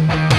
Max 0.00 0.31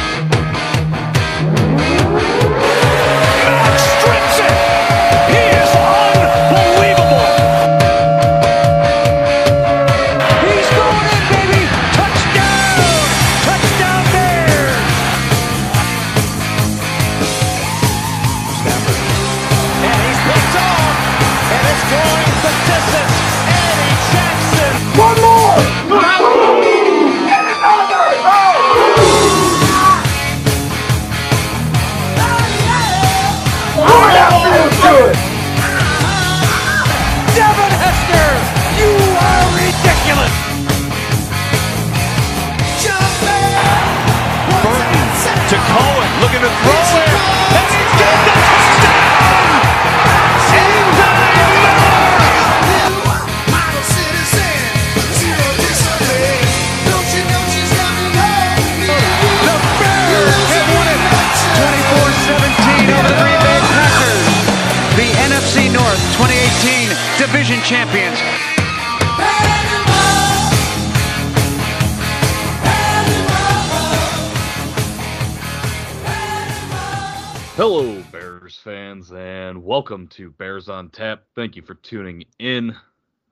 you 81.64 81.68
for 81.68 81.80
tuning 81.82 82.26
in. 82.40 82.76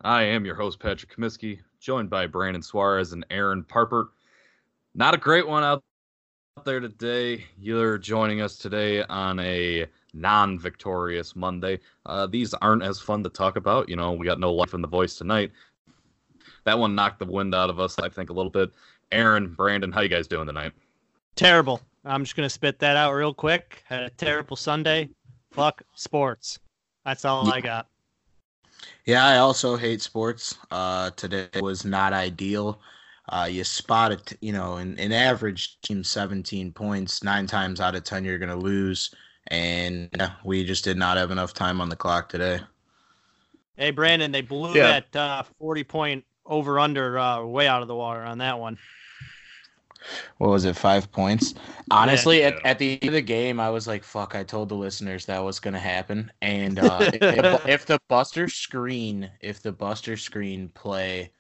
I 0.02 0.24
am 0.24 0.46
your 0.46 0.56
host, 0.56 0.80
Patrick 0.80 1.16
Comiskey, 1.16 1.60
joined 1.80 2.10
by 2.10 2.28
Brandon 2.28 2.62
Suarez 2.62 3.12
and 3.14 3.26
Aaron 3.30 3.64
Parpert. 3.64 4.08
Not 4.96 5.14
a 5.14 5.18
great 5.18 5.48
one 5.48 5.64
out 5.64 5.84
there 6.64 6.80
today. 6.80 7.46
You're 7.60 7.98
joining 7.98 8.42
us 8.42 8.58
today 8.58 9.04
on 9.04 9.40
a 9.40 9.86
non 10.14 10.58
victorious 10.60 11.36
Monday. 11.36 11.80
Uh, 12.06 12.28
these 12.28 12.54
aren't 12.56 12.84
as 12.84 13.00
fun 13.00 13.24
to 13.24 13.30
talk 13.30 13.58
about. 13.58 13.90
You 13.90 13.96
know, 13.96 14.14
we 14.14 14.26
got 14.26 14.40
no 14.40 14.54
life 14.54 14.74
in 14.74 14.82
the 14.82 14.88
voice 14.88 15.16
tonight. 15.16 15.52
That 16.64 16.80
one 16.80 16.96
knocked 16.96 17.20
the 17.20 17.26
wind 17.26 17.54
out 17.54 17.70
of 17.70 17.80
us, 17.80 18.00
I 18.00 18.10
think, 18.10 18.30
a 18.30 18.34
little 18.34 18.52
bit. 18.52 18.72
Aaron, 19.12 19.54
Brandon, 19.54 19.92
how 19.92 20.02
you 20.02 20.10
guys 20.10 20.28
doing 20.28 20.48
tonight? 20.48 20.72
Terrible. 21.36 21.82
I'm 22.06 22.24
just 22.24 22.36
gonna 22.36 22.50
spit 22.50 22.80
that 22.80 22.98
out 22.98 23.14
real 23.14 23.34
quick. 23.34 23.84
Had 23.86 24.04
a 24.04 24.10
terrible 24.10 24.56
Sunday. 24.56 25.10
Fuck 25.52 25.82
sports. 25.96 26.60
That's 27.06 27.26
all 27.26 27.52
I 27.52 27.62
got. 27.62 27.91
Yeah, 29.06 29.26
I 29.26 29.38
also 29.38 29.76
hate 29.78 30.02
sports. 30.02 30.58
Uh, 30.70 31.12
today 31.12 31.48
was 31.60 31.86
not 31.86 32.14
ideal. 32.14 32.82
Uh, 33.30 33.48
you 33.50 33.64
spot 33.64 34.12
it, 34.12 34.34
you 34.42 34.52
know, 34.52 34.78
in, 34.78 34.98
in 34.98 35.12
average 35.12 35.80
team 35.82 36.04
17 36.04 36.72
points, 36.74 37.24
nine 37.24 37.48
times 37.48 37.80
out 37.80 37.96
of 37.96 38.04
10, 38.04 38.26
you're 38.26 38.38
going 38.38 38.50
to 38.50 38.56
lose. 38.56 39.14
And 39.48 40.10
yeah, 40.18 40.34
we 40.44 40.66
just 40.66 40.84
did 40.84 40.98
not 40.98 41.18
have 41.18 41.32
enough 41.32 41.54
time 41.54 41.82
on 41.82 41.90
the 41.90 41.96
clock 41.96 42.30
today. 42.30 42.60
Hey 43.78 43.92
Brandon, 43.92 44.32
they 44.32 44.42
blew 44.42 44.74
Yeah. 44.76 45.02
that 45.02 45.16
uh, 45.16 45.44
40 45.60 45.84
point 45.84 46.26
over 46.46 46.80
under 46.80 47.18
uh, 47.18 47.44
way 47.44 47.68
out 47.68 47.82
of 47.82 47.88
the 47.88 47.96
water 47.96 48.22
on 48.22 48.38
that 48.40 48.60
one. 48.60 48.78
What 50.38 50.50
was 50.50 50.66
it, 50.66 50.76
five 50.76 51.12
points? 51.12 51.54
Honestly, 51.90 52.40
Yeah. 52.40 52.48
at, 52.48 52.60
at 52.66 52.80
the 52.80 52.94
end 53.02 53.10
of 53.10 53.14
the 53.14 53.22
game, 53.22 53.60
I 53.60 53.70
was 53.70 53.88
like, 53.88 54.04
fuck, 54.04 54.36
I 54.36 54.44
told 54.44 54.70
the 54.70 54.76
listeners 54.76 55.26
that 55.26 55.44
was 55.44 55.60
going 55.60 55.74
to 55.74 55.80
happen. 55.80 56.32
And 56.42 56.80
uh, 56.80 57.10
if, 57.14 57.52
if 57.66 57.86
the 57.86 58.00
Buster 58.08 58.48
screen, 58.48 59.30
if 59.42 59.62
the 59.62 59.72
Buster 59.72 60.18
screen 60.18 60.70
play 60.70 61.32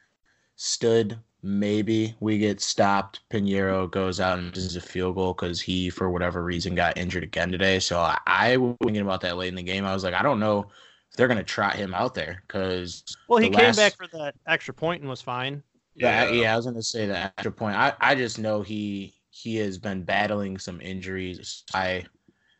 stood, 0.55 1.19
maybe 1.44 2.16
we 2.19 2.38
get 2.38 2.61
stopped. 2.61 3.22
Piñeiro 3.31 3.89
goes 3.89 4.19
out 4.19 4.39
and 4.39 4.53
does 4.53 4.75
a 4.75 4.81
field 4.81 5.16
goal 5.16 5.33
because 5.33 5.61
he, 5.61 5.89
for 5.89 6.09
whatever 6.09 6.43
reason, 6.43 6.75
got 6.75 6.97
injured 6.97 7.23
again 7.23 7.51
today. 7.51 7.79
So 7.79 7.99
I, 7.99 8.17
I 8.28 8.57
was 8.57 8.75
thinking 8.83 9.01
about 9.01 9.22
that 9.22 9.38
late 9.38 9.49
in 9.49 9.55
the 9.55 9.63
game. 9.63 9.85
I 9.85 9.93
was 9.93 10.03
like, 10.03 10.13
I 10.13 10.22
don't 10.23 10.39
know 10.39 10.69
if 11.09 11.17
they're 11.17 11.28
going 11.28 11.38
to 11.38 11.43
trot 11.43 11.75
him 11.75 11.93
out 11.93 12.16
there 12.16 12.43
because 12.47 13.03
Well, 13.28 13.39
he 13.39 13.49
The 13.49 13.57
came 13.57 13.75
back 13.75 13.95
for 13.97 14.07
that 14.07 14.35
extra 14.45 14.73
point 14.73 15.01
and 15.01 15.09
was 15.09 15.22
fine. 15.22 15.63
Yeah, 15.96 16.28
yeah, 16.29 16.53
I 16.53 16.56
was 16.57 16.66
gonna 16.66 16.81
say 16.84 17.07
that 17.07 17.34
extra 17.38 17.52
point. 17.52 17.75
I, 17.75 17.94
I 18.00 18.16
just 18.16 18.40
know 18.40 18.62
he 18.62 19.16
he 19.29 19.57
has 19.57 19.78
been 19.78 20.03
battling 20.03 20.57
some 20.57 20.81
injuries. 20.81 21.63
I 21.74 22.06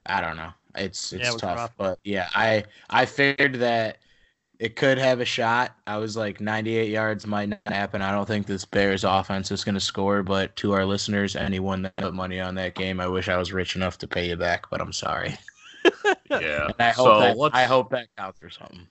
I 0.06 0.22
don't 0.22 0.38
know. 0.38 0.52
It's 0.76 1.14
Yeah, 1.14 1.14
it's 1.14 1.36
it 1.36 1.42
tough, 1.42 1.52
rough. 1.52 1.74
but 1.78 2.00
yeah, 2.04 2.30
I 2.34 2.66
I 2.90 3.06
figured 3.06 3.56
that 3.56 4.00
it 4.60 4.76
could 4.76 4.98
have 5.00 5.20
a 5.22 5.26
shot. 5.26 5.76
I 5.88 5.98
was 5.98 6.18
like 6.18 6.42
98 6.42 6.90
yards 6.90 7.28
might 7.28 7.50
not 7.50 7.62
happen. 7.68 8.02
I 8.02 8.12
don't 8.12 8.28
think 8.28 8.48
this 8.48 8.66
Bears 8.66 9.04
offense 9.04 9.52
is 9.52 9.64
gonna 9.64 9.80
score. 9.82 10.24
But 10.24 10.56
to 10.58 10.74
our 10.74 10.86
listeners, 10.86 11.36
anyone 11.36 11.84
that 11.84 11.98
put 11.98 12.14
money 12.14 12.40
on 12.40 12.56
that 12.56 12.76
game, 12.76 13.00
I 13.02 13.08
wish 13.08 13.30
I 13.30 13.38
was 13.38 13.54
rich 13.54 13.76
enough 13.76 13.98
to 14.00 14.08
pay 14.08 14.30
you 14.30 14.38
back, 14.38 14.70
but 14.70 14.82
I'm 14.82 14.94
sorry. 14.94 15.38
Yeah. 16.38 16.72
And 16.80 16.88
I 16.88 16.92
hope 16.92 17.18
so 17.18 17.20
that 17.20 17.40
I 17.52 17.66
hope 17.66 17.90
that 17.92 18.08
counts 18.18 18.40
for 18.40 18.50
something. 18.50 18.88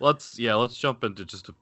let's 0.00 0.38
yeah 0.38 0.54
let's 0.54 0.76
jump 0.76 1.04
into 1.04 1.24
just 1.24 1.48
a 1.48 1.54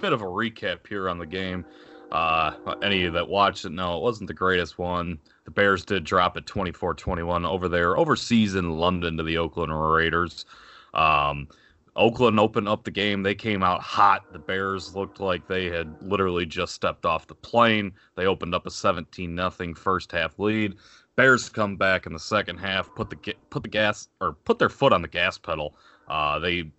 bit 0.00 0.12
of 0.12 0.22
a 0.22 0.26
recap 0.26 0.86
here 0.86 1.08
on 1.08 1.18
the 1.18 1.26
game. 1.26 1.64
Uh 2.10 2.52
any 2.82 3.08
that 3.08 3.28
watched 3.28 3.64
it 3.64 3.72
know 3.72 3.98
it 3.98 4.02
wasn't 4.02 4.28
the 4.28 4.34
greatest 4.34 4.78
one. 4.78 5.18
The 5.44 5.50
bears 5.50 5.84
did 5.84 6.04
drop 6.04 6.36
at 6.36 6.46
24-21 6.46 7.46
over 7.46 7.68
there 7.68 7.98
overseas 7.98 8.54
in 8.54 8.78
london 8.78 9.16
to 9.18 9.22
the 9.22 9.36
oakland 9.36 9.78
raiders. 9.78 10.46
Um 10.94 11.48
oakland 11.96 12.40
opened 12.40 12.68
up 12.68 12.84
the 12.84 12.90
game. 12.90 13.22
They 13.22 13.34
came 13.34 13.62
out 13.62 13.82
hot. 13.82 14.32
The 14.32 14.38
bears 14.38 14.94
looked 14.94 15.20
like 15.20 15.46
they 15.46 15.66
had 15.66 15.94
literally 16.00 16.46
just 16.46 16.74
stepped 16.74 17.04
off 17.04 17.26
the 17.26 17.34
plane. 17.34 17.92
They 18.16 18.26
opened 18.26 18.54
up 18.54 18.66
a 18.66 18.70
17 18.70 19.34
nothing 19.34 19.74
first 19.74 20.12
half 20.12 20.38
lead. 20.38 20.76
Bears 21.16 21.48
come 21.50 21.76
back 21.76 22.06
in 22.06 22.12
the 22.14 22.18
second 22.18 22.58
half 22.58 22.94
put 22.94 23.10
the 23.10 23.34
put 23.50 23.64
the 23.64 23.68
gas 23.68 24.08
or 24.20 24.32
put 24.32 24.58
their 24.58 24.70
foot 24.70 24.94
on 24.94 25.02
the 25.02 25.08
gas 25.08 25.36
pedal. 25.36 25.76
Uh 26.08 26.38
they 26.38 26.70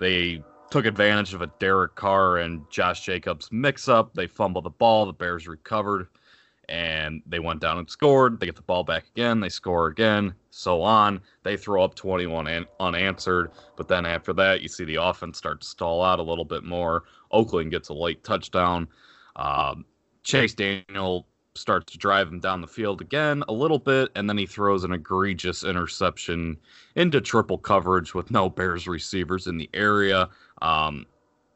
they 0.00 0.42
took 0.72 0.86
advantage 0.86 1.34
of 1.34 1.42
a 1.42 1.52
Derek 1.58 1.94
Carr 1.96 2.38
and 2.38 2.62
Josh 2.70 3.04
Jacobs 3.04 3.50
mix 3.52 3.88
up. 3.88 4.14
They 4.14 4.26
fumbled 4.26 4.64
the 4.64 4.70
ball. 4.70 5.04
The 5.04 5.12
Bears 5.12 5.46
recovered 5.46 6.08
and 6.70 7.20
they 7.26 7.40
went 7.40 7.60
down 7.60 7.76
and 7.76 7.90
scored. 7.90 8.40
They 8.40 8.46
get 8.46 8.56
the 8.56 8.62
ball 8.62 8.82
back 8.82 9.04
again. 9.14 9.38
They 9.38 9.50
score 9.50 9.88
again, 9.88 10.32
so 10.50 10.80
on. 10.80 11.20
They 11.42 11.58
throw 11.58 11.84
up 11.84 11.94
21 11.94 12.46
un- 12.46 12.66
unanswered. 12.80 13.50
But 13.76 13.88
then 13.88 14.06
after 14.06 14.32
that, 14.32 14.62
you 14.62 14.68
see 14.68 14.84
the 14.84 14.94
offense 14.94 15.36
start 15.36 15.60
to 15.60 15.66
stall 15.66 16.02
out 16.02 16.20
a 16.20 16.22
little 16.22 16.46
bit 16.46 16.64
more. 16.64 17.04
Oakland 17.32 17.70
gets 17.70 17.90
a 17.90 17.94
late 17.94 18.24
touchdown. 18.24 18.88
Um, 19.36 19.84
Chase 20.24 20.54
Daniel 20.54 21.26
starts 21.54 21.92
to 21.92 21.98
drive 21.98 22.28
him 22.28 22.40
down 22.40 22.60
the 22.60 22.66
field 22.66 23.00
again 23.00 23.44
a 23.48 23.52
little 23.52 23.78
bit, 23.78 24.10
and 24.14 24.28
then 24.28 24.38
he 24.38 24.46
throws 24.46 24.84
an 24.84 24.92
egregious 24.92 25.64
interception 25.64 26.56
into 26.96 27.20
triple 27.20 27.58
coverage 27.58 28.14
with 28.14 28.30
no 28.30 28.48
Bears 28.48 28.88
receivers 28.88 29.46
in 29.46 29.58
the 29.58 29.68
area. 29.74 30.28
Um, 30.62 31.06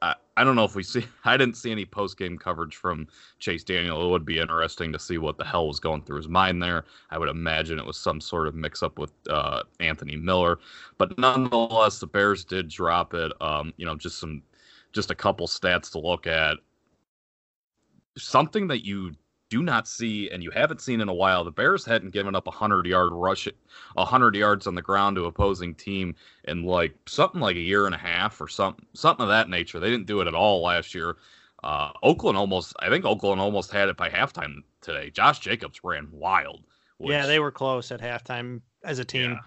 I, 0.02 0.14
I 0.36 0.44
don't 0.44 0.56
know 0.56 0.64
if 0.64 0.74
we 0.74 0.82
see. 0.82 1.04
I 1.24 1.36
didn't 1.36 1.56
see 1.56 1.70
any 1.70 1.86
post 1.86 2.18
game 2.18 2.36
coverage 2.36 2.76
from 2.76 3.06
Chase 3.38 3.64
Daniel. 3.64 4.04
It 4.04 4.10
would 4.10 4.26
be 4.26 4.38
interesting 4.38 4.92
to 4.92 4.98
see 4.98 5.16
what 5.16 5.38
the 5.38 5.44
hell 5.44 5.68
was 5.68 5.80
going 5.80 6.02
through 6.02 6.18
his 6.18 6.28
mind 6.28 6.62
there. 6.62 6.84
I 7.10 7.18
would 7.18 7.30
imagine 7.30 7.78
it 7.78 7.86
was 7.86 7.96
some 7.96 8.20
sort 8.20 8.46
of 8.46 8.54
mix 8.54 8.82
up 8.82 8.98
with 8.98 9.12
uh, 9.30 9.62
Anthony 9.80 10.16
Miller, 10.16 10.58
but 10.98 11.16
nonetheless, 11.18 11.98
the 11.98 12.06
Bears 12.06 12.44
did 12.44 12.68
drop 12.68 13.14
it. 13.14 13.32
Um, 13.40 13.72
you 13.76 13.86
know, 13.86 13.96
just 13.96 14.18
some, 14.18 14.42
just 14.92 15.10
a 15.10 15.14
couple 15.14 15.46
stats 15.46 15.90
to 15.92 15.98
look 15.98 16.26
at. 16.26 16.58
Something 18.18 18.66
that 18.68 18.84
you 18.84 19.12
do 19.48 19.62
not 19.62 19.86
see 19.86 20.28
and 20.30 20.42
you 20.42 20.50
haven't 20.50 20.80
seen 20.80 21.00
in 21.00 21.08
a 21.08 21.14
while. 21.14 21.44
The 21.44 21.50
Bears 21.50 21.84
hadn't 21.84 22.12
given 22.12 22.34
up 22.34 22.46
a 22.46 22.52
hundred 22.52 22.86
yard 22.86 23.10
rush, 23.12 23.48
a 23.96 24.04
hundred 24.04 24.34
yards 24.34 24.66
on 24.66 24.74
the 24.74 24.82
ground 24.82 25.16
to 25.16 25.24
opposing 25.24 25.74
team 25.74 26.14
in 26.44 26.64
like 26.64 26.94
something 27.06 27.40
like 27.40 27.56
a 27.56 27.60
year 27.60 27.86
and 27.86 27.94
a 27.94 27.98
half 27.98 28.40
or 28.40 28.48
something 28.48 28.84
something 28.94 29.22
of 29.22 29.28
that 29.28 29.48
nature. 29.48 29.78
They 29.78 29.90
didn't 29.90 30.06
do 30.06 30.20
it 30.20 30.26
at 30.26 30.34
all 30.34 30.62
last 30.62 30.94
year. 30.94 31.16
Uh, 31.64 31.90
Oakland 32.02 32.36
almost, 32.36 32.74
I 32.80 32.88
think 32.88 33.04
Oakland 33.04 33.40
almost 33.40 33.72
had 33.72 33.88
it 33.88 33.96
by 33.96 34.08
halftime 34.08 34.62
today. 34.82 35.10
Josh 35.10 35.40
Jacobs 35.40 35.80
ran 35.82 36.08
wild. 36.12 36.62
yeah, 37.00 37.26
they 37.26 37.40
were 37.40 37.50
close 37.50 37.90
at 37.90 38.00
halftime 38.00 38.60
as 38.84 38.98
a 38.98 39.04
team. 39.04 39.32
yeah. 39.32 39.38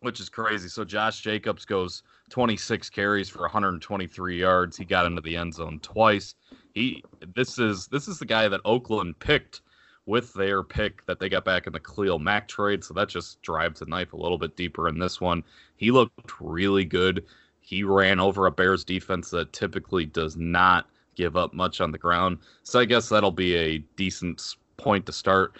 Which 0.00 0.20
is 0.20 0.28
crazy. 0.28 0.68
So 0.68 0.84
Josh 0.84 1.20
Jacobs 1.20 1.64
goes 1.64 2.02
26 2.30 2.90
carries 2.90 3.28
for 3.28 3.42
123 3.42 4.40
yards. 4.40 4.76
He 4.76 4.84
got 4.84 5.06
into 5.06 5.20
the 5.20 5.36
end 5.36 5.54
zone 5.54 5.78
twice. 5.80 6.34
He 6.74 7.04
this 7.34 7.58
is 7.58 7.86
this 7.88 8.08
is 8.08 8.18
the 8.18 8.26
guy 8.26 8.48
that 8.48 8.60
Oakland 8.64 9.18
picked 9.18 9.62
with 10.06 10.32
their 10.34 10.62
pick 10.62 11.04
that 11.06 11.20
they 11.20 11.28
got 11.28 11.44
back 11.44 11.66
in 11.66 11.72
the 11.72 11.80
Khalil 11.80 12.18
Mack 12.18 12.48
trade. 12.48 12.82
So 12.82 12.94
that 12.94 13.08
just 13.08 13.40
drives 13.42 13.80
the 13.80 13.86
knife 13.86 14.12
a 14.12 14.16
little 14.16 14.38
bit 14.38 14.56
deeper 14.56 14.88
in 14.88 14.98
this 14.98 15.20
one. 15.20 15.44
He 15.76 15.90
looked 15.90 16.40
really 16.40 16.84
good. 16.84 17.24
He 17.60 17.84
ran 17.84 18.18
over 18.18 18.46
a 18.46 18.50
Bears 18.50 18.84
defense 18.84 19.30
that 19.30 19.52
typically 19.52 20.06
does 20.06 20.36
not 20.36 20.88
give 21.14 21.36
up 21.36 21.54
much 21.54 21.80
on 21.80 21.92
the 21.92 21.98
ground. 21.98 22.38
So 22.64 22.80
I 22.80 22.84
guess 22.84 23.08
that'll 23.08 23.30
be 23.30 23.54
a 23.54 23.78
decent 23.96 24.56
point 24.76 25.06
to 25.06 25.12
start. 25.12 25.56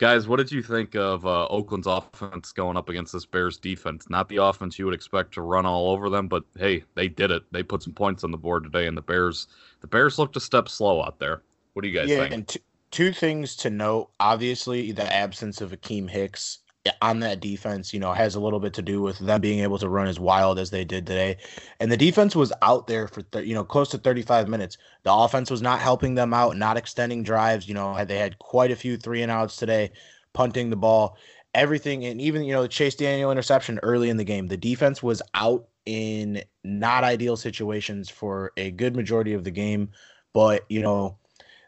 Guys, 0.00 0.26
what 0.26 0.38
did 0.38 0.50
you 0.50 0.62
think 0.62 0.96
of 0.96 1.26
uh, 1.26 1.46
Oakland's 1.48 1.86
offense 1.86 2.52
going 2.52 2.78
up 2.78 2.88
against 2.88 3.12
this 3.12 3.26
Bears 3.26 3.58
defense? 3.58 4.08
Not 4.08 4.30
the 4.30 4.38
offense 4.38 4.78
you 4.78 4.86
would 4.86 4.94
expect 4.94 5.34
to 5.34 5.42
run 5.42 5.66
all 5.66 5.90
over 5.90 6.08
them, 6.08 6.26
but 6.26 6.42
hey, 6.56 6.84
they 6.94 7.06
did 7.06 7.30
it. 7.30 7.42
They 7.52 7.62
put 7.62 7.82
some 7.82 7.92
points 7.92 8.24
on 8.24 8.30
the 8.30 8.38
board 8.38 8.64
today, 8.64 8.86
and 8.86 8.96
the 8.96 9.02
Bears, 9.02 9.46
the 9.82 9.86
Bears 9.86 10.18
looked 10.18 10.36
a 10.36 10.40
step 10.40 10.70
slow 10.70 11.02
out 11.02 11.18
there. 11.18 11.42
What 11.74 11.82
do 11.82 11.88
you 11.88 11.94
guys 11.94 12.08
yeah, 12.08 12.20
think? 12.20 12.32
and 12.32 12.48
t- 12.48 12.62
two 12.90 13.12
things 13.12 13.54
to 13.56 13.68
note. 13.68 14.08
Obviously, 14.20 14.90
the 14.90 15.12
absence 15.12 15.60
of 15.60 15.72
Akiem 15.72 16.08
Hicks 16.08 16.59
on 17.02 17.20
that 17.20 17.40
defense, 17.40 17.92
you 17.92 18.00
know, 18.00 18.12
has 18.12 18.34
a 18.34 18.40
little 18.40 18.60
bit 18.60 18.72
to 18.74 18.82
do 18.82 19.02
with 19.02 19.18
them 19.18 19.40
being 19.40 19.60
able 19.60 19.78
to 19.78 19.88
run 19.88 20.08
as 20.08 20.18
wild 20.18 20.58
as 20.58 20.70
they 20.70 20.84
did 20.84 21.06
today. 21.06 21.36
And 21.78 21.92
the 21.92 21.96
defense 21.96 22.34
was 22.34 22.52
out 22.62 22.86
there 22.86 23.06
for, 23.06 23.22
th- 23.22 23.46
you 23.46 23.54
know, 23.54 23.64
close 23.64 23.90
to 23.90 23.98
35 23.98 24.48
minutes. 24.48 24.78
The 25.02 25.12
offense 25.12 25.50
was 25.50 25.60
not 25.60 25.80
helping 25.80 26.14
them 26.14 26.32
out, 26.32 26.56
not 26.56 26.78
extending 26.78 27.22
drives. 27.22 27.68
You 27.68 27.74
know, 27.74 28.02
they 28.04 28.16
had 28.16 28.38
quite 28.38 28.70
a 28.70 28.76
few 28.76 28.96
three 28.96 29.22
and 29.22 29.30
outs 29.30 29.56
today, 29.56 29.92
punting 30.32 30.70
the 30.70 30.76
ball, 30.76 31.18
everything. 31.54 32.06
And 32.06 32.20
even, 32.20 32.44
you 32.44 32.54
know, 32.54 32.62
the 32.62 32.68
Chase 32.68 32.94
Daniel 32.94 33.30
interception 33.30 33.78
early 33.82 34.08
in 34.08 34.16
the 34.16 34.24
game. 34.24 34.46
The 34.46 34.56
defense 34.56 35.02
was 35.02 35.20
out 35.34 35.68
in 35.84 36.42
not 36.64 37.04
ideal 37.04 37.36
situations 37.36 38.08
for 38.08 38.52
a 38.56 38.70
good 38.70 38.96
majority 38.96 39.34
of 39.34 39.44
the 39.44 39.50
game. 39.50 39.90
But, 40.32 40.64
you 40.70 40.80
know, 40.80 41.18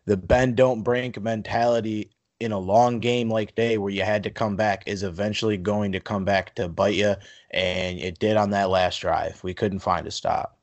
the 0.07 0.17
bend 0.17 0.57
don't 0.57 0.83
break 0.83 1.21
mentality 1.21 2.12
in 2.43 2.53
a 2.53 2.59
long 2.59 2.99
game 3.01 3.31
like 3.31 3.55
day 3.55 3.79
where 3.79 3.93
you 3.93 4.03
had 4.03 4.23
to 4.25 4.31
come 4.31 4.57
back 4.57 4.83
is 4.87 5.03
eventually 5.03 5.57
going 5.57 5.93
to 5.93 6.01
come 6.01 6.25
back 6.25 6.55
to 6.57 6.69
bite 6.69 6.95
you 6.95 7.15
and 7.51 7.99
it 7.99 8.19
did 8.19 8.37
on 8.37 8.51
that 8.51 8.71
last 8.71 8.99
drive. 8.99 9.43
We 9.43 9.55
couldn't 9.55 9.81
find 9.81 10.07
a 10.07 10.11
stop. 10.11 10.59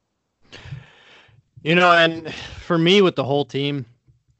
You 1.63 1.75
know 1.75 1.91
and 1.91 2.33
for 2.33 2.77
me 2.77 3.01
with 3.01 3.15
the 3.15 3.23
whole 3.23 3.45
team 3.45 3.85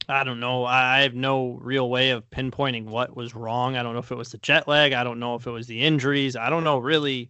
i 0.10 0.24
don't 0.24 0.40
know. 0.40 0.66
I 0.66 1.02
have 1.02 1.14
no 1.14 1.60
real 1.62 1.88
way 1.88 2.10
of 2.10 2.28
pinpointing 2.32 2.86
what 2.86 3.16
was 3.16 3.36
wrong. 3.36 3.78
I 3.78 3.84
don't 3.84 3.94
know 3.94 4.00
if 4.00 4.12
it 4.12 4.18
was 4.18 4.32
the 4.32 4.40
jet 4.40 4.68
lag. 4.68 4.92
I 4.92 5.04
don't 5.04 5.20
know 5.20 5.36
if 5.36 5.46
it 5.46 5.52
was 5.52 5.68
the 5.68 5.82
injuries. 5.82 6.36
I 6.36 6.50
don't 6.50 6.64
know 6.64 6.80
really 6.80 7.30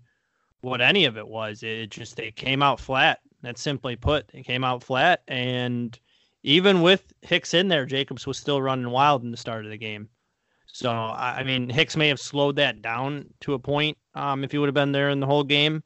what 0.62 0.80
any 0.80 1.04
of 1.04 1.18
it 1.18 1.28
was. 1.28 1.62
It 1.62 1.90
just 1.90 2.16
they 2.16 2.32
came 2.32 2.64
out 2.64 2.80
flat. 2.80 3.20
That's 3.42 3.62
simply 3.62 3.98
put. 3.98 4.30
It 4.34 4.44
came 4.44 4.64
out 4.64 4.82
flat. 4.82 5.24
And 5.28 5.98
even 6.44 6.82
with 6.82 7.12
Hicks 7.22 7.54
in 7.54 7.68
there, 7.68 7.86
Jacobs 7.86 8.26
was 8.26 8.38
still 8.38 8.62
running 8.62 8.90
wild 8.90 9.24
in 9.24 9.32
the 9.32 9.38
start 9.38 9.66
of 9.66 9.72
the 9.72 9.78
game. 9.78 10.10
So 10.68 10.92
I 10.92 11.44
mean, 11.44 11.70
Hicks 11.70 11.98
may 11.98 12.08
have 12.08 12.20
slowed 12.20 12.56
that 12.58 12.82
down 12.82 13.26
to 13.42 13.54
a 13.54 13.60
point 13.60 13.98
um, 14.14 14.44
if 14.44 14.52
he 14.52 14.58
would 14.58 14.68
have 14.68 14.76
been 14.76 14.92
there 14.92 15.10
in 15.10 15.20
the 15.20 15.26
whole 15.26 15.44
game, 15.44 15.84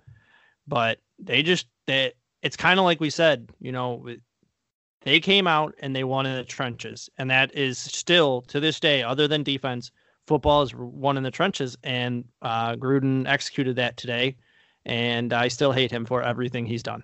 but 0.68 1.00
they 1.20 1.42
just 1.42 1.68
they 1.88 2.14
it's 2.42 2.58
kind 2.58 2.80
of 2.80 2.86
like 2.86 3.00
we 3.00 3.10
said, 3.10 3.50
you 3.60 3.72
know, 3.72 4.06
they 5.02 5.20
came 5.20 5.48
out 5.48 5.74
and 5.80 5.96
they 5.96 6.04
won 6.04 6.26
in 6.26 6.36
the 6.36 6.44
trenches, 6.44 7.10
and 7.18 7.30
that 7.32 7.56
is 7.56 7.78
still 7.78 8.42
to 8.44 8.60
this 8.60 8.80
day, 8.80 9.04
other 9.04 9.28
than 9.28 9.44
defense, 9.44 9.92
football 10.28 10.62
is 10.62 10.74
won 10.76 11.18
in 11.18 11.24
the 11.24 11.32
trenches, 11.32 11.78
and 11.84 12.26
uh, 12.42 12.76
Gruden 12.76 13.26
executed 13.28 13.78
that 13.78 13.98
today, 13.98 14.36
and 14.86 15.34
I 15.34 15.48
still 15.48 15.72
hate 15.72 15.92
him 15.92 16.06
for 16.06 16.22
everything 16.22 16.66
he's 16.66 16.84
done. 16.84 17.04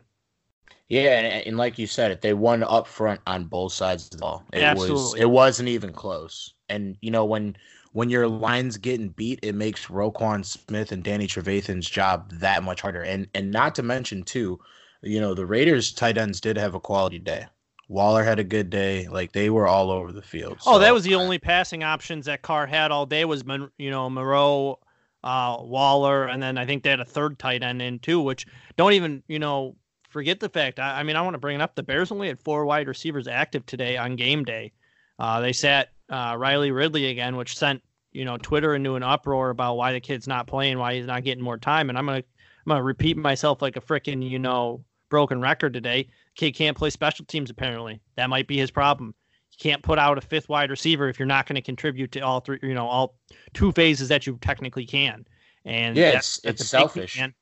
Yeah, 0.90 1.20
and, 1.20 1.46
and, 1.46 1.58
like 1.58 1.78
you 1.78 1.86
said, 1.86 2.10
it 2.10 2.22
they 2.22 2.34
won 2.34 2.64
up 2.64 2.88
front 2.88 3.22
on 3.28 3.46
both 3.46 3.74
sides 3.74 4.06
of 4.06 4.12
the 4.12 4.18
ball. 4.18 4.44
It 4.52 4.64
Absolutely. 4.64 4.94
was 4.96 5.16
it 5.16 5.30
wasn't 5.30 5.70
even 5.70 5.94
close. 5.94 6.54
And 6.68 6.98
you 7.02 7.12
know 7.12 7.26
when 7.26 7.56
when 7.92 8.10
your 8.10 8.28
line's 8.28 8.78
getting 8.78 9.10
beat, 9.10 9.40
it 9.44 9.54
makes 9.54 9.88
Roquan 9.88 10.44
Smith 10.44 10.92
and 10.92 11.04
Danny 11.04 11.28
Trevathan's 11.28 11.90
job 11.90 12.32
that 12.34 12.64
much 12.64 12.82
harder. 12.82 13.04
And 13.04 13.28
and 13.36 13.52
not 13.52 13.76
to 13.76 13.84
mention 13.84 14.24
too, 14.24 14.60
you 15.04 15.20
know 15.20 15.36
the 15.36 15.46
Raiders 15.46 15.92
tight 15.94 16.18
ends 16.18 16.42
did 16.42 16.58
have 16.58 16.74
a 16.74 16.80
quality 16.80 17.20
day. 17.20 17.46
Waller 17.88 18.24
had 18.24 18.40
a 18.40 18.44
good 18.44 18.70
day. 18.70 19.08
Like 19.08 19.32
they 19.32 19.50
were 19.50 19.68
all 19.68 19.92
over 19.92 20.12
the 20.12 20.22
field. 20.22 20.60
Oh, 20.66 20.80
that 20.80 20.94
was 20.94 21.04
the 21.04 21.16
only 21.16 21.38
passing 21.38 21.84
options 21.84 22.26
that 22.26 22.42
Carr 22.42 22.66
had 22.66 22.92
all 22.92 23.06
day 23.06 23.26
was 23.26 23.44
you 23.78 23.92
know 23.92 24.10
Moreau, 24.10 24.80
uh, 25.24 25.58
Waller, 25.60 26.26
and 26.26 26.42
then 26.42 26.58
I 26.58 26.66
think 26.66 26.82
they 26.82 26.90
had 26.90 27.00
a 27.00 27.06
third 27.06 27.38
tight 27.38 27.62
end 27.62 27.82
in 27.82 28.00
too, 28.00 28.22
which 28.22 28.48
don't 28.76 28.94
even 28.94 29.22
you 29.28 29.38
know 29.38 29.76
forget 30.10 30.40
the 30.40 30.50
fact. 30.50 30.80
I, 30.80 31.00
I 31.00 31.04
mean, 31.04 31.16
I 31.16 31.22
want 31.22 31.36
to 31.36 31.40
bring 31.40 31.56
it 31.56 31.62
up. 31.62 31.76
The 31.76 31.84
Bears 31.84 32.12
only 32.12 32.28
had 32.28 32.40
four 32.40 32.66
wide 32.66 32.88
receivers 32.88 33.28
active 33.28 33.66
today 33.66 33.98
on 33.98 34.16
game 34.16 34.44
day. 34.44 34.72
Uh, 35.18 35.40
they 35.42 35.54
sat 35.54 35.90
uh, 36.10 36.36
Riley 36.38 36.72
Ridley 36.72 37.08
again, 37.08 37.36
which 37.36 37.58
sent 37.58 37.82
you 38.12 38.26
know 38.26 38.38
Twitter 38.38 38.76
into 38.76 38.96
an 38.96 39.04
uproar 39.04 39.50
about 39.50 39.78
why 39.78 39.94
the 39.94 40.00
kid's 40.00 40.28
not 40.28 40.48
playing, 40.48 40.78
why 40.78 40.96
he's 40.96 41.06
not 41.06 41.24
getting 41.24 41.44
more 41.44 41.58
time. 41.58 41.90
And 41.90 41.98
I'm 41.98 42.06
gonna 42.06 42.18
I'm 42.18 42.70
gonna 42.70 42.84
repeat 42.84 43.18
myself 43.18 43.62
like 43.62 43.78
a 43.78 43.82
freaking 43.82 44.28
you 44.28 44.40
know 44.40 44.84
broken 45.10 45.42
record 45.42 45.74
today. 45.74 46.08
Kid 46.36 46.54
can't 46.54 46.78
play 46.78 46.90
special 46.90 47.26
teams 47.26 47.50
apparently. 47.50 48.02
That 48.16 48.30
might 48.30 48.48
be 48.48 48.58
his 48.58 48.72
problem. 48.72 49.14
You 49.52 49.58
can't 49.60 49.84
put 49.84 50.00
out 50.00 50.18
a 50.18 50.22
fifth 50.22 50.48
wide 50.48 50.70
receiver 50.70 51.10
if 51.10 51.20
you're 51.20 51.26
not 51.26 51.48
going 51.48 51.56
to 51.56 51.62
contribute 51.62 52.12
to 52.14 52.22
all 52.22 52.40
three, 52.40 52.60
you 52.62 52.74
know, 52.74 52.88
all 52.88 53.16
two 53.54 53.72
phases 53.72 54.08
that 54.10 54.26
you 54.26 54.38
technically 54.42 54.86
can. 54.86 55.26
And 55.66 55.98
yeah, 55.98 56.12
that's, 56.12 56.40
it's, 56.44 56.62
it's 56.62 56.70
selfish. 56.70 57.20
It, 57.20 57.34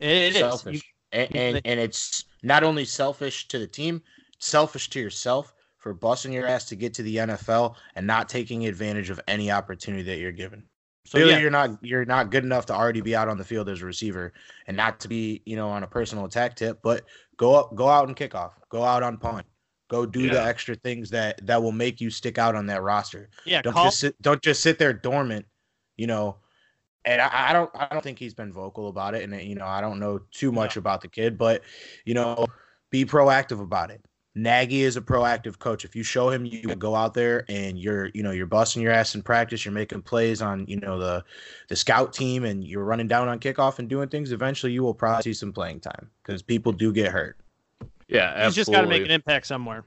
it 0.00 0.34
selfish. 0.34 0.76
is. 0.76 0.82
You, 0.82 0.88
and, 1.12 1.34
and, 1.36 1.60
and 1.64 1.80
it's 1.80 2.24
not 2.42 2.64
only 2.64 2.84
selfish 2.84 3.48
to 3.48 3.58
the 3.58 3.66
team, 3.66 4.02
selfish 4.38 4.90
to 4.90 5.00
yourself 5.00 5.54
for 5.78 5.92
busting 5.94 6.32
your 6.32 6.46
ass 6.46 6.64
to 6.66 6.76
get 6.76 6.94
to 6.94 7.02
the 7.02 7.16
NFL 7.16 7.74
and 7.96 8.06
not 8.06 8.28
taking 8.28 8.66
advantage 8.66 9.10
of 9.10 9.20
any 9.26 9.50
opportunity 9.50 10.02
that 10.04 10.18
you're 10.18 10.32
given. 10.32 10.64
So 11.04 11.18
yeah. 11.18 11.38
you're 11.38 11.50
not 11.50 11.78
you're 11.82 12.04
not 12.04 12.30
good 12.30 12.44
enough 12.44 12.66
to 12.66 12.74
already 12.74 13.00
be 13.00 13.16
out 13.16 13.28
on 13.28 13.36
the 13.36 13.44
field 13.44 13.68
as 13.68 13.82
a 13.82 13.86
receiver 13.86 14.32
and 14.68 14.76
not 14.76 15.00
to 15.00 15.08
be 15.08 15.42
you 15.44 15.56
know 15.56 15.68
on 15.68 15.82
a 15.82 15.86
personal 15.86 16.24
attack 16.24 16.54
tip, 16.54 16.80
but 16.82 17.04
go 17.36 17.54
up, 17.56 17.74
go 17.74 17.88
out 17.88 18.06
and 18.06 18.16
kick 18.16 18.36
off, 18.36 18.58
go 18.68 18.84
out 18.84 19.02
on 19.02 19.16
punt, 19.18 19.44
go 19.90 20.06
do 20.06 20.20
yeah. 20.20 20.34
the 20.34 20.44
extra 20.44 20.76
things 20.76 21.10
that 21.10 21.44
that 21.44 21.60
will 21.60 21.72
make 21.72 22.00
you 22.00 22.08
stick 22.08 22.38
out 22.38 22.54
on 22.54 22.66
that 22.66 22.82
roster. 22.82 23.30
Yeah, 23.44 23.62
don't 23.62 23.72
call- 23.72 23.86
just 23.86 23.98
sit, 23.98 24.22
don't 24.22 24.40
just 24.40 24.62
sit 24.62 24.78
there 24.78 24.92
dormant, 24.92 25.44
you 25.96 26.06
know, 26.06 26.36
and 27.04 27.20
I, 27.20 27.50
I, 27.50 27.52
don't 27.52 27.70
I 27.74 27.88
don't 27.90 28.02
think 28.02 28.18
he's 28.18 28.34
been 28.34 28.52
vocal 28.52 28.88
about 28.88 29.14
it, 29.14 29.28
and 29.28 29.40
you 29.42 29.54
know 29.54 29.66
I 29.66 29.80
don't 29.80 29.98
know 29.98 30.20
too 30.30 30.52
much 30.52 30.76
about 30.76 31.00
the 31.00 31.08
kid, 31.08 31.36
but 31.36 31.62
you 32.04 32.14
know, 32.14 32.46
be 32.90 33.04
proactive 33.04 33.60
about 33.60 33.90
it. 33.90 34.04
Nagy 34.34 34.82
is 34.82 34.96
a 34.96 35.00
proactive 35.02 35.58
coach. 35.58 35.84
If 35.84 35.94
you 35.94 36.02
show 36.02 36.30
him 36.30 36.46
you 36.46 36.74
go 36.76 36.94
out 36.94 37.12
there 37.12 37.44
and 37.48 37.78
you're 37.78 38.06
you 38.14 38.22
know 38.22 38.30
you're 38.30 38.46
busting 38.46 38.82
your 38.82 38.92
ass 38.92 39.14
in 39.14 39.22
practice, 39.22 39.64
you're 39.64 39.74
making 39.74 40.02
plays 40.02 40.40
on 40.40 40.66
you 40.66 40.80
know 40.80 40.98
the 40.98 41.24
the 41.68 41.76
scout 41.76 42.12
team, 42.12 42.44
and 42.44 42.64
you're 42.64 42.84
running 42.84 43.08
down 43.08 43.28
on 43.28 43.38
kickoff 43.40 43.78
and 43.78 43.88
doing 43.88 44.08
things. 44.08 44.32
Eventually, 44.32 44.72
you 44.72 44.82
will 44.82 44.94
probably 44.94 45.22
see 45.22 45.34
some 45.34 45.52
playing 45.52 45.80
time 45.80 46.10
because 46.22 46.40
people 46.40 46.72
do 46.72 46.92
get 46.92 47.12
hurt. 47.12 47.36
Yeah, 48.08 48.32
absolutely. 48.34 48.44
he's 48.44 48.54
just 48.54 48.72
got 48.72 48.80
to 48.82 48.86
make 48.86 49.04
an 49.04 49.10
impact 49.10 49.46
somewhere. 49.46 49.84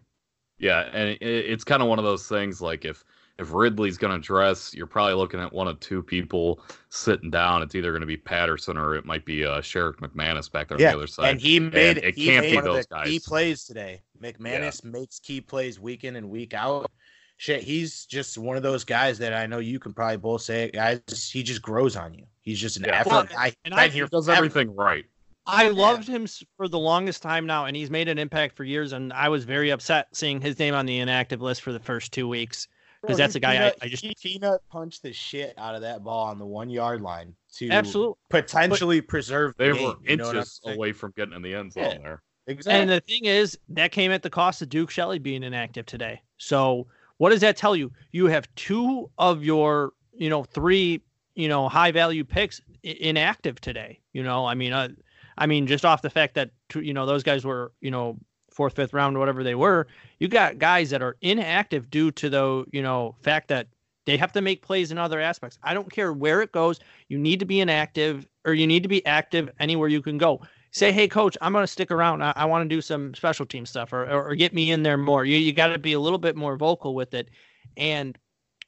Yeah, 0.57 0.81
and 0.93 1.17
it's 1.21 1.63
kind 1.63 1.81
of 1.81 1.89
one 1.89 1.99
of 1.99 2.05
those 2.05 2.27
things 2.27 2.61
like 2.61 2.85
if 2.85 3.03
if 3.37 3.51
Ridley's 3.53 3.97
going 3.97 4.19
to 4.19 4.25
dress, 4.25 4.73
you're 4.73 4.87
probably 4.87 5.15
looking 5.15 5.39
at 5.39 5.51
one 5.51 5.67
of 5.67 5.79
two 5.79 6.01
people 6.01 6.61
sitting 6.89 7.29
down. 7.29 7.61
It's 7.61 7.75
either 7.75 7.91
going 7.91 8.01
to 8.01 8.07
be 8.07 8.17
Patterson 8.17 8.77
or 8.77 8.95
it 8.95 9.05
might 9.05 9.25
be 9.25 9.45
uh, 9.45 9.59
Sherrick 9.59 9.97
McManis 9.97 10.49
back 10.49 10.69
there 10.69 10.79
yeah, 10.79 10.87
on 10.87 10.93
the 10.93 10.97
other 10.99 11.07
side. 11.07 11.31
And 11.31 11.41
he 11.41 11.59
made 11.59 11.97
and 11.97 12.05
it 12.05 12.15
he 12.15 12.25
can't 12.25 12.45
made 12.45 12.55
be 12.55 12.61
those 12.61 12.85
guys. 12.85 13.07
Key 13.07 13.19
plays 13.19 13.65
today. 13.65 14.01
McManis 14.21 14.83
yeah. 14.83 14.91
makes 14.91 15.19
key 15.19 15.41
plays 15.41 15.79
week 15.79 16.05
in 16.05 16.15
and 16.15 16.29
week 16.29 16.53
out. 16.53 16.89
Shit, 17.37 17.63
he's 17.63 18.05
just 18.05 18.37
one 18.37 18.55
of 18.55 18.63
those 18.63 18.85
guys 18.85 19.17
that 19.17 19.33
I 19.33 19.45
know 19.45 19.59
you 19.59 19.79
can 19.79 19.93
probably 19.93 20.15
both 20.15 20.41
say, 20.41 20.71
guys. 20.71 21.01
He 21.29 21.43
just 21.43 21.61
grows 21.61 21.97
on 21.97 22.13
you. 22.13 22.23
He's 22.41 22.59
just 22.61 22.77
an 22.77 22.85
yeah. 22.87 23.01
effort. 23.01 23.09
Well, 23.09 23.27
I, 23.37 23.53
and 23.65 23.73
I, 23.73 23.89
he 23.89 23.99
does 24.05 24.29
everything 24.29 24.73
right. 24.73 25.03
I 25.45 25.67
loved 25.67 26.07
him 26.07 26.25
for 26.55 26.69
the 26.69 26.79
longest 26.79 27.21
time 27.21 27.45
now, 27.45 27.65
and 27.65 27.75
he's 27.75 27.91
made 27.91 28.07
an 28.07 28.17
impact 28.17 28.55
for 28.55 28.63
years. 28.63 28.93
And 28.93 29.11
I 29.11 29.27
was 29.27 29.43
very 29.43 29.71
upset 29.71 30.07
seeing 30.13 30.39
his 30.39 30.57
name 30.57 30.73
on 30.73 30.85
the 30.85 30.99
inactive 30.99 31.41
list 31.41 31.61
for 31.61 31.73
the 31.73 31.79
first 31.79 32.13
two 32.13 32.27
weeks 32.27 32.69
because 33.05 33.17
that's 33.17 33.35
a 33.35 33.39
guy 33.39 33.53
peanut, 33.53 33.75
I, 33.81 33.85
I, 33.85 33.89
just 33.89 34.03
he 34.03 34.15
peanut 34.21 34.61
punched 34.69 35.03
the 35.03 35.13
shit 35.13 35.53
out 35.57 35.75
of 35.75 35.81
that 35.81 36.03
ball 36.03 36.27
on 36.27 36.39
the 36.39 36.45
one 36.45 36.69
yard 36.69 37.01
line 37.01 37.35
to 37.55 37.69
absolutely 37.69 38.15
potentially 38.29 38.99
but 39.01 39.07
preserve. 39.07 39.53
The 39.57 39.63
they 39.65 39.73
game, 39.73 39.83
were 39.83 39.95
inches 40.05 40.59
away 40.65 40.91
from 40.91 41.13
getting 41.15 41.33
in 41.33 41.41
the 41.41 41.55
end 41.55 41.73
zone 41.73 41.83
yeah, 41.83 41.97
there. 41.97 42.23
Exactly. 42.47 42.81
And 42.81 42.89
the 42.89 42.99
thing 42.99 43.25
is, 43.25 43.57
that 43.69 43.91
came 43.91 44.11
at 44.11 44.21
the 44.21 44.29
cost 44.29 44.61
of 44.61 44.69
Duke 44.69 44.91
Shelley 44.91 45.19
being 45.19 45.43
inactive 45.43 45.85
today. 45.85 46.21
So 46.37 46.87
what 47.17 47.29
does 47.29 47.41
that 47.41 47.57
tell 47.57 47.75
you? 47.75 47.91
You 48.11 48.27
have 48.27 48.47
two 48.55 49.09
of 49.17 49.43
your, 49.43 49.93
you 50.13 50.29
know, 50.29 50.43
three, 50.43 51.01
you 51.33 51.47
know, 51.47 51.67
high 51.67 51.91
value 51.91 52.23
picks 52.23 52.61
inactive 52.83 53.59
today. 53.61 53.99
You 54.13 54.23
know, 54.23 54.45
I 54.45 54.53
mean, 54.53 54.73
uh, 54.73 54.89
I 55.37 55.47
mean, 55.47 55.67
just 55.67 55.85
off 55.85 56.01
the 56.01 56.09
fact 56.09 56.35
that 56.35 56.51
you 56.75 56.93
know 56.93 57.05
those 57.05 57.23
guys 57.23 57.45
were, 57.45 57.71
you 57.81 57.91
know, 57.91 58.17
fourth, 58.55 58.75
fifth 58.75 58.93
round, 58.93 59.19
whatever 59.19 59.43
they 59.43 59.55
were, 59.55 59.85
you 60.19 60.27
got 60.27 60.57
guys 60.57 60.89
that 60.89 61.01
are 61.01 61.17
inactive 61.21 61.89
due 61.89 62.09
to 62.11 62.29
the, 62.29 62.65
you 62.71 62.81
know, 62.81 63.15
fact 63.21 63.49
that 63.49 63.67
they 64.05 64.17
have 64.17 64.31
to 64.31 64.41
make 64.41 64.61
plays 64.61 64.91
in 64.91 64.97
other 64.97 65.19
aspects. 65.19 65.57
I 65.63 65.73
don't 65.73 65.91
care 65.91 66.13
where 66.13 66.41
it 66.41 66.51
goes. 66.51 66.79
You 67.09 67.17
need 67.17 67.39
to 67.39 67.45
be 67.45 67.59
inactive 67.59 68.27
or 68.45 68.53
you 68.53 68.67
need 68.67 68.83
to 68.83 68.89
be 68.89 69.05
active 69.05 69.49
anywhere 69.59 69.89
you 69.89 70.01
can 70.01 70.17
go. 70.17 70.41
Say, 70.71 70.91
hey, 70.91 71.07
coach, 71.07 71.37
I'm 71.41 71.53
going 71.53 71.63
to 71.63 71.67
stick 71.67 71.89
around. 71.89 72.21
I, 72.21 72.33
I 72.35 72.45
want 72.45 72.69
to 72.69 72.75
do 72.75 72.81
some 72.81 73.13
special 73.13 73.45
team 73.45 73.65
stuff 73.65 73.93
or, 73.93 74.03
or, 74.03 74.29
or, 74.29 74.35
get 74.35 74.53
me 74.53 74.71
in 74.71 74.83
there 74.83 74.97
more. 74.97 75.25
You, 75.25 75.37
you 75.37 75.53
got 75.53 75.67
to 75.67 75.79
be 75.79 75.93
a 75.93 75.99
little 75.99 76.19
bit 76.19 76.35
more 76.35 76.57
vocal 76.57 76.93
with 76.93 77.13
it. 77.13 77.29
And 77.77 78.17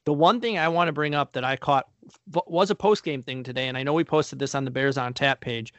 The 0.08 0.14
one 0.14 0.40
thing 0.40 0.58
I 0.58 0.70
want 0.70 0.88
to 0.88 0.94
bring 0.94 1.16
up 1.16 1.34
that 1.34 1.44
I 1.44 1.58
caught 1.58 1.90
was 2.34 2.72
a 2.72 2.76
post 2.76 3.04
game 3.04 3.22
thing 3.22 3.44
today, 3.44 3.68
and 3.68 3.78
I 3.78 3.84
know 3.84 3.92
we 3.92 4.06
posted 4.06 4.40
this 4.40 4.56
on 4.56 4.64
the 4.64 4.72
Bears 4.72 4.98
on 4.98 5.14
Tap 5.14 5.42
page, 5.42 5.74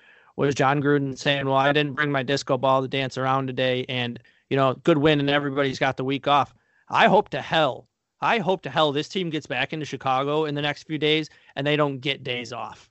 was 0.47 0.55
Jon 0.55 0.83
Gruden 0.83 1.19
saying, 1.19 1.47
"Well, 1.47 1.57
I 1.57 1.73
didn't 1.73 1.95
bring 1.95 2.13
my 2.13 2.23
disco 2.23 2.57
ball 2.57 2.83
to 2.83 2.89
dance 2.89 3.19
around 3.19 3.47
today, 3.47 3.85
and 3.89 4.19
you 4.51 4.57
know, 4.57 4.75
good 4.85 4.99
win, 4.99 5.21
and 5.21 5.29
everybody's 5.29 5.79
got 5.79 5.97
the 5.97 6.05
week 6.05 6.29
off." 6.29 6.55
I 6.89 7.09
hope 7.09 7.29
to 7.31 7.43
hell, 7.43 7.89
I 8.21 8.39
hope 8.39 8.63
to 8.63 8.71
hell 8.71 8.93
this 8.93 9.09
team 9.09 9.31
gets 9.31 9.47
back 9.47 9.73
into 9.73 9.85
Chicago 9.85 10.45
in 10.45 10.55
the 10.55 10.63
next 10.63 10.85
few 10.85 10.99
days, 10.99 11.29
and 11.57 11.67
they 11.67 11.77
don't 11.77 11.99
get 11.99 12.25
days 12.25 12.53
off, 12.53 12.91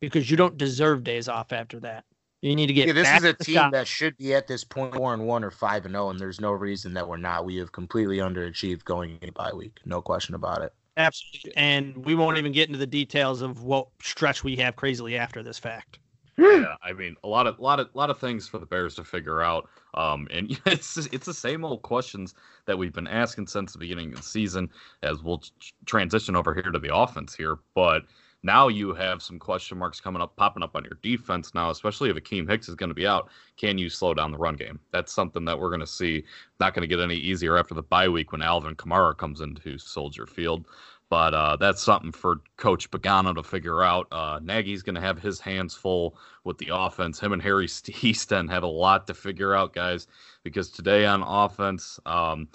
because 0.00 0.30
you 0.30 0.36
don't 0.36 0.58
deserve 0.58 1.04
days 1.04 1.28
off 1.28 1.52
after 1.52 1.80
that. 1.80 2.04
You 2.42 2.54
need 2.54 2.68
to 2.68 2.72
get. 2.72 2.86
Yeah, 2.86 2.92
this 2.92 3.08
is 3.08 3.24
a 3.24 3.34
team 3.34 3.70
that 3.72 3.88
should 3.88 4.16
be 4.16 4.34
at 4.34 4.46
this 4.46 4.62
point 4.62 4.94
four 4.94 5.12
and 5.14 5.26
one 5.26 5.42
or 5.42 5.50
five 5.50 5.86
and 5.86 5.94
zero, 5.94 6.10
and 6.10 6.20
there's 6.20 6.40
no 6.40 6.52
reason 6.52 6.94
that 6.94 7.08
we're 7.08 7.16
not. 7.16 7.44
We 7.44 7.56
have 7.56 7.72
completely 7.72 8.18
underachieved 8.18 8.84
going 8.84 9.18
into 9.20 9.32
bye 9.32 9.52
week, 9.52 9.78
no 9.84 10.00
question 10.00 10.34
about 10.34 10.62
it. 10.62 10.72
Absolutely. 10.96 11.56
And 11.56 12.04
we 12.04 12.14
won't 12.14 12.38
even 12.38 12.52
get 12.52 12.68
into 12.68 12.78
the 12.78 12.86
details 12.86 13.40
of 13.40 13.62
what 13.62 13.88
stretch 14.02 14.42
we 14.42 14.56
have 14.56 14.76
crazily 14.76 15.16
after 15.16 15.42
this 15.44 15.58
fact. 15.58 16.00
Yeah, 16.38 16.76
I 16.84 16.92
mean, 16.92 17.16
a 17.24 17.28
lot 17.28 17.48
of, 17.48 17.58
lot 17.58 17.80
of, 17.80 17.88
lot 17.94 18.10
of 18.10 18.18
things 18.18 18.46
for 18.46 18.58
the 18.58 18.66
Bears 18.66 18.94
to 18.94 19.04
figure 19.04 19.42
out. 19.42 19.68
Um, 19.94 20.28
and 20.30 20.58
it's 20.66 20.96
it's 20.96 21.26
the 21.26 21.34
same 21.34 21.64
old 21.64 21.82
questions 21.82 22.34
that 22.66 22.78
we've 22.78 22.92
been 22.92 23.08
asking 23.08 23.48
since 23.48 23.72
the 23.72 23.78
beginning 23.78 24.12
of 24.12 24.18
the 24.18 24.22
season. 24.22 24.70
As 25.02 25.22
we'll 25.22 25.42
transition 25.84 26.36
over 26.36 26.54
here 26.54 26.70
to 26.70 26.78
the 26.78 26.94
offense 26.94 27.34
here, 27.34 27.58
but 27.74 28.04
now 28.44 28.68
you 28.68 28.94
have 28.94 29.20
some 29.20 29.40
question 29.40 29.78
marks 29.78 30.00
coming 30.00 30.22
up, 30.22 30.36
popping 30.36 30.62
up 30.62 30.76
on 30.76 30.84
your 30.84 30.98
defense 31.02 31.54
now, 31.54 31.70
especially 31.70 32.08
if 32.08 32.16
Akiem 32.16 32.48
Hicks 32.48 32.68
is 32.68 32.76
going 32.76 32.90
to 32.90 32.94
be 32.94 33.06
out. 33.06 33.30
Can 33.56 33.76
you 33.78 33.90
slow 33.90 34.14
down 34.14 34.30
the 34.30 34.38
run 34.38 34.54
game? 34.54 34.78
That's 34.92 35.12
something 35.12 35.44
that 35.44 35.58
we're 35.58 35.70
going 35.70 35.80
to 35.80 35.86
see. 35.88 36.22
Not 36.60 36.72
going 36.72 36.88
to 36.88 36.94
get 36.94 37.02
any 37.02 37.16
easier 37.16 37.58
after 37.58 37.74
the 37.74 37.82
bye 37.82 38.08
week 38.08 38.30
when 38.30 38.42
Alvin 38.42 38.76
Kamara 38.76 39.16
comes 39.16 39.40
into 39.40 39.76
Soldier 39.76 40.26
Field. 40.26 40.66
But 41.10 41.32
uh, 41.32 41.56
that's 41.56 41.82
something 41.82 42.12
for 42.12 42.40
Coach 42.58 42.90
Pagano 42.90 43.34
to 43.34 43.42
figure 43.42 43.82
out. 43.82 44.08
Uh, 44.12 44.40
Nagy's 44.42 44.82
going 44.82 44.94
to 44.94 45.00
have 45.00 45.18
his 45.18 45.40
hands 45.40 45.74
full 45.74 46.18
with 46.44 46.58
the 46.58 46.70
offense. 46.72 47.18
Him 47.18 47.32
and 47.32 47.42
Harry 47.42 47.66
Hiestand 47.68 48.50
have 48.50 48.62
a 48.62 48.66
lot 48.66 49.06
to 49.06 49.14
figure 49.14 49.54
out, 49.54 49.72
guys, 49.72 50.06
because 50.44 50.70
today 50.70 51.06
on 51.06 51.22
offense, 51.22 51.98
um, 52.04 52.48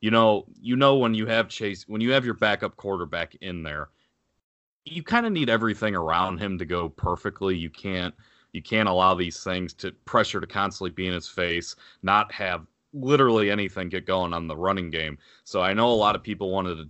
you 0.00 0.10
know, 0.10 0.46
you 0.60 0.76
know 0.76 0.96
when 0.96 1.12
you 1.12 1.26
have 1.26 1.48
Chase, 1.48 1.86
when 1.86 2.00
you 2.00 2.12
have 2.12 2.24
your 2.24 2.34
backup 2.34 2.76
quarterback 2.76 3.34
in 3.36 3.62
there, 3.62 3.90
you 4.84 5.02
kind 5.02 5.26
of 5.26 5.32
need 5.32 5.50
everything 5.50 5.94
around 5.94 6.38
him 6.38 6.58
to 6.58 6.64
go 6.64 6.88
perfectly. 6.88 7.56
You 7.56 7.70
can't 7.70 8.14
you 8.52 8.62
can't 8.62 8.88
allow 8.88 9.14
these 9.14 9.42
things 9.44 9.74
to 9.74 9.92
pressure 10.06 10.40
to 10.40 10.46
constantly 10.46 10.90
be 10.90 11.06
in 11.06 11.12
his 11.12 11.28
face, 11.28 11.76
not 12.02 12.32
have 12.32 12.66
literally 12.94 13.50
anything 13.50 13.88
get 13.88 14.06
going 14.06 14.32
on 14.32 14.46
the 14.46 14.56
running 14.56 14.90
game. 14.90 15.18
So 15.44 15.60
I 15.60 15.74
know 15.74 15.90
a 15.90 15.92
lot 15.92 16.16
of 16.16 16.22
people 16.22 16.50
wanted 16.50 16.76
to 16.76 16.88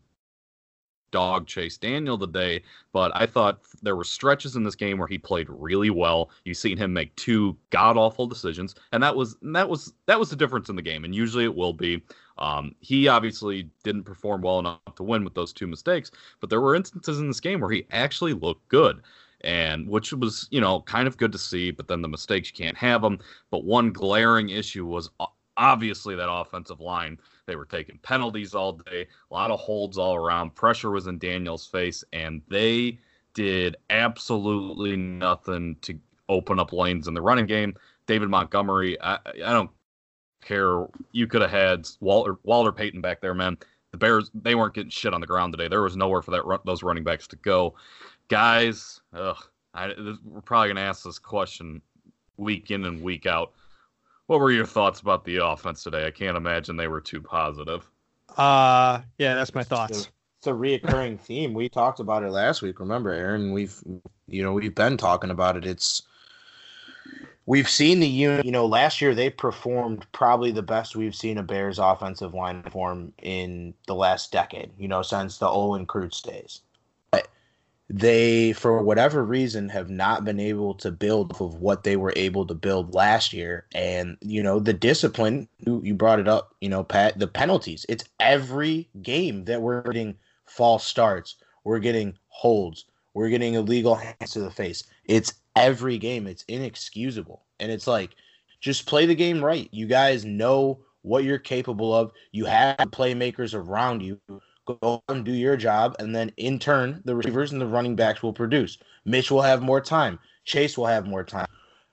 dog 1.11 1.47
Chase 1.47 1.77
Daniel 1.77 2.19
today, 2.19 2.63
but 2.93 3.13
I 3.15 3.27
thought 3.27 3.61
there 3.83 3.97
were 3.97 4.05
stretches 4.05 4.57
in 4.57 4.65
this 4.65 4.75
game 4.75 4.99
where 4.99 5.09
he 5.09 5.19
played 5.19 5.49
really 5.49 5.91
well. 5.91 6.31
You've 6.45 6.57
seen 6.57 6.77
him 6.77 6.93
make 6.93 7.15
two 7.17 7.57
god 7.71 7.97
awful 7.97 8.27
decisions, 8.27 8.75
and 8.93 9.03
that 9.03 9.15
was 9.15 9.37
and 9.43 9.55
that 9.55 9.69
was 9.69 9.93
that 10.07 10.19
was 10.19 10.31
the 10.31 10.37
difference 10.37 10.69
in 10.69 10.77
the 10.77 10.83
game. 10.83 11.05
And 11.05 11.15
usually 11.15 11.45
it 11.45 11.55
will 11.55 11.73
be. 11.73 12.03
Um, 12.39 12.75
he 12.79 13.09
obviously 13.09 13.69
didn't 13.83 14.05
perform 14.05 14.43
well 14.43 14.61
enough 14.61 14.95
to 14.95 15.03
win 15.03 15.25
with 15.25 15.35
those 15.35 15.53
two 15.53 15.67
mistakes, 15.67 16.13
but 16.41 16.49
there 16.49 16.61
were 16.61 16.77
instances 16.77 17.19
in 17.19 17.27
this 17.27 17.41
game 17.41 17.61
where 17.61 17.71
he 17.71 17.85
actually 17.91 18.33
looked 18.33 18.69
good. 18.69 19.03
And 19.43 19.89
which 19.89 20.13
was, 20.13 20.49
you 20.51 20.61
know, 20.61 20.81
kind 20.81 21.07
of 21.07 21.17
good 21.17 21.31
to 21.31 21.39
see, 21.39 21.71
but 21.71 21.87
then 21.87 22.03
the 22.03 22.09
mistakes 22.09 22.51
you 22.51 22.57
can't 22.57 22.77
have 22.77 23.03
them. 23.03 23.21
But 23.53 23.65
one 23.65 23.93
glaring 23.93 24.51
issue 24.51 24.85
was 24.85 25.11
obviously 25.57 26.15
that 26.17 26.31
offensive 26.31 26.81
line. 26.81 27.19
They 27.49 27.57
were 27.57 27.65
taking 27.65 27.99
penalties 28.03 28.55
all 28.55 28.75
day, 28.75 29.07
a 29.31 29.35
lot 29.35 29.51
of 29.51 29.59
holds 29.59 29.97
all 29.97 30.15
around. 30.15 30.55
Pressure 30.55 30.91
was 30.91 31.07
in 31.07 31.19
Daniel's 31.19 31.67
face, 31.67 32.05
and 32.13 32.43
they 32.49 32.99
did 33.33 33.77
absolutely 33.89 34.97
nothing 34.97 35.77
to 35.81 35.99
open 36.29 36.61
up 36.61 36.75
lanes 36.75 37.09
in 37.09 37.15
the 37.15 37.23
running 37.23 37.47
game. 37.47 37.75
David 38.07 38.29
Montgomery, 38.29 39.01
I, 39.01 39.19
I 39.25 39.53
don't 39.53 39.71
care. 40.45 40.87
You 41.13 41.27
could 41.27 41.41
have 41.41 41.51
had 41.51 41.89
Walter 42.01 42.37
Walter 42.43 42.71
Payton 42.71 43.01
back 43.01 43.23
there, 43.23 43.35
man. 43.35 43.57
The 43.93 43.99
Bears 43.99 44.31
they 44.35 44.55
weren't 44.55 44.75
getting 44.75 44.91
shit 44.91 45.15
on 45.15 45.23
the 45.23 45.27
ground 45.27 45.55
today. 45.55 45.69
There 45.69 45.83
was 45.83 45.97
nowhere 45.97 46.21
for 46.21 46.33
that 46.33 46.61
those 46.67 46.83
running 46.83 47.05
backs 47.05 47.27
to 47.29 47.37
go. 47.37 47.75
Guys, 48.29 49.01
ugh, 49.15 49.43
I, 49.73 49.89
this, 49.89 50.19
we're 50.23 50.43
probably 50.43 50.69
gonna 50.69 50.83
ask 50.83 51.03
this 51.03 51.19
question 51.19 51.81
week 52.37 52.71
in 52.71 52.85
and 52.85 53.03
week 53.03 53.25
out. 53.25 53.53
What 54.29 54.41
were 54.41 54.53
your 54.53 54.67
thoughts 54.67 55.01
about 55.01 55.25
the 55.25 55.45
offense 55.45 55.83
today? 55.83 56.07
I 56.07 56.11
can't 56.11 56.37
imagine 56.37 56.77
they 56.77 56.87
were 56.87 57.01
too 57.01 57.21
positive. 57.21 57.91
Uh 58.37 59.01
yeah, 59.17 59.35
that's 59.35 59.55
my 59.55 59.65
thoughts. 59.65 60.11
It's 60.39 60.47
a 60.47 60.51
reoccurring 60.51 61.19
theme. 61.21 61.55
We 61.55 61.69
talked 61.71 61.99
about 61.99 62.23
it 62.23 62.31
last 62.31 62.61
week. 62.61 62.79
Remember, 62.79 63.11
Aaron? 63.11 63.53
We've 63.53 63.75
you 64.29 64.43
know 64.43 64.53
we've 64.53 64.75
been 64.75 64.99
talking 64.99 65.31
about 65.31 65.57
it. 65.57 65.65
It's 65.65 66.03
we've 67.47 67.71
seen 67.71 68.01
the 68.01 68.07
unit. 68.07 68.45
You 68.45 68.53
know, 68.53 68.67
last 68.67 69.01
year 69.01 69.15
they 69.15 69.31
performed 69.31 70.07
probably 70.13 70.51
the 70.51 70.63
best 70.63 70.95
we've 70.95 71.17
seen 71.17 71.39
a 71.39 71.43
Bears 71.43 71.79
offensive 71.79 72.35
line 72.35 72.63
form 72.65 73.15
in 73.23 73.73
the 73.87 73.95
last 73.95 74.31
decade. 74.31 74.71
You 74.79 74.89
know, 74.89 75.01
since 75.01 75.39
the 75.39 75.49
Olin 75.49 75.87
Kreutz 75.87 76.23
days. 76.23 76.61
They, 77.91 78.53
for 78.53 78.83
whatever 78.83 79.25
reason, 79.25 79.71
have 79.71 79.89
not 79.89 80.25
been 80.25 80.39
able 80.39 80.75
to 80.75 80.91
build 80.91 81.33
off 81.33 81.41
of 81.41 81.55
what 81.55 81.85
they 81.85 81.97
were 81.97 82.13
able 82.17 82.47
to 82.47 82.55
build 82.55 82.95
last 82.95 83.33
year. 83.33 83.67
And 83.75 84.19
you 84.21 84.43
know, 84.43 84.61
the 84.61 84.75
discipline. 84.75 85.49
You, 85.67 85.81
you 85.83 85.95
brought 85.95 86.21
it 86.21 86.29
up. 86.29 86.55
You 86.61 86.69
know, 86.69 86.85
Pat. 86.85 87.19
The 87.19 87.27
penalties. 87.27 87.87
It's 87.89 88.05
every 88.21 88.89
game 89.03 89.45
that 89.47 89.63
we're 89.63 89.83
getting 89.83 90.17
false 90.45 90.87
starts. 90.87 91.37
We're 91.65 91.79
getting 91.79 92.19
holds. 92.29 92.85
We're 93.15 93.31
getting 93.31 93.55
illegal 93.55 93.95
hands 93.95 94.33
to 94.33 94.41
the 94.41 94.51
face. 94.51 94.85
It's 95.07 95.35
every 95.57 95.99
game. 95.99 96.27
It's 96.27 96.45
inexcusable. 96.45 97.43
And 97.59 97.73
it's 97.73 97.87
like, 97.87 98.11
just 98.61 98.87
play 98.87 99.07
the 99.07 99.15
game 99.15 99.45
right. 99.45 99.69
You 99.73 99.87
guys 99.87 100.25
know 100.25 100.79
what 101.03 101.25
you're 101.25 101.39
capable 101.39 101.95
of. 101.95 102.13
You 102.33 102.45
have 102.45 102.77
playmakers 102.77 103.55
around 103.55 104.03
you. 104.03 104.21
Go 104.69 105.03
and 105.09 105.25
do 105.25 105.33
your 105.33 105.57
job. 105.57 105.97
And 105.99 106.15
then 106.15 106.31
in 106.37 106.59
turn, 106.59 107.01
the 107.05 107.17
receivers 107.17 107.53
and 107.53 107.61
the 107.61 107.67
running 107.67 107.97
backs 107.97 108.23
will 108.23 108.33
produce. 108.33 108.77
Mitch 109.05 109.31
will 109.31 109.43
have 109.43 109.63
more 109.63 109.81
time. 109.81 110.19
Chase 110.45 110.77
will 110.77 110.87
have 110.87 111.07
more 111.07 111.25
time. 111.25 111.49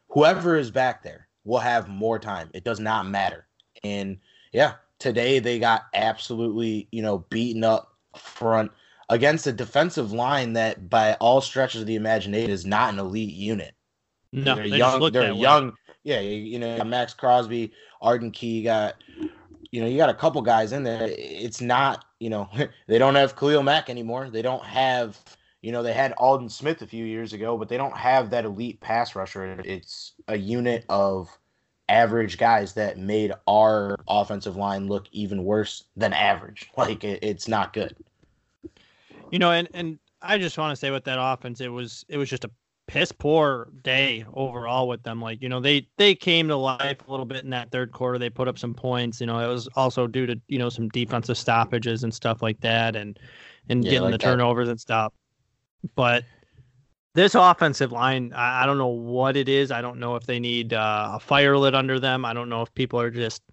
Whoever 0.09 0.57
is 0.57 0.71
back 0.71 1.03
there 1.03 1.27
will 1.45 1.59
have 1.59 1.87
more 1.87 2.19
time. 2.19 2.49
It 2.53 2.63
does 2.63 2.79
not 2.79 3.07
matter. 3.07 3.45
And 3.83 4.17
yeah, 4.51 4.73
today 4.99 5.39
they 5.39 5.59
got 5.59 5.83
absolutely, 5.93 6.87
you 6.91 7.01
know, 7.01 7.19
beaten 7.29 7.63
up 7.63 7.93
front 8.17 8.71
against 9.09 9.47
a 9.47 9.51
defensive 9.51 10.11
line 10.11 10.53
that 10.53 10.89
by 10.89 11.13
all 11.15 11.41
stretches 11.41 11.81
of 11.81 11.87
the 11.87 11.95
imagination 11.95 12.49
is 12.49 12.65
not 12.65 12.93
an 12.93 12.99
elite 12.99 13.33
unit. 13.33 13.73
No, 14.31 14.55
they're 14.55 14.69
they 14.69 14.77
young. 14.77 14.99
They're 14.99 15.27
that 15.27 15.35
way. 15.35 15.41
young. 15.41 15.73
Yeah, 16.03 16.19
you, 16.19 16.35
you 16.35 16.59
know, 16.59 16.83
Maxx 16.83 17.13
Crosby, 17.13 17.71
Arden 18.01 18.31
Key, 18.31 18.63
got 18.63 18.95
you 19.75 19.81
know, 19.81 19.87
you 19.87 19.97
got 19.97 20.09
a 20.09 20.13
couple 20.13 20.41
guys 20.41 20.71
in 20.71 20.83
there. 20.83 21.09
It's 21.17 21.59
not, 21.59 22.05
you 22.21 22.29
know, 22.29 22.49
they 22.87 22.97
don't 22.97 23.15
have 23.15 23.35
Khalil 23.35 23.61
Mack 23.61 23.89
anymore. 23.89 24.29
They 24.29 24.41
don't 24.41 24.63
have, 24.63 25.19
you 25.61 25.73
know, 25.73 25.83
they 25.83 25.91
had 25.91 26.13
Aldon 26.13 26.47
Smith 26.47 26.81
a 26.81 26.87
few 26.87 27.03
years 27.03 27.33
ago, 27.33 27.57
but 27.57 27.67
they 27.67 27.75
don't 27.75 27.97
have 27.97 28.29
that 28.29 28.45
elite 28.45 28.79
pass 28.79 29.15
rusher. 29.15 29.61
It's 29.65 30.13
a 30.29 30.37
unit 30.37 30.85
of 30.87 31.27
average 31.89 32.37
guys 32.37 32.73
that 32.75 32.97
made 32.97 33.33
our 33.47 33.97
offensive 34.07 34.55
line 34.55 34.87
look 34.87 35.07
even 35.11 35.43
worse 35.43 35.83
than 35.97 36.13
average. 36.13 36.69
Like 36.77 37.03
it, 37.03 37.19
it's 37.21 37.49
not 37.49 37.73
good. 37.73 37.97
You 39.29 39.39
know, 39.39 39.51
and 39.51 39.67
and 39.73 39.99
I 40.21 40.37
just 40.37 40.57
want 40.57 40.71
to 40.71 40.77
say 40.77 40.89
with 40.89 41.03
that 41.03 41.17
offense, 41.19 41.59
it 41.59 41.67
was 41.67 42.05
it 42.07 42.17
was 42.17 42.29
just 42.29 42.45
a 42.45 42.51
piss 42.87 43.11
poor 43.11 43.69
day 43.83 44.25
overall 44.33 44.87
with 44.87 45.03
them. 45.03 45.21
Like 45.21 45.41
you 45.41 45.49
know, 45.49 45.59
they 45.59 45.87
they 45.97 46.15
came 46.15 46.47
to 46.49 46.55
life 46.55 47.07
a 47.07 47.11
little 47.11 47.25
bit 47.25 47.43
in 47.43 47.49
that 47.51 47.71
third 47.71 47.91
quarter. 47.91 48.17
They 48.19 48.29
put 48.29 48.47
up 48.47 48.57
some 48.59 48.73
points. 48.73 49.19
You 49.21 49.27
know, 49.27 49.39
it 49.39 49.47
was 49.47 49.67
also 49.75 50.07
due 50.07 50.25
to 50.27 50.39
you 50.47 50.59
know 50.59 50.69
some 50.69 50.89
defensive 50.89 51.37
stoppages 51.37 52.03
and 52.03 52.13
stuff 52.13 52.41
like 52.41 52.59
that, 52.61 52.95
and 52.95 53.19
and 53.69 53.87
Yeah, 53.87 53.89
getting 53.89 54.09
like 54.09 54.11
the 54.11 54.17
that. 54.19 54.39
turnovers 54.39 54.69
and 54.69 54.79
stuff. 54.79 55.13
But 55.95 56.25
this 57.15 57.35
offensive 57.35 57.91
line, 57.91 58.33
I, 58.33 58.63
I 58.63 58.65
don't 58.65 58.77
know 58.77 58.87
what 58.87 59.37
it 59.37 59.49
is. 59.49 59.71
I 59.71 59.81
don't 59.81 59.99
know 59.99 60.15
if 60.15 60.25
they 60.25 60.39
need 60.39 60.73
uh, 60.73 61.11
a 61.15 61.19
fire 61.19 61.57
lit 61.57 61.75
under 61.75 61.99
them. 61.99 62.25
I 62.25 62.33
don't 62.33 62.49
know 62.49 62.61
if 62.61 62.73
people 62.75 62.99
are 62.99 63.11
just 63.11 63.43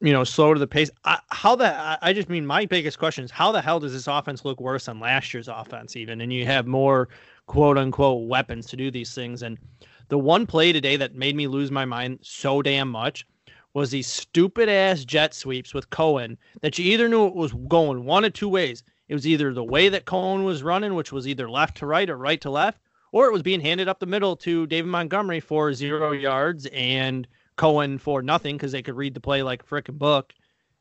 you 0.00 0.12
know, 0.12 0.24
slow 0.24 0.54
to 0.54 0.60
the 0.60 0.66
pace. 0.66 0.90
I, 1.04 1.18
how 1.30 1.56
the 1.56 1.74
I, 1.74 1.98
I 2.02 2.12
just 2.12 2.28
mean 2.28 2.46
my 2.46 2.66
biggest 2.66 2.98
question 2.98 3.24
is 3.24 3.30
how 3.30 3.52
the 3.52 3.60
hell 3.60 3.80
does 3.80 3.92
this 3.92 4.06
offense 4.06 4.44
look 4.44 4.60
worse 4.60 4.86
than 4.86 5.00
last 5.00 5.32
year's 5.34 5.48
offense 5.48 5.96
even? 5.96 6.20
And 6.20 6.32
you 6.32 6.46
have 6.46 6.66
more 6.66 7.08
quote 7.50 7.76
unquote 7.76 8.28
weapons 8.28 8.64
to 8.66 8.76
do 8.76 8.92
these 8.92 9.12
things. 9.12 9.42
And 9.42 9.58
the 10.06 10.16
one 10.18 10.46
play 10.46 10.72
today 10.72 10.94
that 10.94 11.16
made 11.16 11.34
me 11.34 11.48
lose 11.48 11.72
my 11.72 11.84
mind 11.84 12.20
so 12.22 12.62
damn 12.62 12.88
much 12.88 13.26
was 13.74 13.90
these 13.90 14.06
stupid 14.06 14.68
ass 14.68 15.04
jet 15.04 15.34
sweeps 15.34 15.74
with 15.74 15.90
Cohen 15.90 16.38
that 16.62 16.78
you 16.78 16.84
either 16.92 17.08
knew 17.08 17.26
it 17.26 17.34
was 17.34 17.52
going 17.66 18.04
one 18.04 18.24
of 18.24 18.34
two 18.34 18.48
ways. 18.48 18.84
It 19.08 19.14
was 19.14 19.26
either 19.26 19.52
the 19.52 19.64
way 19.64 19.88
that 19.88 20.04
Cohen 20.04 20.44
was 20.44 20.62
running, 20.62 20.94
which 20.94 21.10
was 21.10 21.26
either 21.26 21.50
left 21.50 21.76
to 21.78 21.86
right 21.86 22.08
or 22.08 22.16
right 22.16 22.40
to 22.40 22.50
left, 22.50 22.78
or 23.10 23.26
it 23.26 23.32
was 23.32 23.42
being 23.42 23.60
handed 23.60 23.88
up 23.88 23.98
the 23.98 24.06
middle 24.06 24.36
to 24.36 24.68
David 24.68 24.88
Montgomery 24.88 25.40
for 25.40 25.74
zero 25.74 26.12
yards 26.12 26.66
and 26.66 27.26
Cohen 27.56 27.98
for 27.98 28.22
nothing 28.22 28.58
because 28.58 28.70
they 28.70 28.82
could 28.82 28.94
read 28.94 29.14
the 29.14 29.20
play 29.20 29.42
like 29.42 29.64
a 29.64 29.66
frickin' 29.66 29.98
book. 29.98 30.32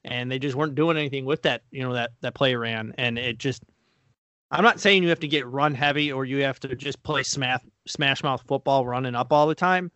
and 0.04 0.32
they 0.32 0.38
just 0.38 0.56
weren't 0.56 0.76
doing 0.76 0.98
anything 0.98 1.26
with 1.26 1.42
that. 1.42 1.64
You 1.72 1.82
know 1.82 1.94
that 1.94 2.12
that 2.22 2.36
play 2.36 2.54
ran, 2.54 2.94
and 3.00 3.18
it 3.18 3.40
just. 3.40 3.64
I'm 4.52 4.64
not 4.64 4.80
saying 4.80 5.04
you 5.04 5.10
have 5.10 5.20
to 5.20 5.28
get 5.28 5.46
run 5.48 5.76
heavy 5.76 6.12
or 6.12 6.26
you 6.26 6.44
have 6.44 6.60
to 6.62 6.76
just 6.76 7.04
play 7.04 7.24
smash 7.24 7.62
smash 7.88 8.24
mouth 8.24 8.44
football 8.48 8.86
running 8.86 9.16
up 9.16 9.32
all 9.32 9.48
the 9.48 9.56
time, 9.56 9.92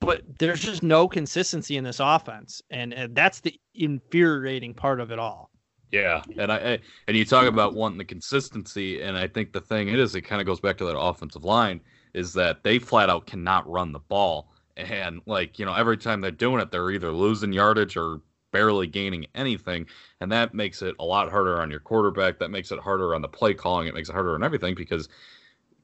but 0.00 0.22
there's 0.38 0.60
just 0.60 0.82
no 0.82 1.08
consistency 1.08 1.76
in 1.76 1.84
this 1.84 2.00
offense, 2.00 2.62
and, 2.70 2.92
and 2.92 3.14
that's 3.14 3.40
the 3.40 3.58
infuriating 3.74 4.74
part 4.74 5.00
of 5.00 5.10
it 5.10 5.18
all. 5.18 5.50
Yeah, 5.92 6.22
and 6.38 6.50
I 6.50 6.78
and 7.06 7.16
you 7.16 7.24
talk 7.24 7.46
about 7.46 7.74
wanting 7.74 7.98
the 7.98 8.04
consistency, 8.04 9.02
and 9.02 9.16
I 9.16 9.28
think 9.28 9.52
the 9.52 9.60
thing 9.60 9.88
is, 9.88 10.14
it 10.14 10.22
kind 10.22 10.40
of 10.40 10.46
goes 10.46 10.60
back 10.60 10.76
to 10.78 10.84
that 10.86 10.98
offensive 10.98 11.44
line 11.44 11.80
is 12.14 12.32
that 12.32 12.62
they 12.62 12.78
flat 12.78 13.10
out 13.10 13.26
cannot 13.26 13.68
run 13.70 13.92
the 13.92 14.00
ball, 14.00 14.52
and 14.76 15.20
like 15.26 15.58
you 15.58 15.66
know, 15.66 15.74
every 15.74 15.96
time 15.96 16.20
they're 16.20 16.30
doing 16.30 16.60
it, 16.60 16.70
they're 16.70 16.90
either 16.90 17.12
losing 17.12 17.52
yardage 17.52 17.96
or 17.96 18.20
barely 18.54 18.86
gaining 18.86 19.26
anything, 19.34 19.86
and 20.20 20.30
that 20.32 20.54
makes 20.54 20.80
it 20.80 20.94
a 21.00 21.04
lot 21.04 21.28
harder 21.28 21.60
on 21.60 21.70
your 21.72 21.80
quarterback. 21.80 22.38
That 22.38 22.52
makes 22.52 22.70
it 22.70 22.78
harder 22.78 23.14
on 23.14 23.20
the 23.20 23.28
play 23.28 23.52
calling. 23.52 23.88
It 23.88 23.94
makes 23.94 24.08
it 24.08 24.14
harder 24.14 24.36
on 24.36 24.44
everything 24.44 24.76
because 24.76 25.08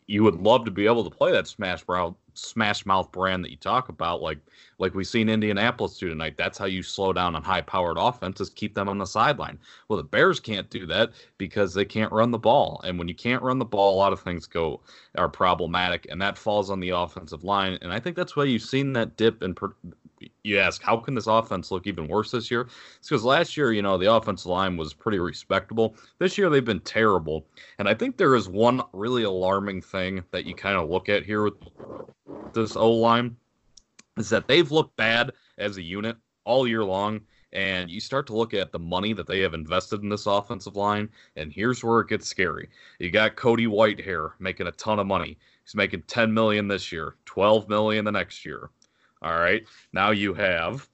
you 0.06 0.24
would 0.24 0.36
love 0.36 0.64
to 0.64 0.70
be 0.70 0.86
able 0.86 1.04
to 1.04 1.16
play 1.16 1.32
that 1.32 1.46
smash 1.46 1.86
mouth 1.88 2.14
smash 2.34 2.86
mouth 2.86 3.10
brand 3.12 3.44
that 3.44 3.50
you 3.50 3.56
talk 3.56 3.88
about, 3.88 4.22
like 4.22 4.38
like 4.78 4.94
we 4.94 5.04
seen 5.04 5.28
Indianapolis 5.28 5.98
do 5.98 6.08
tonight. 6.08 6.36
That's 6.36 6.58
how 6.58 6.66
you 6.66 6.82
slow 6.82 7.12
down 7.12 7.34
on 7.34 7.42
high 7.42 7.60
powered 7.60 7.98
offenses, 7.98 8.50
keep 8.50 8.74
them 8.74 8.88
on 8.88 8.98
the 8.98 9.04
sideline. 9.04 9.58
Well, 9.88 9.96
the 9.96 10.04
Bears 10.04 10.40
can't 10.40 10.70
do 10.70 10.86
that 10.86 11.10
because 11.38 11.74
they 11.74 11.84
can't 11.84 12.12
run 12.12 12.30
the 12.30 12.38
ball, 12.38 12.80
and 12.84 12.98
when 12.98 13.08
you 13.08 13.16
can't 13.16 13.42
run 13.42 13.58
the 13.58 13.64
ball, 13.64 13.94
a 13.96 13.98
lot 13.98 14.12
of 14.12 14.20
things 14.20 14.46
go 14.46 14.80
are 15.16 15.28
problematic, 15.28 16.06
and 16.08 16.22
that 16.22 16.38
falls 16.38 16.70
on 16.70 16.80
the 16.80 16.90
offensive 16.90 17.42
line. 17.44 17.78
And 17.82 17.92
I 17.92 18.00
think 18.00 18.16
that's 18.16 18.36
why 18.36 18.44
you've 18.44 18.62
seen 18.62 18.92
that 18.94 19.16
dip 19.16 19.42
in 19.42 19.54
you 20.42 20.58
ask 20.58 20.82
how 20.82 20.96
can 20.96 21.14
this 21.14 21.26
offense 21.26 21.70
look 21.70 21.86
even 21.86 22.08
worse 22.08 22.30
this 22.30 22.50
year? 22.50 22.68
It's 22.98 23.08
because 23.08 23.24
last 23.24 23.56
year, 23.56 23.72
you 23.72 23.82
know, 23.82 23.96
the 23.98 24.12
offensive 24.12 24.46
line 24.46 24.76
was 24.76 24.92
pretty 24.92 25.18
respectable. 25.18 25.96
This 26.18 26.36
year 26.36 26.50
they've 26.50 26.64
been 26.64 26.80
terrible. 26.80 27.46
And 27.78 27.88
I 27.88 27.94
think 27.94 28.16
there 28.16 28.34
is 28.34 28.48
one 28.48 28.82
really 28.92 29.22
alarming 29.22 29.82
thing 29.82 30.24
that 30.30 30.44
you 30.44 30.54
kind 30.54 30.76
of 30.76 30.88
look 30.88 31.08
at 31.08 31.24
here 31.24 31.44
with 31.44 31.54
this 32.52 32.76
O 32.76 32.90
line 32.90 33.36
is 34.16 34.28
that 34.30 34.48
they've 34.48 34.70
looked 34.70 34.96
bad 34.96 35.32
as 35.58 35.76
a 35.76 35.82
unit 35.82 36.16
all 36.44 36.66
year 36.66 36.84
long. 36.84 37.20
And 37.52 37.90
you 37.90 37.98
start 37.98 38.28
to 38.28 38.36
look 38.36 38.54
at 38.54 38.70
the 38.70 38.78
money 38.78 39.12
that 39.12 39.26
they 39.26 39.40
have 39.40 39.54
invested 39.54 40.02
in 40.02 40.08
this 40.08 40.26
offensive 40.26 40.76
line, 40.76 41.08
and 41.34 41.52
here's 41.52 41.82
where 41.82 41.98
it 41.98 42.08
gets 42.08 42.28
scary. 42.28 42.68
You 43.00 43.10
got 43.10 43.34
Cody 43.34 43.66
Whitehair 43.66 44.34
making 44.38 44.68
a 44.68 44.72
ton 44.72 45.00
of 45.00 45.08
money. 45.08 45.36
He's 45.64 45.74
making 45.74 46.02
10 46.02 46.32
million 46.32 46.68
this 46.68 46.92
year, 46.92 47.16
12 47.24 47.68
million 47.68 48.04
the 48.04 48.12
next 48.12 48.44
year. 48.46 48.70
All 49.22 49.38
right. 49.38 49.62
Now 49.92 50.10
you 50.10 50.34
have 50.34 50.88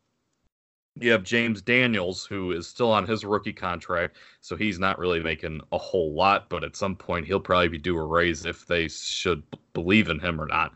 you 0.99 1.13
have 1.13 1.23
James 1.23 1.61
Daniels, 1.61 2.25
who 2.25 2.53
is 2.53 2.67
still 2.67 2.91
on 2.91 3.07
his 3.07 3.25
rookie 3.25 3.53
contract, 3.53 4.17
so 4.41 4.57
he's 4.57 4.79
not 4.79 4.99
really 4.99 5.23
making 5.23 5.61
a 5.73 5.79
whole 5.79 6.15
lot, 6.15 6.49
but 6.49 6.65
at 6.65 6.77
some 6.77 6.97
point 6.97 7.27
he'll 7.27 7.41
probably 7.41 7.69
be 7.69 7.79
due 7.79 7.99
a 7.99 8.05
raise 8.05 8.47
if 8.47 8.67
they 8.67 8.89
should 8.89 9.43
believe 9.75 10.09
in 10.09 10.19
him 10.19 10.41
or 10.41 10.47
not. 10.47 10.73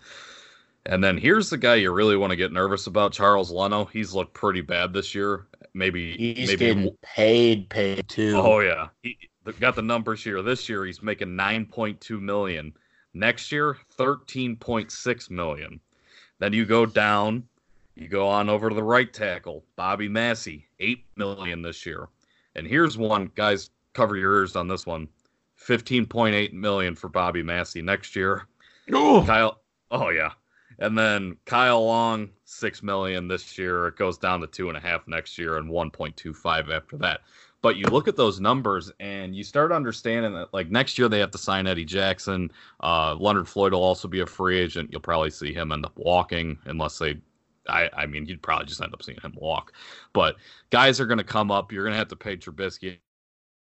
And 0.86 1.02
then 1.02 1.16
here's 1.16 1.50
the 1.50 1.58
guy 1.58 1.76
you 1.76 1.90
really 1.92 2.16
want 2.16 2.30
to 2.30 2.36
get 2.36 2.52
nervous 2.52 2.86
about, 2.86 3.12
Charles 3.12 3.50
Leno. 3.50 3.86
He's 3.86 4.14
looked 4.14 4.34
pretty 4.34 4.60
bad 4.60 4.92
this 4.92 5.14
year. 5.14 5.46
Maybe 5.72 6.16
he's 6.16 6.48
maybe 6.48 6.66
getting 6.66 6.96
paid, 7.02 7.68
paid 7.70 8.08
too. 8.08 8.34
Oh 8.36 8.60
yeah, 8.60 8.88
he 9.02 9.16
got 9.58 9.76
the 9.76 9.82
numbers 9.82 10.22
here. 10.22 10.42
This 10.42 10.68
year 10.68 10.84
he's 10.84 11.02
making 11.02 11.28
9.2 11.28 12.20
million. 12.20 12.74
Next 13.12 13.50
year, 13.50 13.76
13.6 13.98 15.30
million. 15.30 15.80
Then 16.40 16.54
you 16.54 16.64
go 16.64 16.86
down, 16.86 17.44
you 17.94 18.08
go 18.08 18.26
on 18.26 18.48
over 18.48 18.70
to 18.70 18.74
the 18.74 18.82
right 18.82 19.12
tackle, 19.12 19.64
Bobby 19.76 20.08
Massie, 20.08 20.66
eight 20.80 21.04
million 21.16 21.62
this 21.62 21.86
year. 21.86 22.08
And 22.56 22.66
here's 22.66 22.98
one, 22.98 23.30
guys, 23.34 23.70
cover 23.92 24.16
your 24.16 24.38
ears 24.38 24.56
on 24.56 24.66
this 24.66 24.86
one. 24.86 25.06
15.8 25.64 26.52
million 26.54 26.96
for 26.96 27.08
Bobby 27.08 27.42
Massie 27.42 27.82
next 27.82 28.16
year. 28.16 28.46
Ooh. 28.92 29.22
Kyle, 29.24 29.60
oh 29.90 30.08
yeah. 30.08 30.32
And 30.78 30.96
then 30.96 31.36
Kyle 31.44 31.84
Long, 31.84 32.30
six 32.44 32.82
million 32.82 33.28
this 33.28 33.58
year. 33.58 33.88
It 33.88 33.96
goes 33.96 34.16
down 34.16 34.40
to 34.40 34.46
two 34.46 34.68
and 34.68 34.78
a 34.78 34.80
half 34.80 35.06
next 35.06 35.36
year 35.36 35.58
and 35.58 35.68
1.25 35.68 36.74
after 36.74 36.96
that. 36.96 37.20
But 37.62 37.76
you 37.76 37.84
look 37.86 38.08
at 38.08 38.16
those 38.16 38.40
numbers 38.40 38.90
and 39.00 39.34
you 39.34 39.44
start 39.44 39.72
understanding 39.72 40.32
that 40.34 40.52
like 40.54 40.70
next 40.70 40.98
year 40.98 41.08
they 41.08 41.18
have 41.18 41.30
to 41.32 41.38
sign 41.38 41.66
Eddie 41.66 41.84
Jackson. 41.84 42.50
Uh, 42.82 43.14
Leonard 43.16 43.48
Floyd 43.48 43.72
will 43.72 43.82
also 43.82 44.08
be 44.08 44.20
a 44.20 44.26
free 44.26 44.58
agent. 44.58 44.90
You'll 44.90 45.00
probably 45.00 45.30
see 45.30 45.52
him 45.52 45.72
end 45.72 45.84
up 45.84 45.96
walking 45.96 46.58
unless 46.64 46.98
they. 46.98 47.20
I, 47.68 47.90
I 47.96 48.06
mean, 48.06 48.26
you'd 48.26 48.42
probably 48.42 48.66
just 48.66 48.82
end 48.82 48.94
up 48.94 49.02
seeing 49.02 49.18
him 49.22 49.34
walk. 49.36 49.74
But 50.12 50.36
guys 50.70 50.98
are 50.98 51.06
going 51.06 51.18
to 51.18 51.24
come 51.24 51.50
up. 51.50 51.70
You're 51.70 51.84
going 51.84 51.92
to 51.92 51.98
have 51.98 52.08
to 52.08 52.16
pay 52.16 52.36
Trubisky 52.36 52.98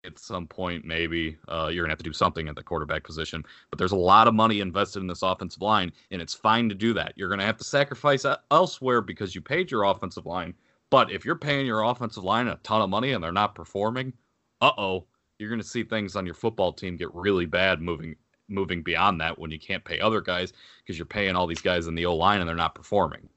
at 0.05 0.19
some 0.19 0.47
point, 0.47 0.85
maybe. 0.85 1.37
Uh, 1.49 1.69
you're 1.71 1.85
going 1.85 1.89
to 1.89 1.93
have 1.93 1.99
to 1.99 2.05
do 2.05 2.13
something 2.13 2.49
at 2.49 2.55
the 2.55 2.63
quarterback 2.63 3.05
position. 3.05 3.45
But 3.69 3.79
there's 3.79 3.93
a 3.93 3.97
lot 3.97 4.29
of 4.29 4.35
money 4.35 4.61
invested 4.61 5.01
in 5.01 5.07
this 5.07 5.23
offensive 5.23 5.61
line, 5.61 5.93
and 6.11 6.23
it's 6.23 6.33
fine 6.33 6.69
to 6.69 6.75
do 6.75 6.95
that. 6.95 7.13
You're 7.17 7.29
going 7.29 7.41
to 7.41 7.47
have 7.47 7.59
to 7.59 7.65
sacrifice 7.65 8.25
elsewhere 8.51 9.03
because 9.03 9.35
you 9.35 9.41
paid 9.41 9.71
your 9.71 9.85
offensive 9.85 10.27
line 10.27 10.55
but 10.91 11.11
if 11.11 11.25
you're 11.25 11.37
paying 11.37 11.67
your 11.67 11.83
offensive 11.83 12.25
line 12.25 12.49
a 12.49 12.57
ton 12.57 12.83
of 12.83 12.91
money 12.91 13.13
and 13.13 13.23
they're 13.23 13.33
not 13.33 13.55
performing, 13.55 14.13
uh 14.61 14.73
oh, 14.77 15.07
you're 15.39 15.49
going 15.49 15.61
to 15.61 15.67
see 15.67 15.83
things 15.83 16.17
on 16.17 16.27
your 16.27 16.35
football 16.35 16.73
team 16.73 16.97
get 16.97 17.15
really 17.15 17.47
bad 17.47 17.81
moving 17.81 18.15
moving 18.49 18.83
beyond 18.83 19.21
that 19.21 19.39
when 19.39 19.51
you 19.51 19.59
can't 19.59 19.85
pay 19.85 20.01
other 20.01 20.21
guys 20.21 20.53
because 20.83 20.99
you're 20.99 21.07
paying 21.07 21.37
all 21.37 21.47
these 21.47 21.61
guys 21.61 21.87
in 21.87 21.95
the 21.95 22.05
O 22.05 22.17
line 22.17 22.41
and 22.41 22.49
they're 22.49 22.57
not 22.57 22.75
performing. 22.75 23.29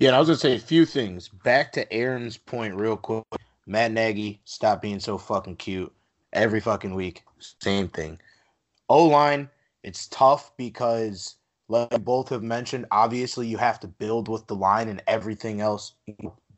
Yeah, 0.00 0.08
and 0.08 0.16
I 0.16 0.18
was 0.18 0.28
gonna 0.28 0.38
say 0.38 0.56
a 0.56 0.58
few 0.58 0.84
things. 0.84 1.28
Back 1.28 1.72
to 1.72 1.90
Aaron's 1.92 2.36
point, 2.36 2.74
real 2.74 2.96
quick. 2.96 3.24
Matt 3.66 3.92
Nagy, 3.92 4.40
stop 4.44 4.82
being 4.82 5.00
so 5.00 5.16
fucking 5.16 5.56
cute. 5.56 5.92
Every 6.32 6.60
fucking 6.60 6.94
week, 6.94 7.22
same 7.62 7.88
thing. 7.88 8.18
O 8.88 9.04
line, 9.04 9.48
it's 9.84 10.08
tough 10.08 10.54
because, 10.56 11.36
like 11.68 12.04
both 12.04 12.28
have 12.30 12.42
mentioned, 12.42 12.86
obviously 12.90 13.46
you 13.46 13.56
have 13.56 13.78
to 13.80 13.86
build 13.86 14.28
with 14.28 14.46
the 14.48 14.56
line 14.56 14.88
and 14.88 15.00
everything 15.06 15.60
else 15.60 15.94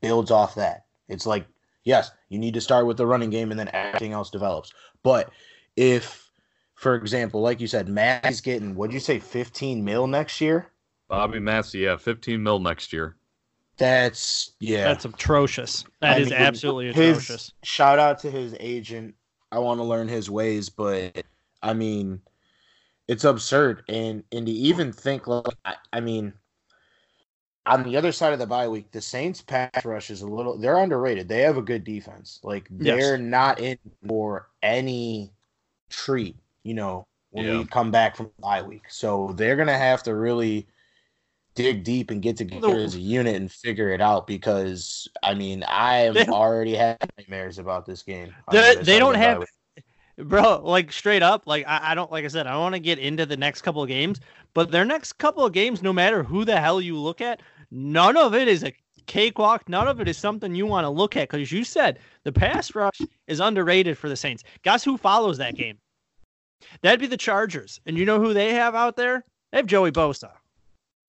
builds 0.07 0.31
off 0.31 0.55
that. 0.55 0.85
It's 1.09 1.27
like, 1.27 1.47
yes, 1.85 2.11
you 2.29 2.38
need 2.38 2.55
to 2.55 2.61
start 2.61 2.87
with 2.87 2.97
the 2.97 3.07
running 3.07 3.31
game 3.31 3.51
and 3.51 3.59
then 3.59 3.71
everything 3.73 4.12
else 4.12 4.31
develops. 4.31 4.73
But 5.03 5.31
if, 5.77 6.31
for 6.75 6.95
example, 6.95 7.40
like 7.40 7.61
you 7.61 7.66
said, 7.66 7.88
Matt's 7.88 8.40
getting, 8.40 8.75
what'd 8.75 8.95
you 8.95 9.01
say, 9.01 9.19
15 9.19 9.85
mil 9.85 10.07
next 10.07 10.40
year? 10.40 10.71
Bobby 11.09 11.38
Massie, 11.38 11.81
yeah, 11.81 11.97
15 11.97 12.42
mil 12.42 12.59
next 12.59 12.92
year. 12.92 13.16
That's, 13.79 14.53
yeah. 14.59 14.85
That's 14.85 15.05
atrocious. 15.05 15.85
That 16.01 16.16
I 16.16 16.21
is 16.21 16.31
mean, 16.31 16.38
absolutely 16.38 16.92
his- 16.92 17.19
atrocious. 17.19 17.53
Shout 17.62 17.99
out 17.99 18.19
to 18.21 18.31
his 18.31 18.57
agent. 18.59 19.14
I 19.53 19.59
want 19.61 19.79
to 19.79 19.85
learn 19.85 20.09
his 20.09 20.29
ways, 20.29 20.69
but 20.69 21.25
I 21.62 21.73
mean, 21.75 22.21
it's 23.07 23.23
absurd. 23.25 23.85
And 23.88 24.25
and 24.33 24.47
to 24.47 24.53
even 24.53 24.92
think 24.92 25.27
like, 25.29 25.45
I, 25.64 25.77
I 25.92 26.01
mean, 26.01 26.33
on 27.66 27.83
the 27.83 27.96
other 27.96 28.12
side 28.12 28.33
of 28.33 28.38
the 28.38 28.46
bye 28.46 28.68
week, 28.68 28.90
the 28.92 29.00
Saints 29.00 29.42
pass 29.42 29.85
rush 29.85 30.11
is 30.11 30.22
a 30.22 30.26
little 30.26 30.57
they're 30.59 30.79
underrated. 30.79 31.29
They 31.29 31.42
have 31.42 31.57
a 31.57 31.62
good 31.62 31.85
defense. 31.85 32.40
Like 32.42 32.66
they're 32.70 33.18
not 33.18 33.61
in 33.61 33.79
for 34.07 34.48
any 34.62 35.33
treat, 35.90 36.37
you 36.62 36.74
know, 36.74 37.07
when 37.31 37.44
Yeah. 37.46 37.59
we 37.59 37.64
come 37.64 37.90
back 37.90 38.16
from 38.16 38.31
bye 38.40 38.62
week. 38.62 38.85
So 38.88 39.33
they're 39.37 39.57
gonna 39.57 39.76
have 39.76 40.02
to 40.05 40.14
really 40.14 40.66
dig 41.55 41.85
deep 41.85 42.11
and 42.11 42.20
get 42.20 42.37
together 42.37 42.76
as 42.76 42.94
a 42.94 43.00
unit 43.00 43.35
and 43.37 43.50
figure 43.50 43.88
it 43.90 44.00
out 44.00 44.26
because 44.26 45.09
I 45.22 45.35
mean 45.35 45.62
I 45.64 45.96
am 46.07 46.14
They- 46.14 46.26
already 46.26 46.74
had 46.74 46.98
nightmares 47.18 47.59
about 47.59 47.87
this 47.87 48.02
game. 48.02 48.35
They- 48.52 48.76
the 48.76 48.83
they 48.85 48.98
don't 48.98 49.14
have- 49.14 49.44
bro 50.18 50.62
like 50.64 50.90
straight 50.92 51.22
up 51.22 51.46
like 51.46 51.62
I, 51.68 51.90
I 51.92 51.94
don't 51.94 52.11
like 52.11 52.24
i 52.24 52.29
said 52.29 52.46
i 52.46 52.52
don't 52.52 52.62
want 52.62 52.74
to 52.74 52.79
get 52.79 52.98
into 52.98 53.26
the 53.26 53.37
next 53.37 53.61
couple 53.61 53.83
of 53.83 53.88
games 53.88 54.18
but 54.55 54.70
their 54.70 54.87
next 54.87 55.12
couple 55.18 55.44
of 55.44 55.52
games 55.52 55.83
no 55.83 55.92
matter 55.92 56.22
who 56.22 56.46
the 56.46 56.59
hell 56.59 56.81
you 56.81 56.96
look 56.96 57.20
at 57.20 57.42
none 57.70 58.16
of 58.16 58.35
it 58.35 58.48
is 58.48 58.64
a 58.64 58.72
cakewalk 59.07 59.68
none 59.68 59.87
of 59.87 60.00
it 60.00 60.09
is 60.09 60.16
something 60.18 60.55
you 60.55 60.66
want 60.66 60.85
to 60.85 60.88
look 60.90 61.16
at 61.16 61.29
because 61.29 61.52
you 61.52 61.62
said 61.62 61.98
the 62.24 62.33
pass 62.33 62.74
rush 62.74 63.00
is 63.29 63.38
underrated 63.40 63.96
for 63.96 64.09
the 64.09 64.16
saints 64.16 64.42
guess 64.62 64.83
who 64.83 64.96
follows 64.96 65.38
that 65.38 65.55
game 65.55 65.79
that'd 66.83 66.98
be 66.98 67.07
the 67.07 67.16
chargers 67.16 67.81
and 67.87 67.96
you 67.96 68.05
know 68.05 68.18
who 68.20 68.35
they 68.35 68.52
have 68.52 68.74
out 68.74 68.96
there 68.96 69.24
they 69.52 69.59
have 69.59 69.66
joey 69.66 69.92
bosa 69.92 70.31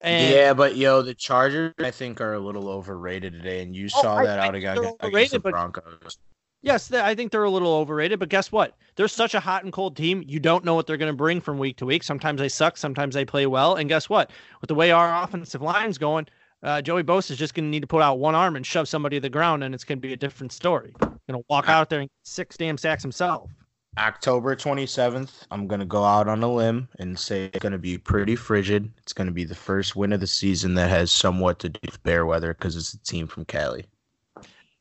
and 0.01 0.31
yeah, 0.31 0.53
but 0.53 0.75
yo, 0.75 1.01
the 1.01 1.15
Chargers 1.15 1.73
I 1.79 1.89
think 1.89 2.21
are 2.21 2.35
a 2.35 2.39
little 2.39 2.69
overrated 2.69 3.33
today, 3.33 3.63
and 3.63 3.75
you 3.75 3.85
Oh, 3.95 4.01
saw 4.03 4.17
I 4.17 4.25
that 4.27 4.39
out 4.39 4.53
against, 4.53 4.93
against 4.99 5.31
the 5.31 5.39
but- 5.39 5.49
Broncos. 5.53 6.19
Yes, 6.61 6.91
I 6.91 7.15
think 7.15 7.31
they're 7.31 7.43
a 7.43 7.49
little 7.49 7.73
overrated, 7.73 8.19
but 8.19 8.29
guess 8.29 8.51
what? 8.51 8.75
They're 8.95 9.07
such 9.07 9.33
a 9.33 9.39
hot 9.39 9.63
and 9.63 9.73
cold 9.73 9.97
team. 9.97 10.23
You 10.27 10.39
don't 10.39 10.63
know 10.63 10.75
what 10.75 10.85
they're 10.85 10.97
going 10.97 11.11
to 11.11 11.17
bring 11.17 11.41
from 11.41 11.57
week 11.57 11.77
to 11.77 11.85
week. 11.87 12.03
Sometimes 12.03 12.39
they 12.39 12.47
suck, 12.49 12.77
sometimes 12.77 13.15
they 13.15 13.25
play 13.25 13.47
well. 13.47 13.73
And 13.75 13.89
guess 13.89 14.07
what? 14.07 14.29
With 14.61 14.67
the 14.67 14.75
way 14.75 14.91
our 14.91 15.23
offensive 15.23 15.63
line's 15.63 15.97
going, 15.97 16.27
uh, 16.63 16.81
Joey 16.81 17.03
Bosa 17.03 17.31
is 17.31 17.37
just 17.37 17.53
going 17.53 17.65
to 17.65 17.69
need 17.69 17.81
to 17.81 17.87
put 17.87 18.01
out 18.01 18.19
one 18.19 18.35
arm 18.35 18.55
and 18.55 18.65
shove 18.65 18.87
somebody 18.87 19.17
to 19.17 19.21
the 19.21 19.29
ground, 19.29 19.63
and 19.63 19.75
it's 19.75 19.83
going 19.83 19.97
to 19.97 20.01
be 20.01 20.13
a 20.13 20.17
different 20.17 20.51
story. 20.51 20.93
Going 20.99 21.41
to 21.41 21.45
walk 21.49 21.69
out 21.69 21.89
there 21.89 21.99
and 21.99 22.09
get 22.09 22.15
six 22.23 22.57
damn 22.57 22.77
sacks 22.77 23.03
himself. 23.03 23.51
October 23.97 24.55
27th, 24.55 25.45
I'm 25.49 25.67
going 25.67 25.79
to 25.79 25.85
go 25.85 26.03
out 26.03 26.27
on 26.27 26.43
a 26.43 26.51
limb 26.51 26.87
and 26.99 27.17
say 27.17 27.45
it's 27.45 27.59
going 27.59 27.71
to 27.71 27.79
be 27.79 27.97
pretty 27.97 28.35
frigid. 28.35 28.91
It's 28.99 29.13
going 29.13 29.25
to 29.27 29.33
be 29.33 29.43
the 29.43 29.55
first 29.55 29.95
win 29.95 30.13
of 30.13 30.19
the 30.19 30.27
season 30.27 30.75
that 30.75 30.89
has 30.89 31.11
somewhat 31.11 31.59
to 31.59 31.69
do 31.69 31.79
with 31.83 32.01
bear 32.03 32.25
weather 32.25 32.53
because 32.53 32.75
it's 32.75 32.93
a 32.93 32.99
team 32.99 33.25
from 33.25 33.45
Cali. 33.45 33.85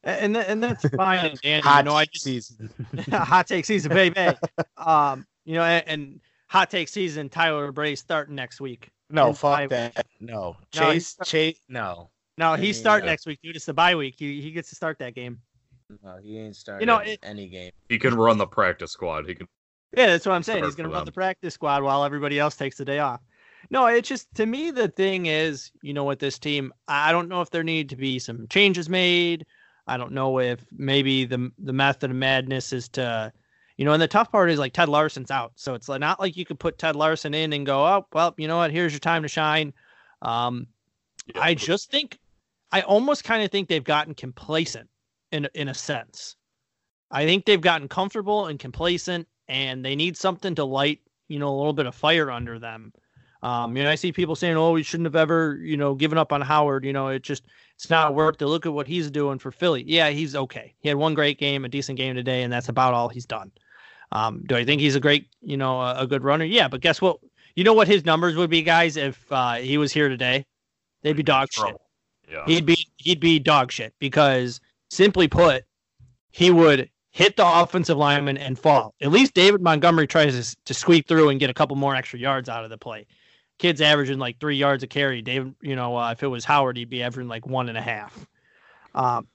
and 0.05 0.37
and 0.37 0.63
that's 0.63 0.87
fine. 0.97 1.39
And 1.45 1.65
Hot 1.65 1.85
you 1.85 1.91
know, 1.91 1.97
I 1.97 2.05
just 2.05 2.25
season. 2.25 2.71
hot 3.11 3.47
take 3.47 3.65
season, 3.65 3.91
baby. 3.93 4.37
um, 4.77 5.27
you 5.47 5.55
know, 5.55 5.63
and, 5.63 5.89
and 5.89 6.21
hot 6.49 6.71
take 6.71 6.89
season. 6.89 7.29
Tyler 7.31 7.73
Bray 7.73 7.95
starting 7.95 8.35
next 8.35 8.61
week. 8.61 8.91
No, 9.11 9.29
And 9.29 9.39
fuck 9.39 9.59
I- 9.61 9.67
that. 9.69 10.07
No, 10.21 10.35
No, 10.35 10.57
Chase, 10.73 11.17
Chase, 11.25 11.61
no, 11.69 12.11
No, 12.39 12.55
he 12.55 12.67
he's 12.67 12.79
mean, 12.85 12.87
uh, 13.03 13.07
next 13.07 13.27
week, 13.27 13.39
dude. 13.43 13.57
It's 13.57 13.67
the 13.67 13.75
bye 13.75 13.95
week. 13.95 14.17
He 14.19 14.41
he 14.41 14.51
gets 14.51 14.69
to 14.71 14.75
start 14.77 14.99
that 14.99 15.15
game. 15.15 15.41
no, 16.03 16.17
he 16.23 16.39
ain't 16.39 16.57
starting 16.57 16.81
You 16.83 16.87
know, 16.87 16.99
it- 16.99 17.21
any 17.23 17.49
game. 17.49 17.71
He 17.89 17.99
can 17.99 18.15
run 18.15 18.39
the 18.39 18.47
practice 18.47 18.93
squad. 18.93 19.29
He 19.29 19.35
can. 19.35 19.47
Yeah, 19.97 20.07
that's 20.09 20.27
what 20.27 20.33
I'm 20.35 20.43
saying. 20.43 20.65
He's 20.65 20.75
going 20.75 20.89
to 20.89 20.93
run 20.93 21.01
them. 21.01 21.07
the 21.07 21.13
practice 21.13 21.55
squad 21.55 21.83
while 21.83 22.05
everybody 22.05 22.39
else 22.39 22.57
takes 22.57 22.77
the 22.77 22.85
day 22.85 22.99
off. 22.99 23.21
No, 23.71 23.87
it's 23.87 24.09
just 24.09 24.33
to 24.35 24.45
me 24.47 24.71
the 24.71 24.89
thing 24.89 25.27
is, 25.27 25.71
you 25.83 25.95
know, 25.95 26.05
with 26.05 26.19
this 26.19 26.39
team, 26.39 26.73
I 26.89 27.13
don't 27.13 27.29
know 27.29 27.41
if 27.41 27.51
there 27.51 27.63
need 27.65 27.89
to 27.91 27.97
be 27.97 28.19
some 28.19 28.47
changes 28.49 28.89
made. 28.89 29.47
I 29.87 29.97
don't 29.97 30.13
know 30.13 30.41
if 30.41 30.61
maybe 30.73 31.25
the 31.25 31.51
the 31.59 31.73
method 31.73 32.11
of 32.11 32.17
madness 32.17 32.73
is 32.73 32.89
to, 32.91 33.33
you 33.77 33.85
know, 33.85 33.93
and 33.93 34.03
the 34.03 34.09
tough 34.09 34.33
part 34.33 34.51
is 34.51 34.59
like 34.59 34.73
Ted 34.73 34.89
Larsen's 34.89 35.31
out, 35.31 35.53
so 35.57 35.75
it's 35.75 35.89
like 35.89 36.01
not 36.01 36.21
like 36.21 36.37
you 36.37 36.45
could 36.45 36.59
put 36.59 36.79
Ted 36.79 36.97
Larsen 36.97 37.35
in 37.35 37.53
and 37.53 37.67
go, 37.67 37.85
oh, 37.85 38.07
well, 38.13 38.35
you 38.37 38.49
know 38.49 38.57
what, 38.57 38.71
here's 38.71 38.93
your 38.93 39.01
time 39.01 39.23
to 39.23 39.29
shine. 39.29 39.73
Um, 40.23 40.67
Yeah, 41.35 41.41
I 41.43 41.55
just 41.55 41.91
think, 41.91 42.19
I 42.73 42.83
almost 42.83 43.25
kind 43.25 43.43
of 43.43 43.51
think 43.51 43.69
they've 43.69 43.85
gotten 43.85 44.15
complacent 44.15 44.89
in 45.33 45.49
in 45.55 45.69
a 45.69 45.75
sense. 45.75 46.37
I 47.11 47.25
think 47.25 47.45
they've 47.45 47.61
gotten 47.61 47.89
comfortable 47.89 48.47
and 48.47 48.59
complacent, 48.59 49.29
and 49.49 49.85
they 49.85 49.97
need 49.97 50.17
something 50.17 50.55
to 50.57 50.65
light, 50.65 51.01
you 51.29 51.39
know, 51.39 51.49
a 51.49 51.57
little 51.57 51.73
bit 51.73 51.87
of 51.87 51.95
fire 51.95 52.31
under 52.31 52.59
them. 52.59 52.93
Um, 53.43 53.77
you 53.77 53.85
know, 53.85 53.91
I 53.91 53.95
see 53.95 54.13
people 54.13 54.35
saying, 54.35 54.57
"Oh, 54.57 54.73
we 54.73 54.83
shouldn't 54.83 55.07
have 55.07 55.17
ever, 55.17 55.59
you 55.63 55.77
know, 55.77 55.95
given 55.95 56.19
up 56.19 56.33
on 56.33 56.41
Howard." 56.41 56.85
You 56.85 56.93
know, 56.93 57.09
it 57.09 57.23
just 57.23 57.45
it's 57.75 57.91
not 57.91 58.15
worth 58.15 58.39
to 58.39 58.47
look 58.47 58.67
at 58.67 58.73
what 58.73 58.89
he's 58.89 59.11
doing 59.11 59.39
for 59.39 59.53
Philly. 59.53 59.85
Yeah, 59.87 60.09
he's 60.11 60.35
okay. 60.35 60.75
He 60.81 60.89
had 60.89 60.97
one 60.99 61.15
great 61.15 61.39
game, 61.39 61.65
a 61.65 61.69
decent 61.69 61.99
game 61.99 62.15
today, 62.15 62.43
and 62.43 62.53
that's 62.53 62.69
about 62.71 62.95
all 62.95 63.09
he's 63.09 63.27
done. 63.27 63.53
Um, 64.13 64.45
do 64.47 64.57
I 64.57 64.65
think 64.65 64.81
he's 64.81 64.97
a 64.97 65.01
great, 65.01 65.29
you 65.43 65.57
know, 65.57 65.81
a, 65.81 66.01
a 66.01 66.07
good 66.07 66.23
runner? 66.23 66.45
Yeah, 66.45 66.69
but 66.69 66.81
guess 66.81 67.01
what? 67.01 67.19
You 67.55 67.65
know 67.65 67.73
what 67.73 67.89
his 67.89 68.05
numbers 68.05 68.37
would 68.37 68.51
be, 68.51 68.63
guys, 68.63 68.97
if 68.97 69.25
uh, 69.31 69.55
he 69.55 69.79
was 69.79 69.93
here 69.93 70.09
today? 70.09 70.45
They'd 71.03 71.17
be 71.17 71.23
dog 71.23 71.49
shit. 71.53 71.77
Yeah. 72.31 72.45
he'd 72.47 72.67
be 72.67 72.77
he'd 72.97 73.21
be 73.21 73.39
dog 73.39 73.71
shit 73.71 73.95
because 73.99 74.61
simply 74.91 75.29
put, 75.29 75.65
he 76.33 76.51
would 76.51 76.91
hit 77.11 77.37
the 77.37 77.47
offensive 77.47 77.97
lineman 77.97 78.37
and 78.37 78.59
fall. 78.59 78.95
At 79.01 79.11
least 79.11 79.33
David 79.33 79.63
Montgomery 79.63 80.07
tries 80.07 80.51
to, 80.51 80.57
to 80.67 80.75
squeak 80.75 81.07
through 81.09 81.31
and 81.31 81.41
get 81.41 81.49
a 81.49 81.55
couple 81.55 81.77
more 81.77 81.95
extra 81.95 82.19
yards 82.19 82.49
out 82.49 82.65
of 82.65 82.71
the 82.71 82.77
play. 82.77 83.07
Kid's 83.59 83.81
averaging 83.81 84.19
like 84.19 84.39
three 84.39 84.57
yards 84.57 84.83
a 84.83 84.87
carry. 84.87 85.23
David, 85.23 85.55
you 85.63 85.77
know, 85.77 85.97
uh, 85.97 86.13
if 86.13 86.23
it 86.23 86.27
was 86.27 86.45
Howard, 86.45 86.77
he'd 86.77 86.91
be 86.91 87.03
averaging 87.03 87.29
like 87.29 87.47
one 87.47 87.69
and 87.71 87.79
a 87.79 87.83
half. 87.83 88.27
Um, 88.95 89.29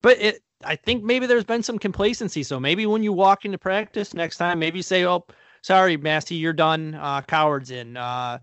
but 0.00 0.18
it, 0.18 0.42
I 0.62 0.76
think 0.76 1.02
maybe 1.02 1.26
there's 1.26 1.44
been 1.44 1.62
some 1.62 1.78
complacency. 1.78 2.42
So 2.42 2.60
maybe 2.60 2.86
when 2.86 3.02
you 3.02 3.12
walk 3.12 3.44
into 3.44 3.58
practice 3.58 4.14
next 4.14 4.36
time, 4.36 4.58
maybe 4.58 4.82
say, 4.82 5.04
"Oh, 5.04 5.24
sorry, 5.62 5.96
Massie, 5.96 6.34
you're 6.34 6.52
done. 6.52 6.94
Uh, 6.94 7.22
Coward's 7.22 7.70
in." 7.70 7.96
Uh, 7.96 8.38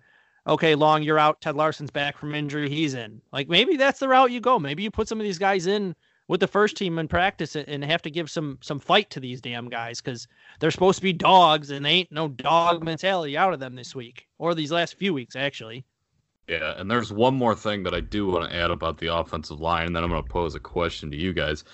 okay, 0.48 0.76
Long, 0.76 1.04
you're 1.04 1.20
out. 1.20 1.42
Ted 1.42 1.56
Larsen's 1.56 1.92
back 1.92 2.18
from 2.18 2.34
injury. 2.34 2.70
He's 2.70 2.94
in. 2.94 3.22
Like 3.32 3.50
maybe 3.50 3.78
that's 3.78 4.00
the 4.00 4.08
route 4.08 4.32
you 4.32 4.40
go. 4.40 4.60
Maybe 4.60 4.84
you 4.84 4.92
put 4.92 5.08
some 5.08 5.20
of 5.20 5.26
these 5.26 5.40
guys 5.40 5.68
in 5.68 5.96
with 6.28 6.40
the 6.40 6.48
first 6.48 6.76
team 6.76 7.00
in 7.00 7.08
practice 7.08 7.56
and 7.56 7.84
have 7.84 8.02
to 8.02 8.12
give 8.12 8.30
some 8.30 8.58
some 8.62 8.80
fight 8.80 9.10
to 9.12 9.20
these 9.20 9.42
damn 9.42 9.70
guys 9.70 10.02
because 10.02 10.28
they're 10.60 10.72
supposed 10.72 10.98
to 10.98 11.04
be 11.04 11.14
dogs 11.14 11.72
and 11.72 11.86
they 11.86 11.92
ain't 11.92 12.12
no 12.12 12.28
dog 12.28 12.84
mentality 12.84 13.38
out 13.38 13.54
of 13.54 13.60
them 13.60 13.76
this 13.76 13.96
week 13.96 14.28
or 14.38 14.54
these 14.54 14.72
last 14.72 14.98
few 14.98 15.14
weeks 15.14 15.36
actually. 15.36 15.86
Yeah, 16.48 16.76
and 16.78 16.90
there's 16.90 17.12
one 17.12 17.36
more 17.36 17.56
thing 17.56 17.84
that 17.84 17.94
I 17.94 18.00
do 18.00 18.28
want 18.28 18.50
to 18.50 18.56
add 18.56 18.72
about 18.72 18.98
the 18.98 19.14
offensive 19.14 19.60
line, 19.60 19.88
and 19.88 19.96
then 19.96 20.06
I'm 20.06 20.10
going 20.10 20.24
to 20.24 20.30
pose 20.30 20.56
a 20.56 20.62
question 20.62 21.12
to 21.12 21.18
you 21.18 21.34
guys. 21.34 21.66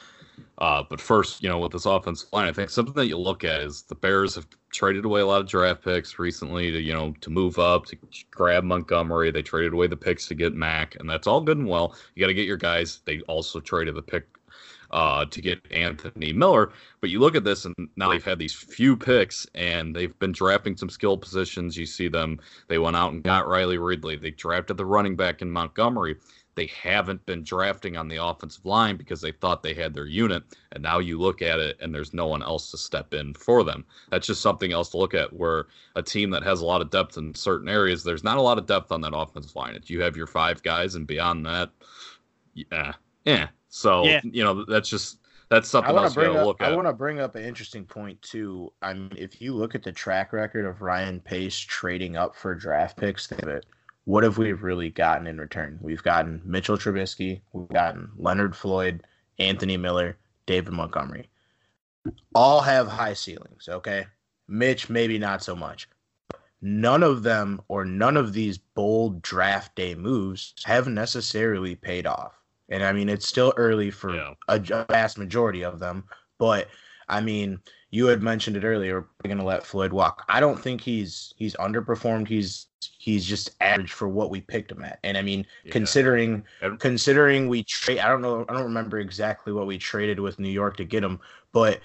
Uh, 0.58 0.84
but 0.90 1.02
first, 1.02 1.42
you 1.44 1.50
know, 1.50 1.60
with 1.60 1.72
this 1.72 1.86
offensive 1.86 2.30
line, 2.32 2.48
I 2.48 2.54
think 2.54 2.70
something 2.70 2.94
that 2.96 3.08
you 3.08 3.18
look 3.18 3.44
at 3.44 3.62
is 3.62 3.84
the 3.84 3.96
Bears 3.96 4.36
have 4.36 4.48
traded 4.72 5.06
away 5.06 5.22
a 5.22 5.26
lot 5.26 5.42
of 5.42 5.48
draft 5.48 5.84
picks 5.84 6.20
recently 6.20 6.72
to, 6.72 6.80
you 6.82 6.94
know, 6.94 7.14
to 7.22 7.30
move 7.30 7.60
up, 7.60 7.86
to 7.88 7.98
grab 8.32 8.64
Montgomery. 8.64 9.32
They 9.32 9.42
traded 9.42 9.74
away 9.74 9.88
the 9.88 9.98
picks 9.98 10.28
to 10.28 10.36
get 10.36 10.54
Mack, 10.54 10.96
and 11.00 11.10
that's 11.10 11.28
all 11.28 11.42
good 11.42 11.58
and 11.58 11.68
well. 11.68 11.96
You 12.16 12.22
got 12.22 12.28
to 12.28 12.34
get 12.34 12.46
your 12.46 12.58
guys. 12.58 13.00
They 13.06 13.22
also 13.22 13.60
traded 13.60 13.96
the 13.96 14.02
pick 14.02 14.26
uh, 14.94 15.26
to 15.26 15.42
get 15.42 15.60
Anthony 15.72 16.32
Miller. 16.32 16.72
But 17.02 17.10
you 17.10 17.20
look 17.20 17.36
at 17.36 17.44
this, 17.44 17.66
and 17.66 17.76
now 17.98 18.10
they've 18.10 18.24
had 18.24 18.40
these 18.40 18.54
few 18.54 18.96
picks, 18.96 19.46
and 19.56 19.94
they've 19.94 20.18
been 20.20 20.32
drafting 20.32 20.78
some 20.78 20.90
skill 20.90 21.18
positions. 21.18 21.76
You 21.76 21.88
see 21.88 22.08
them. 22.08 22.40
They 22.68 22.78
went 22.78 22.96
out 22.96 23.12
and 23.12 23.24
got 23.24 23.48
Riley 23.48 23.80
Ridley. 23.80 24.16
They 24.16 24.32
drafted 24.32 24.78
the 24.78 24.86
running 24.86 25.16
back 25.16 25.42
in 25.42 25.50
Montgomery. 25.50 26.16
They 26.56 26.68
haven't 26.68 27.26
been 27.26 27.44
drafting 27.44 27.98
on 27.98 28.08
the 28.08 28.24
offensive 28.24 28.66
line 28.66 28.98
because 28.98 29.22
they 29.22 29.32
thought 29.32 29.64
they 29.64 29.74
had 29.74 29.94
their 29.94 30.06
unit. 30.06 30.44
And 30.72 30.84
now 30.84 31.00
you 31.00 31.20
look 31.20 31.42
at 31.42 31.60
it, 31.60 31.78
and 31.82 31.94
there's 31.94 32.14
no 32.14 32.28
one 32.28 32.44
else 32.44 32.72
to 32.72 32.78
step 32.78 33.14
in 33.14 33.34
for 33.34 33.64
them. 33.64 33.86
That's 34.12 34.28
just 34.28 34.42
something 34.42 34.72
else 34.72 34.90
to 34.90 34.98
look 34.98 35.14
at. 35.14 35.34
Where 35.34 35.68
a 35.96 36.04
team 36.04 36.30
that 36.32 36.44
has 36.44 36.62
a 36.62 36.66
lot 36.66 36.82
of 36.82 36.90
depth 36.90 37.18
in 37.18 37.34
certain 37.36 37.68
areas, 37.70 38.04
there's 38.04 38.24
not 38.24 38.38
a 38.38 38.42
lot 38.42 38.58
of 38.58 38.66
depth 38.66 38.92
on 38.92 39.02
that 39.02 39.16
offensive 39.16 39.56
line. 39.56 39.76
If 39.76 39.90
you 39.90 40.02
have 40.02 40.16
your 40.18 40.28
five 40.28 40.62
guys, 40.64 40.96
and 40.96 41.08
beyond 41.08 41.46
that, 41.46 41.72
yeah, 42.54 42.94
yeah. 43.26 43.48
So 43.70 44.04
Yeah. 44.04 44.22
you 44.24 44.44
know 44.44 44.66
that's 44.66 44.90
just 44.90 45.20
that's 45.50 45.70
something 45.70 45.94
want 45.94 46.06
else 46.06 46.14
to 46.14 46.20
you 46.20 46.26
bring 46.26 46.34
gotta 46.34 46.42
up. 46.42 46.48
look 46.48 46.62
I 46.62 46.70
want 46.70 46.88
to 46.88 46.94
bring 46.94 47.20
up 47.20 47.36
an 47.36 47.44
interesting 47.44 47.86
point 47.86 48.22
too. 48.22 48.72
I 48.82 48.94
mean, 48.94 49.12
if 49.18 49.42
you 49.42 49.56
look 49.56 49.76
at 49.76 49.84
the 49.84 49.92
track 49.92 50.34
record 50.34 50.66
of 50.66 50.82
Ryan 50.82 51.20
Pace 51.20 51.58
trading 51.58 52.16
up 52.18 52.36
for 52.36 52.56
draft 52.56 52.98
picks, 52.98 53.28
think 53.28 53.44
of 53.44 53.50
it. 53.50 53.66
What 54.06 54.24
have 54.24 54.38
we 54.38 54.52
really 54.54 54.90
gotten 54.90 55.28
in 55.28 55.40
return? 55.40 55.80
We've 55.82 56.04
gotten 56.04 56.42
Mitchell 56.44 56.78
Trubisky, 56.78 57.42
we've 57.54 57.70
gotten 57.70 58.10
Leonard 58.18 58.56
Floyd, 58.56 59.04
Anthony 59.40 59.78
Miller, 59.78 60.18
David 60.46 60.74
Montgomery. 60.74 61.30
All 62.36 62.60
have 62.62 62.88
high 62.88 63.14
ceilings. 63.14 63.70
Okay, 63.70 64.06
Mitch 64.48 64.90
maybe 64.90 65.18
not 65.18 65.42
so 65.44 65.56
much. 65.56 65.88
None 66.62 67.04
of 67.04 67.24
them 67.24 67.62
or 67.68 67.86
none 67.86 68.18
of 68.18 68.34
these 68.34 68.58
bold 68.58 69.22
draft 69.22 69.76
day 69.76 69.96
moves 69.96 70.54
have 70.66 70.88
necessarily 70.88 71.76
paid 71.76 72.06
off. 72.06 72.34
And 72.70 72.84
I 72.84 72.92
mean, 72.94 73.10
it's 73.10 73.28
still 73.28 73.54
early 73.58 73.92
for 73.92 74.16
Yeah. 74.16 74.34
a, 74.48 74.56
a 74.72 74.86
vast 74.90 75.18
majority 75.18 75.64
of 75.64 75.80
them. 75.80 76.06
But 76.40 76.68
I 77.10 77.22
mean, 77.22 77.60
you 77.92 78.08
had 78.08 78.22
mentioned 78.22 78.58
it 78.58 78.64
earlier. 78.64 79.02
We're 79.02 79.28
going 79.30 79.38
to 79.38 79.44
let 79.44 79.66
Floyd 79.66 79.92
walk. 79.94 80.26
I 80.30 80.40
don't 80.40 80.60
think 80.60 80.82
he's 80.82 81.34
he's 81.38 81.56
underperformed. 81.56 82.28
He's 82.28 82.68
he's 82.98 83.26
just 83.26 83.52
average 83.62 83.92
for 83.92 84.08
what 84.08 84.30
we 84.30 84.42
picked 84.42 84.72
him 84.72 84.84
at. 84.84 85.00
And 85.04 85.18
I 85.18 85.22
mean, 85.22 85.46
Yeah. 85.64 85.72
considering 85.72 86.44
considering 86.80 87.48
we 87.48 87.64
trade, 87.64 88.00
I 88.00 88.08
don't 88.10 88.22
know, 88.22 88.46
I 88.50 88.54
don't 88.54 88.64
remember 88.64 89.00
exactly 89.00 89.54
what 89.54 89.68
we 89.68 89.78
traded 89.78 90.20
with 90.20 90.40
New 90.40 90.50
York 90.50 90.78
to 90.78 90.84
get 90.86 91.04
him, 91.04 91.20
but 91.52 91.80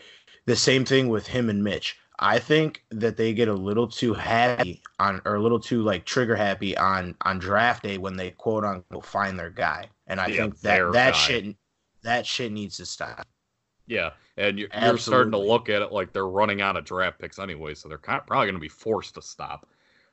the 0.46 0.56
same 0.56 0.84
thing 0.84 1.08
with 1.08 1.26
him 1.26 1.50
and 1.50 1.62
Mitch. 1.62 1.98
I 2.20 2.38
think 2.40 2.84
that 2.90 3.16
they 3.16 3.32
get 3.32 3.46
a 3.48 3.54
little 3.54 3.86
too 3.86 4.12
happy 4.12 4.82
on, 4.98 5.20
or 5.24 5.36
a 5.36 5.40
little 5.40 5.60
too 5.60 5.82
like 5.82 6.04
trigger 6.04 6.34
happy 6.34 6.76
on 6.76 7.14
on 7.22 7.38
draft 7.38 7.84
day 7.84 7.96
when 7.98 8.16
they 8.16 8.30
quote 8.32 8.64
unquote 8.64 9.04
find 9.06 9.38
their 9.38 9.50
guy, 9.50 9.88
and 10.08 10.20
I 10.20 10.28
Yeah, 10.28 10.36
think 10.38 10.60
that 10.62 10.92
that 10.92 11.12
guy. 11.12 11.12
shit 11.12 11.56
that 12.02 12.26
shit 12.26 12.50
needs 12.52 12.76
to 12.78 12.86
stop. 12.86 13.26
Yeah, 13.86 14.10
and 14.36 14.58
you're, 14.58 14.68
you're 14.82 14.98
starting 14.98 15.32
to 15.32 15.38
look 15.38 15.68
at 15.68 15.80
it 15.80 15.92
like 15.92 16.12
they're 16.12 16.26
running 16.28 16.60
out 16.60 16.76
of 16.76 16.84
draft 16.84 17.18
picks 17.18 17.38
anyway, 17.38 17.74
so 17.74 17.88
they're 17.88 17.98
kind 17.98 18.20
of, 18.20 18.26
probably 18.26 18.46
going 18.46 18.54
to 18.56 18.60
be 18.60 18.68
forced 18.68 19.14
to 19.14 19.22
stop. 19.22 19.66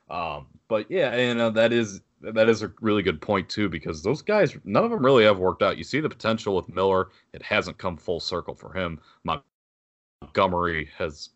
Um, 0.08 0.46
but 0.68 0.90
yeah, 0.90 1.10
and 1.12 1.40
uh, 1.40 1.50
that 1.50 1.72
is 1.72 2.00
that 2.20 2.48
is 2.48 2.62
a 2.62 2.72
really 2.80 3.02
good 3.02 3.20
point 3.20 3.48
too 3.48 3.68
because 3.68 4.02
those 4.02 4.22
guys, 4.22 4.56
none 4.64 4.84
of 4.84 4.90
them 4.90 5.04
really 5.04 5.24
have 5.24 5.38
worked 5.38 5.62
out. 5.62 5.76
You 5.78 5.84
see 5.84 6.00
the 6.00 6.08
potential 6.08 6.54
with 6.56 6.68
Miller; 6.68 7.08
it 7.32 7.42
hasn't 7.42 7.78
come 7.78 7.96
full 7.96 8.20
circle 8.20 8.54
for 8.54 8.72
him. 8.72 9.00
Montgomery 10.22 10.88
has 10.96 11.30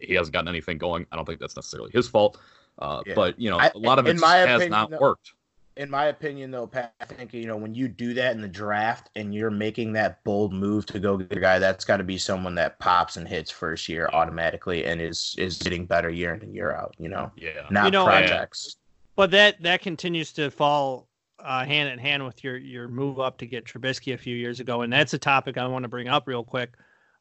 he 0.00 0.14
hasn't 0.14 0.32
gotten 0.34 0.48
anything 0.48 0.78
going. 0.78 1.06
I 1.12 1.16
don't 1.16 1.24
think 1.24 1.40
that's 1.40 1.56
necessarily 1.56 1.90
his 1.92 2.08
fault, 2.08 2.38
uh, 2.78 3.02
Yeah. 3.06 3.14
but 3.14 3.38
you 3.40 3.50
know, 3.50 3.58
a 3.58 3.78
lot 3.78 3.98
of 3.98 4.06
it 4.06 4.20
has 4.20 4.44
opinion, 4.44 4.70
not 4.70 4.90
though- 4.90 4.98
worked. 4.98 5.32
In 5.78 5.88
my 5.88 6.06
opinion, 6.06 6.50
though, 6.50 6.66
Pat, 6.66 6.92
I 7.00 7.04
think 7.04 7.32
you 7.32 7.46
know 7.46 7.56
when 7.56 7.72
you 7.72 7.86
do 7.86 8.12
that 8.14 8.34
in 8.34 8.42
the 8.42 8.48
draft 8.48 9.10
and 9.14 9.32
you're 9.32 9.50
making 9.50 9.92
that 9.92 10.22
bold 10.24 10.52
move 10.52 10.84
to 10.86 10.98
go 10.98 11.16
get 11.16 11.36
a 11.36 11.40
guy, 11.40 11.60
that's 11.60 11.84
got 11.84 11.98
to 11.98 12.04
be 12.04 12.18
someone 12.18 12.56
that 12.56 12.78
pops 12.80 13.16
and 13.16 13.26
hits 13.26 13.50
first 13.50 13.88
year 13.88 14.10
automatically 14.12 14.84
and 14.84 15.00
is 15.00 15.36
is 15.38 15.56
getting 15.58 15.86
better 15.86 16.10
year 16.10 16.34
in 16.34 16.42
and 16.42 16.54
year 16.54 16.74
out. 16.74 16.94
You 16.98 17.08
know, 17.08 17.30
Yeah, 17.36 17.66
not 17.70 17.86
You 17.86 17.90
know, 17.92 18.04
projects. 18.04 18.76
But 19.14 19.30
that 19.30 19.62
that 19.62 19.80
continues 19.80 20.32
to 20.32 20.50
fall 20.50 21.08
uh, 21.38 21.64
hand 21.64 21.88
in 21.88 22.00
hand 22.00 22.24
with 22.24 22.42
your 22.42 22.56
your 22.56 22.88
move 22.88 23.20
up 23.20 23.38
to 23.38 23.46
get 23.46 23.64
Trubisky 23.64 24.12
a 24.14 24.18
few 24.18 24.34
years 24.34 24.58
ago, 24.58 24.82
and 24.82 24.92
that's 24.92 25.14
a 25.14 25.18
topic 25.18 25.56
I 25.56 25.66
want 25.68 25.84
to 25.84 25.88
bring 25.88 26.08
up 26.08 26.26
real 26.26 26.42
quick. 26.42 26.74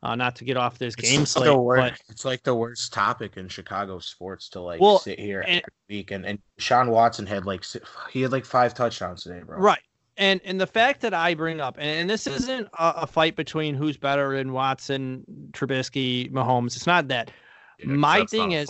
Uh, 0.04 0.16
not 0.16 0.36
to 0.36 0.44
get 0.44 0.58
off 0.58 0.78
this 0.78 0.96
game 0.96 1.24
it's 1.24 1.32
slate, 1.32 1.48
the 1.48 1.58
but. 1.58 2.00
It's 2.08 2.24
like 2.24 2.44
the 2.44 2.54
worst 2.54 2.94
topic 2.94 3.36
in 3.36 3.48
Chicago 3.50 3.98
sports 3.98 4.48
to 4.50 4.62
like 4.62 4.80
Well, 4.80 5.00
sit 5.00 5.20
here 5.20 5.42
and- 5.42 5.62
every 5.62 5.74
week. 5.90 6.12
And 6.12 6.26
and 6.26 6.40
Sean 6.60 6.92
Watson 6.92 7.26
had 7.26 7.46
like 7.46 7.66
he 8.12 8.22
had 8.22 8.32
like 8.32 8.46
five 8.46 8.74
touchdowns 8.76 9.24
today, 9.24 9.42
bro. 9.44 9.58
Right. 9.58 9.82
And 10.18 10.40
and 10.46 10.62
the 10.62 10.68
fact 10.68 11.02
that 11.02 11.14
I 11.14 11.34
bring 11.34 11.60
up, 11.62 11.78
and, 11.78 12.02
and 12.02 12.10
this 12.10 12.28
isn't 12.28 12.68
a, 12.78 12.94
a 13.02 13.08
fight 13.08 13.36
between 13.36 13.76
who's 13.76 13.98
better 13.98 14.36
in 14.36 14.54
Watson, 14.54 15.24
Trubisky, 15.52 16.32
Mahomes. 16.32 16.76
It's 16.76 16.88
not 16.88 17.08
that. 17.10 17.32
Yeah, 17.80 17.88
My 17.88 18.26
thing 18.26 18.52
is-. 18.54 18.70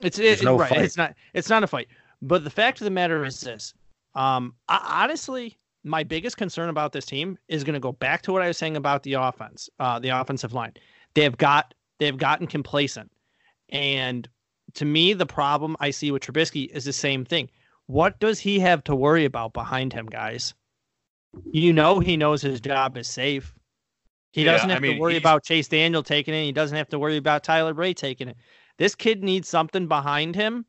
It's 0.00 0.18
it, 0.18 0.42
no 0.42 0.58
right. 0.58 0.68
fight. 0.68 0.82
It's 0.82 0.96
not. 0.96 1.14
It's 1.34 1.48
not 1.48 1.64
a 1.64 1.66
fight. 1.66 1.88
But 2.22 2.44
the 2.44 2.50
fact 2.50 2.80
of 2.80 2.84
the 2.84 2.90
matter 2.90 3.24
is 3.24 3.40
this. 3.40 3.74
Um, 4.14 4.54
I, 4.68 5.02
honestly, 5.04 5.56
my 5.88 6.04
biggest 6.04 6.36
concern 6.36 6.68
about 6.68 6.92
this 6.92 7.06
team 7.06 7.38
is 7.48 7.64
going 7.64 7.74
to 7.74 7.80
go 7.80 7.92
back 7.92 8.22
to 8.22 8.32
what 8.32 8.42
I 8.42 8.48
was 8.48 8.58
saying 8.58 8.76
about 8.76 9.02
the 9.02 9.14
offense, 9.14 9.68
uh, 9.78 9.98
the 9.98 10.10
offensive 10.10 10.52
line. 10.52 10.74
They 11.14 11.22
have 11.22 11.38
got 11.38 11.74
they 11.98 12.06
have 12.06 12.18
gotten 12.18 12.46
complacent, 12.46 13.10
and 13.70 14.28
to 14.74 14.84
me, 14.84 15.14
the 15.14 15.26
problem 15.26 15.76
I 15.80 15.90
see 15.90 16.10
with 16.10 16.22
Trubisky 16.22 16.70
is 16.70 16.84
the 16.84 16.92
same 16.92 17.24
thing. 17.24 17.50
What 17.86 18.20
does 18.20 18.38
he 18.40 18.60
have 18.60 18.84
to 18.84 18.94
worry 18.94 19.24
about 19.24 19.52
behind 19.54 19.92
him, 19.92 20.06
guys? 20.06 20.54
You 21.52 21.72
know, 21.72 22.00
he 22.00 22.16
knows 22.16 22.42
his 22.42 22.60
job 22.60 22.96
is 22.96 23.08
safe. 23.08 23.54
He 24.32 24.44
Yeah, 24.44 24.52
doesn't 24.52 24.70
I 24.70 24.74
have 24.74 24.82
mean, 24.82 24.96
to 24.96 25.00
worry 25.00 25.16
about 25.16 25.44
Chase 25.44 25.68
Daniel 25.68 26.02
taking 26.02 26.34
it. 26.34 26.44
He 26.44 26.52
doesn't 26.52 26.76
have 26.76 26.88
to 26.90 26.98
worry 26.98 27.16
about 27.16 27.44
Tyler 27.44 27.74
Bray 27.74 27.94
taking 27.94 28.28
it. 28.28 28.36
This 28.76 28.94
kid 28.94 29.24
needs 29.24 29.48
something 29.48 29.88
behind 29.88 30.36
him 30.36 30.66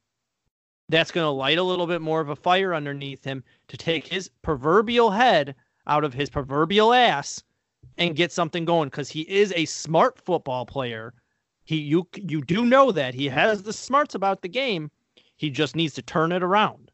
that's 0.90 1.12
going 1.12 1.26
to 1.26 1.30
light 1.30 1.58
a 1.60 1.64
little 1.64 1.88
bit 1.88 2.02
more 2.02 2.20
of 2.20 2.30
a 2.30 2.36
fire 2.36 2.74
underneath 2.74 3.24
him 3.24 3.44
to 3.68 3.78
take 3.78 4.08
his 4.08 4.30
proverbial 4.42 5.12
head 5.12 5.56
out 5.88 6.04
of 6.04 6.14
his 6.14 6.30
proverbial 6.30 6.94
ass 6.94 7.44
and 7.98 8.16
get 8.16 8.32
something 8.32 8.66
going 8.66 8.90
because 8.90 9.10
he 9.10 9.22
is 9.22 9.54
a 9.56 9.66
smart 9.66 10.20
football 10.20 10.66
player. 10.66 11.14
He 11.64 11.78
you 11.78 12.08
you 12.16 12.42
do 12.42 12.66
know 12.66 12.92
that 12.92 13.14
he 13.14 13.28
has 13.28 13.64
the 13.64 13.74
smarts 13.74 14.16
about 14.16 14.42
the 14.42 14.50
game. 14.50 14.90
He 15.38 15.50
just 15.50 15.76
needs 15.76 15.94
to 15.94 16.02
turn 16.02 16.32
it 16.32 16.44
around. 16.44 16.92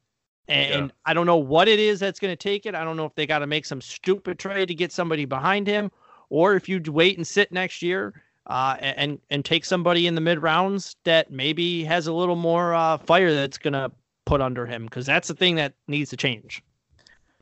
And 0.47 0.87
Yeah. 0.87 0.93
I 1.05 1.13
don't 1.13 1.25
know 1.25 1.37
what 1.37 1.67
it 1.67 1.79
is 1.79 1.99
that's 1.99 2.19
going 2.19 2.31
to 2.31 2.35
take 2.35 2.65
it. 2.65 2.75
I 2.75 2.83
don't 2.83 2.97
know 2.97 3.05
if 3.05 3.15
they 3.15 3.25
got 3.25 3.39
to 3.39 3.47
make 3.47 3.65
some 3.65 3.81
stupid 3.81 4.37
trade 4.37 4.67
to 4.67 4.75
get 4.75 4.91
somebody 4.91 5.25
behind 5.25 5.65
him, 5.67 5.89
or 6.29 6.55
if 6.55 6.67
you 6.69 6.81
wait 6.87 7.17
and 7.17 7.25
sit 7.25 7.51
next 7.51 7.81
year 7.81 8.24
uh, 8.47 8.77
and 8.79 9.19
and 9.29 9.43
take 9.43 9.65
somebody 9.65 10.07
in 10.07 10.15
the 10.15 10.21
mid 10.21 10.41
rounds 10.41 10.95
that 11.03 11.31
maybe 11.31 11.83
has 11.83 12.07
a 12.07 12.13
little 12.13 12.35
more 12.35 12.73
uh, 12.73 12.97
fire 12.97 13.33
that's 13.33 13.57
going 13.57 13.73
to 13.73 13.91
put 14.25 14.41
under 14.41 14.65
him 14.65 14.85
because 14.85 15.05
that's 15.05 15.27
the 15.27 15.33
thing 15.33 15.55
that 15.55 15.73
needs 15.87 16.09
to 16.11 16.17
change. 16.17 16.63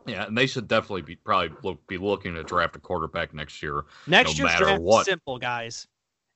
Yeah, 0.05 0.25
and 0.25 0.37
they 0.37 0.47
should 0.47 0.67
definitely 0.67 1.01
be 1.01 1.15
probably 1.15 1.51
look, 1.63 1.85
be 1.87 1.97
looking 1.97 2.35
to 2.35 2.43
draft 2.43 2.75
a 2.75 2.79
quarterback 2.79 3.33
next 3.33 3.63
year. 3.63 3.85
Next 4.07 4.37
No 4.37 4.45
year's 4.45 4.57
draft 4.57 4.73
is 4.73 4.79
what. 4.79 5.05
simple, 5.05 5.37
guys. 5.37 5.87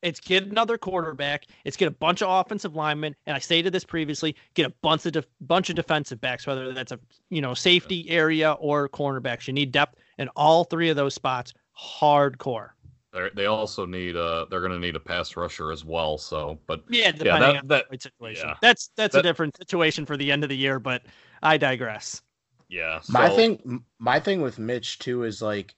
It's 0.03 0.19
get 0.19 0.45
another 0.45 0.77
quarterback. 0.77 1.47
It's 1.65 1.75
get 1.75 1.87
a 1.87 1.91
bunch 1.91 2.21
of 2.21 2.29
offensive 2.29 2.75
linemen, 2.75 3.15
and 3.25 3.35
I 3.35 3.39
stated 3.39 3.73
this 3.73 3.83
previously. 3.83 4.35
Get 4.53 4.67
a 4.67 4.73
bunch 4.81 5.05
of 5.05 5.13
def- 5.13 5.27
bunch 5.41 5.69
of 5.69 5.75
defensive 5.75 6.21
backs, 6.21 6.45
whether 6.45 6.71
that's 6.71 6.91
a 6.91 6.99
you 7.29 7.41
know 7.41 7.53
safety 7.53 8.09
area 8.09 8.53
or 8.53 8.87
cornerbacks. 8.89 9.47
You 9.47 9.53
need 9.53 9.71
depth 9.71 9.97
in 10.17 10.29
all 10.29 10.63
three 10.63 10.89
of 10.89 10.95
those 10.95 11.13
spots. 11.13 11.53
Hardcore. 11.77 12.69
They're, 13.13 13.29
they 13.29 13.45
also 13.45 13.85
need 13.85 14.15
uh 14.15 14.45
they're 14.49 14.59
going 14.59 14.73
to 14.73 14.79
need 14.79 14.95
a 14.95 14.99
pass 14.99 15.35
rusher 15.35 15.71
as 15.71 15.85
well. 15.85 16.17
So, 16.17 16.59
but 16.67 16.83
Yeah, 16.89 17.11
depending 17.11 17.25
yeah, 17.25 17.39
that, 17.39 17.59
on 17.61 17.67
that 17.67 17.85
the 17.89 17.99
situation. 17.99 18.49
yeah. 18.49 18.55
That's 18.61 18.89
that's 18.95 19.15
a 19.15 19.21
different 19.21 19.55
situation 19.57 20.05
for 20.05 20.17
the 20.17 20.31
end 20.31 20.43
of 20.43 20.49
the 20.49 20.57
year, 20.57 20.79
but 20.79 21.03
I 21.41 21.57
digress. 21.57 22.21
yeah. 22.69 22.99
My 23.09 23.29
thing, 23.29 23.83
my 23.99 24.19
thing 24.19 24.41
with 24.41 24.59
Mitch 24.59 24.99
too 24.99 25.23
is 25.23 25.41
like, 25.41 25.73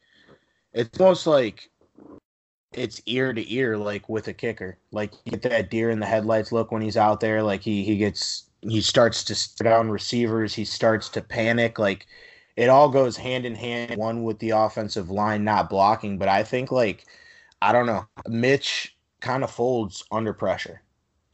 it's 0.73 0.99
almost 0.99 1.27
like 1.27 1.69
it's 2.73 3.01
ear 3.05 3.33
to 3.33 3.53
ear, 3.53 3.77
like 3.77 4.09
with 4.09 4.27
a 4.27 4.33
kicker. 4.33 4.77
Like 4.91 5.13
you 5.25 5.31
get 5.31 5.41
that 5.43 5.69
deer 5.69 5.89
in 5.89 5.99
the 5.99 6.05
headlights 6.05 6.51
look 6.51 6.71
when 6.71 6.81
he's 6.81 6.97
out 6.97 7.19
there. 7.19 7.41
Like 7.43 7.61
he 7.61 7.83
he 7.83 7.97
gets 7.97 8.49
he 8.61 8.81
starts 8.81 9.23
to 9.25 9.35
stare 9.35 9.71
down 9.71 9.89
receivers. 9.89 10.53
He 10.53 10.65
starts 10.65 11.09
to 11.09 11.21
panic. 11.21 11.79
Like 11.79 12.07
it 12.59 12.67
all 12.67 12.89
goes 12.89 13.15
hand 13.15 13.45
in 13.45 13.55
hand. 13.55 13.95
One 13.95 14.23
with 14.23 14.37
the 14.39 14.49
offensive 14.49 15.09
line 15.09 15.45
not 15.45 15.69
blocking, 15.69 16.17
but 16.17 16.27
I 16.27 16.43
think 16.43 16.73
like 16.73 17.05
I 17.61 17.71
don't 17.71 17.85
know. 17.85 18.05
Mitch 18.27 18.97
kind 19.21 19.45
of 19.45 19.49
folds 19.49 20.03
under 20.11 20.33
pressure. 20.33 20.81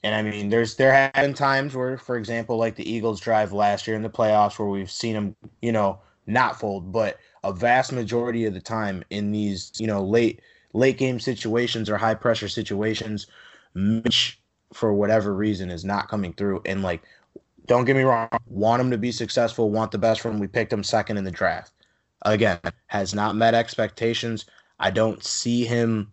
And 0.03 0.13
I 0.13 0.21
mean, 0.21 0.49
there's 0.49 0.75
there 0.75 0.93
have 0.93 1.13
been 1.13 1.33
times 1.33 1.73
where, 1.73 1.97
for 1.97 2.15
example, 2.15 2.57
like 2.57 2.75
the 2.75 2.87
Eagles 2.87 3.19
drive 3.19 3.53
last 3.53 3.87
year 3.87 3.95
in 3.95 4.03
the 4.03 4.09
playoffs, 4.09 4.59
where 4.59 4.67
we've 4.67 4.91
seen 4.91 5.15
him, 5.15 5.35
you 5.63 5.71
know, 5.71 5.99
not 6.27 6.59
fold. 6.59 6.91
But 6.91 7.17
a 7.43 7.51
vast 7.51 7.91
majority 7.91 8.45
of 8.45 8.53
the 8.53 8.61
time 8.61 9.03
in 9.09 9.31
these, 9.31 9.71
you 9.77 9.87
know, 9.87 10.03
late 10.03 10.41
late 10.73 10.99
game 10.99 11.19
situations 11.19 11.89
or 11.89 11.97
high 11.97 12.13
pressure 12.13 12.49
situations, 12.49 13.25
Mitch, 13.73 14.39
for 14.73 14.93
whatever 14.93 15.33
reason, 15.33 15.71
is 15.71 15.83
not 15.83 16.07
coming 16.07 16.33
through. 16.33 16.61
And 16.67 16.83
like, 16.83 17.01
don't 17.67 17.85
get 17.85 17.95
me 17.95 18.03
wrong, 18.03 18.29
want 18.47 18.81
him 18.81 18.91
to 18.91 18.97
be 18.97 19.11
successful, 19.11 19.69
want 19.69 19.91
the 19.91 19.97
best 19.97 20.21
from 20.21 20.35
him. 20.35 20.39
We 20.39 20.47
picked 20.47 20.73
him 20.73 20.83
second 20.83 21.17
in 21.17 21.23
the 21.23 21.31
draft. 21.31 21.71
Again, 22.23 22.59
has 22.87 23.13
not 23.13 23.35
met 23.35 23.53
expectations. 23.53 24.45
I 24.79 24.91
don't 24.91 25.23
see 25.23 25.65
him 25.65 26.11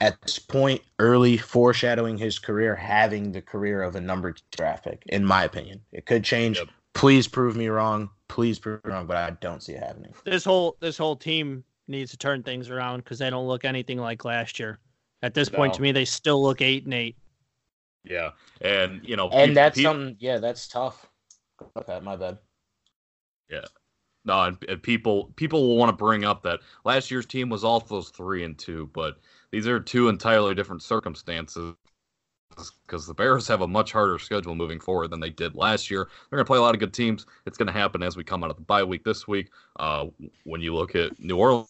at 0.00 0.20
this 0.22 0.38
point 0.38 0.82
early 0.98 1.36
foreshadowing 1.36 2.18
his 2.18 2.38
career 2.38 2.74
having 2.74 3.30
the 3.32 3.40
career 3.40 3.82
of 3.82 3.94
a 3.94 4.00
number 4.00 4.32
two 4.32 4.42
draft 4.50 4.84
pick 4.84 5.02
in 5.06 5.24
my 5.24 5.44
opinion 5.44 5.80
it 5.92 6.04
could 6.04 6.24
change 6.24 6.58
Yep. 6.58 6.68
please 6.94 7.28
prove 7.28 7.54
me 7.56 7.68
wrong 7.68 8.10
please 8.26 8.58
prove 8.58 8.84
me 8.84 8.90
wrong 8.90 9.06
but 9.06 9.16
i 9.16 9.30
don't 9.40 9.62
see 9.62 9.72
it 9.74 9.82
happening 9.82 10.12
This 10.24 10.44
whole 10.44 10.76
this 10.80 10.98
whole 10.98 11.14
team 11.14 11.62
needs 11.86 12.10
to 12.10 12.16
turn 12.16 12.42
things 12.42 12.70
around 12.70 12.98
because 12.98 13.20
they 13.20 13.30
don't 13.30 13.46
look 13.46 13.64
anything 13.64 13.98
like 13.98 14.24
last 14.24 14.58
year. 14.58 14.78
At 15.22 15.34
this 15.34 15.48
point, 15.48 15.74
to 15.74 15.82
me, 15.82 15.92
they 15.92 16.04
still 16.04 16.42
look 16.42 16.60
eight 16.60 16.84
and 16.84 16.94
eight. 16.94 17.16
Yeah, 18.04 18.30
and 18.60 19.00
you 19.04 19.16
know, 19.16 19.28
and 19.30 19.48
peop- 19.50 19.54
that's 19.54 19.76
peop- 19.76 19.84
something 19.84 20.16
yeah 20.20 20.38
that's 20.38 20.68
tough 20.68 21.08
okay 21.76 22.00
my 22.00 22.16
bad 22.16 22.38
Yeah, 23.48 23.64
No, 24.24 24.42
and, 24.44 24.58
and 24.68 24.82
people 24.82 25.32
people 25.36 25.68
will 25.68 25.76
want 25.76 25.90
to 25.90 25.96
bring 25.96 26.24
up 26.24 26.42
that 26.42 26.60
last 26.84 27.10
year's 27.10 27.26
team 27.26 27.48
was 27.48 27.64
also 27.64 28.02
three 28.02 28.44
and 28.44 28.58
two, 28.58 28.90
but 28.92 29.18
these 29.52 29.66
are 29.66 29.80
two 29.80 30.08
entirely 30.08 30.54
different 30.54 30.82
circumstances. 30.82 31.74
Because 32.86 33.06
the 33.06 33.14
Bears 33.14 33.48
have 33.48 33.62
a 33.62 33.66
much 33.68 33.90
harder 33.90 34.18
schedule 34.18 34.54
moving 34.54 34.78
forward 34.78 35.08
than 35.10 35.18
they 35.18 35.30
did 35.30 35.56
last 35.56 35.90
year. 35.90 36.04
They're 36.30 36.36
going 36.36 36.44
to 36.44 36.48
play 36.48 36.58
a 36.58 36.62
lot 36.62 36.74
of 36.74 36.80
good 36.80 36.94
teams. 36.94 37.26
It's 37.46 37.58
going 37.58 37.66
to 37.66 37.72
happen 37.72 38.02
as 38.02 38.16
we 38.16 38.22
come 38.22 38.44
out 38.44 38.50
of 38.50 38.56
the 38.56 38.62
bye 38.62 38.84
week 38.84 39.02
this 39.02 39.26
week. 39.26 39.50
Uh, 39.76 40.06
when 40.44 40.60
you 40.60 40.72
look 40.74 40.94
at 40.94 41.18
New 41.18 41.36
Orleans 41.36 41.68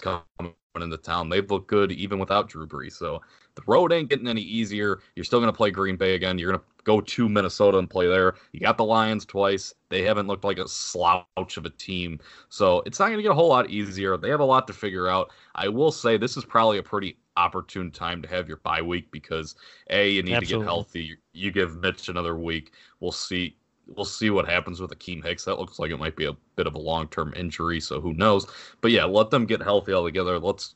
coming 0.00 0.54
into 0.82 0.96
town, 0.96 1.28
they've 1.28 1.50
looked 1.50 1.68
good 1.68 1.92
even 1.92 2.18
without 2.18 2.48
Drew 2.48 2.66
Brees. 2.66 2.92
So 2.92 3.20
the 3.54 3.62
road 3.66 3.92
ain't 3.92 4.10
getting 4.10 4.28
any 4.28 4.42
easier. 4.42 5.00
You're 5.14 5.24
still 5.24 5.40
going 5.40 5.52
to 5.52 5.56
play 5.56 5.70
Green 5.70 5.96
Bay 5.96 6.14
again. 6.14 6.38
You're 6.38 6.50
going 6.52 6.60
to 6.60 6.66
go 6.84 7.00
to 7.00 7.28
Minnesota 7.28 7.78
and 7.78 7.88
play 7.88 8.06
there. 8.06 8.34
You 8.52 8.60
got 8.60 8.76
the 8.76 8.84
Lions 8.84 9.24
twice. 9.24 9.74
They 9.88 10.02
haven't 10.02 10.26
looked 10.26 10.44
like 10.44 10.58
a 10.58 10.68
slouch 10.68 11.56
of 11.56 11.64
a 11.64 11.70
team. 11.70 12.20
So 12.48 12.82
it's 12.86 12.98
not 12.98 13.06
going 13.06 13.18
to 13.18 13.22
get 13.22 13.32
a 13.32 13.34
whole 13.34 13.48
lot 13.48 13.70
easier. 13.70 14.16
They 14.16 14.30
have 14.30 14.40
a 14.40 14.44
lot 14.44 14.66
to 14.66 14.72
figure 14.72 15.08
out. 15.08 15.30
I 15.54 15.68
will 15.68 15.90
say 15.90 16.16
this 16.16 16.36
is 16.36 16.44
probably 16.44 16.78
a 16.78 16.82
pretty 16.82 17.16
opportune 17.36 17.90
time 17.90 18.22
to 18.22 18.28
have 18.28 18.48
your 18.48 18.56
bye 18.58 18.82
week 18.82 19.10
because 19.10 19.56
a 19.90 20.10
you 20.10 20.22
need 20.22 20.40
to 20.40 20.46
get 20.46 20.62
healthy. 20.62 21.16
You 21.32 21.50
give 21.50 21.76
Mitch 21.76 22.08
another 22.08 22.36
week. 22.36 22.72
We'll 23.00 23.12
see. 23.12 23.56
We'll 23.86 24.04
see 24.04 24.30
what 24.30 24.48
happens 24.48 24.80
with 24.80 24.90
Akiem 24.90 25.24
Hicks. 25.24 25.44
That 25.44 25.58
looks 25.58 25.78
like 25.78 25.90
it 25.90 25.96
might 25.98 26.16
be 26.16 26.24
a 26.24 26.36
bit 26.56 26.66
of 26.66 26.74
a 26.74 26.78
long 26.78 27.08
term 27.08 27.32
injury, 27.36 27.80
so 27.80 28.00
who 28.00 28.14
knows? 28.14 28.46
But 28.80 28.90
yeah, 28.90 29.04
let 29.04 29.30
them 29.30 29.46
get 29.46 29.62
healthy 29.62 29.92
all 29.92 30.04
together. 30.04 30.38
Let's 30.38 30.74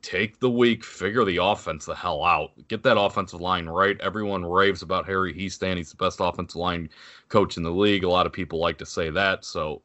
take 0.00 0.38
the 0.38 0.50
week, 0.50 0.84
figure 0.84 1.24
the 1.24 1.42
offense 1.42 1.84
the 1.84 1.94
hell 1.94 2.24
out, 2.24 2.52
get 2.68 2.82
that 2.82 2.98
offensive 2.98 3.40
line 3.40 3.66
right. 3.66 4.00
Everyone 4.00 4.44
raves 4.44 4.82
about 4.82 5.06
Harry 5.06 5.34
Hiestand. 5.34 5.76
He's 5.76 5.90
the 5.90 5.96
best 5.96 6.20
offensive 6.20 6.56
line 6.56 6.88
coach 7.28 7.56
in 7.56 7.62
the 7.62 7.70
league. 7.70 8.04
A 8.04 8.08
lot 8.08 8.26
of 8.26 8.32
people 8.32 8.58
like 8.58 8.78
to 8.78 8.86
say 8.86 9.10
that. 9.10 9.44
So 9.44 9.82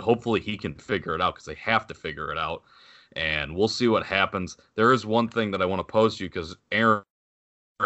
hopefully 0.00 0.40
he 0.40 0.56
can 0.56 0.74
figure 0.74 1.14
it 1.14 1.20
out 1.20 1.34
because 1.34 1.46
they 1.46 1.54
have 1.54 1.86
to 1.86 1.94
figure 1.94 2.30
it 2.32 2.38
out. 2.38 2.62
And 3.14 3.54
we'll 3.54 3.68
see 3.68 3.88
what 3.88 4.04
happens. 4.04 4.56
There 4.74 4.92
is 4.92 5.06
one 5.06 5.28
thing 5.28 5.50
that 5.52 5.62
I 5.62 5.66
want 5.66 5.80
to 5.80 5.90
post 5.92 6.20
you 6.20 6.28
because 6.28 6.56
Aaron, 6.72 7.02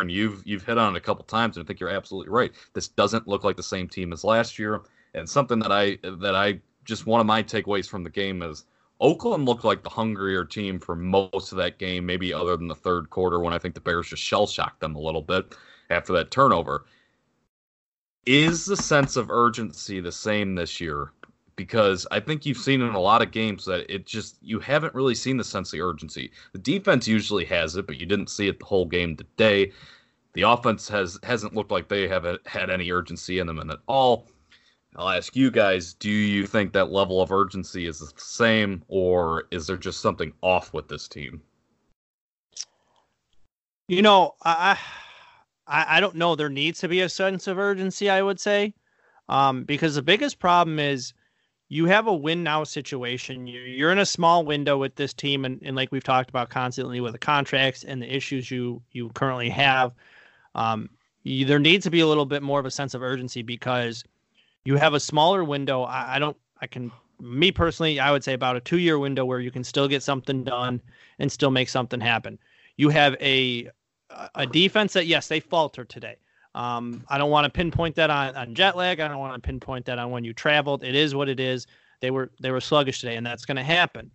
you've 0.07 0.43
you've 0.47 0.65
hit 0.65 0.79
on 0.79 0.95
it 0.95 0.99
a 0.99 1.01
couple 1.01 1.25
times, 1.25 1.57
and 1.57 1.65
I 1.65 1.67
think 1.67 1.81
you're 1.81 1.91
absolutely 1.91 2.31
right. 2.31 2.53
This 2.73 2.89
doesn't 2.89 3.29
look 3.29 3.45
like 3.45 3.57
the 3.57 3.63
same 3.63 3.89
team 3.89 4.13
as 4.13 4.25
last 4.25 4.59
year. 4.59 4.83
And 5.15 5.29
something 5.29 5.59
that 5.61 5.73
I 5.73 5.99
that 6.03 6.35
I 6.35 6.61
just 6.85 7.07
one 7.07 7.21
of 7.21 7.27
my 7.27 7.43
takeaways 7.43 7.89
from 7.89 8.05
the 8.05 8.11
game 8.11 8.43
is 8.43 8.65
Oakland 9.01 9.47
looked 9.47 9.65
like 9.65 9.83
the 9.83 9.91
hungrier 9.91 10.45
team 10.45 10.79
for 10.79 10.95
most 10.95 11.53
of 11.53 11.59
that 11.59 11.79
game, 11.79 12.07
maybe 12.07 12.33
other 12.33 12.57
than 12.57 12.69
the 12.69 12.75
third 12.75 13.11
quarter 13.11 13.41
when 13.41 13.53
I 13.53 13.59
think 13.59 13.75
the 13.75 13.81
Bears 13.81 14.09
just 14.09 14.23
shell 14.23 14.47
shocked 14.47 14.81
them 14.81 14.95
a 14.95 15.01
little 15.01 15.23
bit 15.23 15.55
after 15.89 16.13
that 16.13 16.31
turnover. 16.31 16.85
Is 18.27 18.67
the 18.67 18.77
sense 18.77 19.17
of 19.17 19.31
urgency 19.31 20.01
the 20.01 20.13
same 20.13 20.55
this 20.55 20.81
year? 20.81 21.13
Because 21.61 22.07
I 22.11 22.21
think 22.21 22.47
you've 22.47 22.57
seen 22.57 22.81
in 22.81 22.95
a 22.95 22.99
lot 22.99 23.21
of 23.21 23.33
games 23.33 23.67
that 23.67 23.85
it 23.95 24.07
just 24.07 24.39
you 24.41 24.61
haven't 24.61 24.95
really 24.95 25.15
seen 25.15 25.37
the 25.37 25.45
sense 25.45 25.75
of 25.75 25.81
urgency. 25.81 26.31
The 26.55 26.59
defense 26.59 27.07
usually 27.07 27.45
has 27.45 27.77
it, 27.77 27.87
but 27.87 28.01
you 28.01 28.07
didn't 28.07 28.31
see 28.31 28.49
it 28.49 28.59
the 28.59 28.65
whole 28.65 28.87
game 28.87 29.15
today. 29.15 29.73
The 30.33 30.41
offense 30.41 30.89
has 30.89 31.19
hasn't 31.23 31.55
looked 31.55 31.71
like 31.71 31.87
they 31.87 32.09
have 32.09 32.25
had 32.47 32.71
any 32.71 32.91
urgency 32.91 33.41
in 33.41 33.47
them 33.47 33.59
at 33.59 33.79
all. 33.87 34.27
I'll 34.97 35.11
ask 35.11 35.37
you 35.37 35.51
guys, 35.51 35.93
do 35.93 36.09
you 36.09 36.47
think 36.47 36.73
that 36.73 36.91
level 36.91 37.21
of 37.21 37.31
urgency 37.31 37.87
is 37.87 37.99
the 37.99 38.11
same 38.17 38.83
or 38.89 39.45
is 39.51 39.67
there 39.67 39.77
just 39.77 40.01
something 40.01 40.33
off 40.41 40.73
with 40.73 40.89
this 40.89 41.09
team? 41.09 41.43
You 43.87 44.01
know, 44.01 44.33
I 44.47 44.79
I, 45.67 45.99
I 45.99 46.01
don't 46.01 46.17
know. 46.17 46.37
There 46.37 46.49
needs 46.49 46.81
to 46.81 46.89
be 46.89 47.03
a 47.03 47.09
sense 47.11 47.47
of 47.47 47.59
urgency. 47.59 48.09
I 48.09 48.23
would 48.23 48.41
say, 48.41 48.73
um, 49.29 49.65
because 49.65 49.97
the 49.97 50.03
biggest 50.03 50.39
problem 50.39 50.79
is 50.79 51.13
you 51.73 51.87
have 51.87 52.09
a 52.09 52.13
win 52.13 52.43
now 52.43 52.65
situation. 52.65 53.47
You, 53.47 53.61
you're 53.61 53.93
in 53.93 54.01
a 54.01 54.05
small 54.05 54.45
window 54.45 54.77
with 54.77 54.97
this 54.97 55.15
team, 55.15 55.45
and, 55.45 55.61
and 55.63 55.77
like 55.77 55.93
we've 55.93 56.05
talked 56.05 56.29
about 56.29 56.51
constantly 56.51 57.01
with 57.01 57.13
the 57.13 57.19
contracts 57.19 57.85
and 57.85 58.03
the 58.03 58.15
issues 58.15 58.51
you 58.51 58.83
you 58.91 59.09
currently 59.11 59.49
have. 59.49 59.95
Um, 60.57 60.91
you, 61.23 61.45
there 61.45 61.61
needs 61.61 61.85
to 61.85 61.91
be 61.91 62.01
a 62.01 62.07
little 62.09 62.27
bit 62.27 62.43
more 62.43 62.59
of 62.59 62.67
a 62.67 62.73
sense 62.73 62.93
of 62.93 63.03
urgency 63.03 63.43
because 63.43 64.03
you 64.65 64.77
have 64.77 64.95
a 64.95 65.01
smaller 65.01 65.45
window. 65.45 65.83
I, 65.85 66.17
I 66.17 66.19
don't. 66.19 66.37
I 66.61 66.67
can 66.67 66.91
me 67.21 67.53
personally, 67.53 68.01
I 68.01 68.11
would 68.11 68.25
say 68.25 68.33
about 68.33 68.57
a 68.57 68.61
two 68.61 68.79
year 68.79 68.99
window 68.99 69.25
where 69.25 69.39
you 69.39 69.53
can 69.53 69.63
still 69.63 69.87
get 69.87 70.03
something 70.03 70.43
done 70.43 70.83
and 71.21 71.31
still 71.31 71.53
make 71.53 71.69
something 71.69 72.01
happen. 72.01 72.41
You 72.77 72.89
have 72.89 73.15
a 73.21 73.71
a 74.35 74.45
defense 74.45 74.95
that 74.95 75.07
yes, 75.07 75.29
they 75.29 75.39
falter 75.39 75.85
today. 75.85 76.17
Um, 76.55 77.05
I 77.09 77.19
don't 77.19 77.31
want 77.31 77.45
to 77.45 77.51
pinpoint 77.51 77.95
that 77.97 78.11
on, 78.11 78.35
on 78.35 78.55
jet 78.55 78.77
lag. 78.77 79.01
I 79.01 79.09
don't 79.09 79.19
want 79.19 79.35
to 79.35 79.47
pinpoint 79.47 79.87
that 79.87 79.99
on 79.99 80.11
when 80.11 80.25
you 80.25 80.33
traveled. 80.33 80.83
It 80.83 80.95
is 80.95 81.15
what 81.15 81.29
it 81.29 81.39
is. 81.39 81.67
They 82.01 82.11
were 82.11 82.31
they 82.41 82.51
were 82.51 82.61
sluggish 82.61 83.01
today, 83.01 83.17
and 83.17 83.27
that's 83.27 83.45
going 83.45 83.57
to 83.57 83.63
happen. 83.63 84.11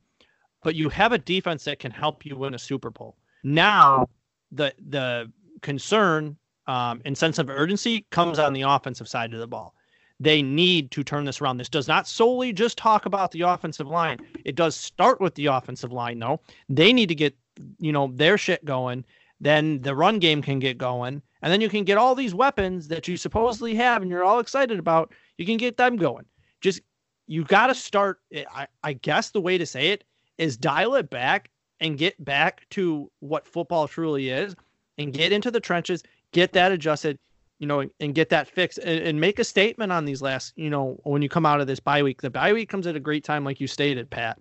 But 0.63 0.75
you 0.75 0.89
have 0.89 1.11
a 1.11 1.17
defense 1.17 1.63
that 1.65 1.79
can 1.79 1.91
help 1.91 2.25
you 2.25 2.35
win 2.35 2.55
a 2.55 2.59
Super 2.59 2.89
Bowl. 2.89 3.17
Now, 3.43 4.09
the 4.51 4.73
the 4.89 5.31
concern 5.61 6.35
um, 6.67 7.01
and 7.05 7.17
sense 7.17 7.39
of 7.39 7.49
urgency 7.49 8.05
comes 8.09 8.39
on 8.39 8.53
the 8.53 8.63
offensive 8.63 9.07
side 9.07 9.33
of 9.33 9.39
the 9.39 9.47
ball. 9.47 9.75
They 10.19 10.41
need 10.41 10.91
to 10.91 11.03
turn 11.03 11.25
this 11.25 11.41
around. 11.41 11.57
This 11.57 11.69
does 11.69 11.87
not 11.87 12.07
solely 12.07 12.53
just 12.53 12.77
talk 12.77 13.05
about 13.05 13.31
the 13.31 13.41
offensive 13.41 13.87
line. 13.87 14.17
It 14.45 14.55
does 14.55 14.75
start 14.75 15.19
with 15.19 15.35
the 15.35 15.47
offensive 15.47 15.91
line, 15.91 16.19
though. 16.19 16.39
They 16.69 16.93
need 16.93 17.09
to 17.09 17.15
get 17.15 17.37
you 17.79 17.91
know 17.91 18.11
their 18.13 18.37
shit 18.37 18.65
going. 18.65 19.05
Then 19.39 19.81
the 19.81 19.95
run 19.95 20.19
game 20.19 20.41
can 20.41 20.59
get 20.59 20.77
going, 20.77 21.21
and 21.45 21.53
then 21.53 21.62
you 21.62 21.69
can 21.69 21.84
get 21.84 21.99
all 21.99 22.15
these 22.15 22.34
weapons 22.34 22.88
that 22.88 23.08
you 23.08 23.15
supposedly 23.17 23.75
have 23.75 24.01
and 24.01 24.10
you're 24.10 24.23
all 24.23 24.39
excited 24.39 24.79
about. 24.79 25.13
You 25.38 25.45
can 25.45 25.58
get 25.58 25.77
them 25.77 25.95
going. 25.95 26.25
Just 26.60 26.81
you 27.27 27.43
got 27.43 27.67
to 27.67 27.75
start. 27.75 28.19
Eh, 28.34 28.45
I, 28.51 28.65
I 28.84 28.93
guess 28.93 29.29
the 29.29 29.39
way 29.39 29.60
to 29.60 29.65
say 29.65 29.89
it 29.89 30.05
is 30.39 30.58
dial 30.58 30.95
it 30.95 31.12
back 31.12 31.51
and 31.79 31.99
get 31.99 32.21
back 32.25 32.67
to 32.71 33.12
what 33.19 33.45
football 33.45 33.88
truly 33.88 34.29
is 34.29 34.55
and 34.97 35.13
get 35.13 35.31
into 35.31 35.51
the 35.51 35.60
trenches, 35.60 36.01
get 36.31 36.51
that 36.53 36.71
adjusted, 36.71 37.19
you 37.60 37.67
know, 37.67 37.88
and 37.99 38.15
get 38.15 38.29
that 38.29 38.47
fixed 38.47 38.79
and, 38.79 39.03
and, 39.03 39.21
make 39.21 39.38
a 39.38 39.43
statement 39.43 39.91
on 39.91 40.05
these 40.05 40.23
last, 40.23 40.51
you 40.55 40.71
know, 40.71 40.99
when 41.03 41.21
you 41.21 41.29
come 41.29 41.45
out 41.45 41.62
of 41.62 41.67
this 41.67 41.79
bye 41.79 42.01
week. 42.01 42.23
The 42.23 42.31
bye 42.31 42.53
week 42.53 42.69
comes 42.69 42.88
at 42.88 42.95
a 42.95 42.99
great 42.99 43.23
time, 43.23 43.45
like 43.45 43.62
you 43.62 43.67
stated, 43.67 44.10
Pat. 44.10 44.39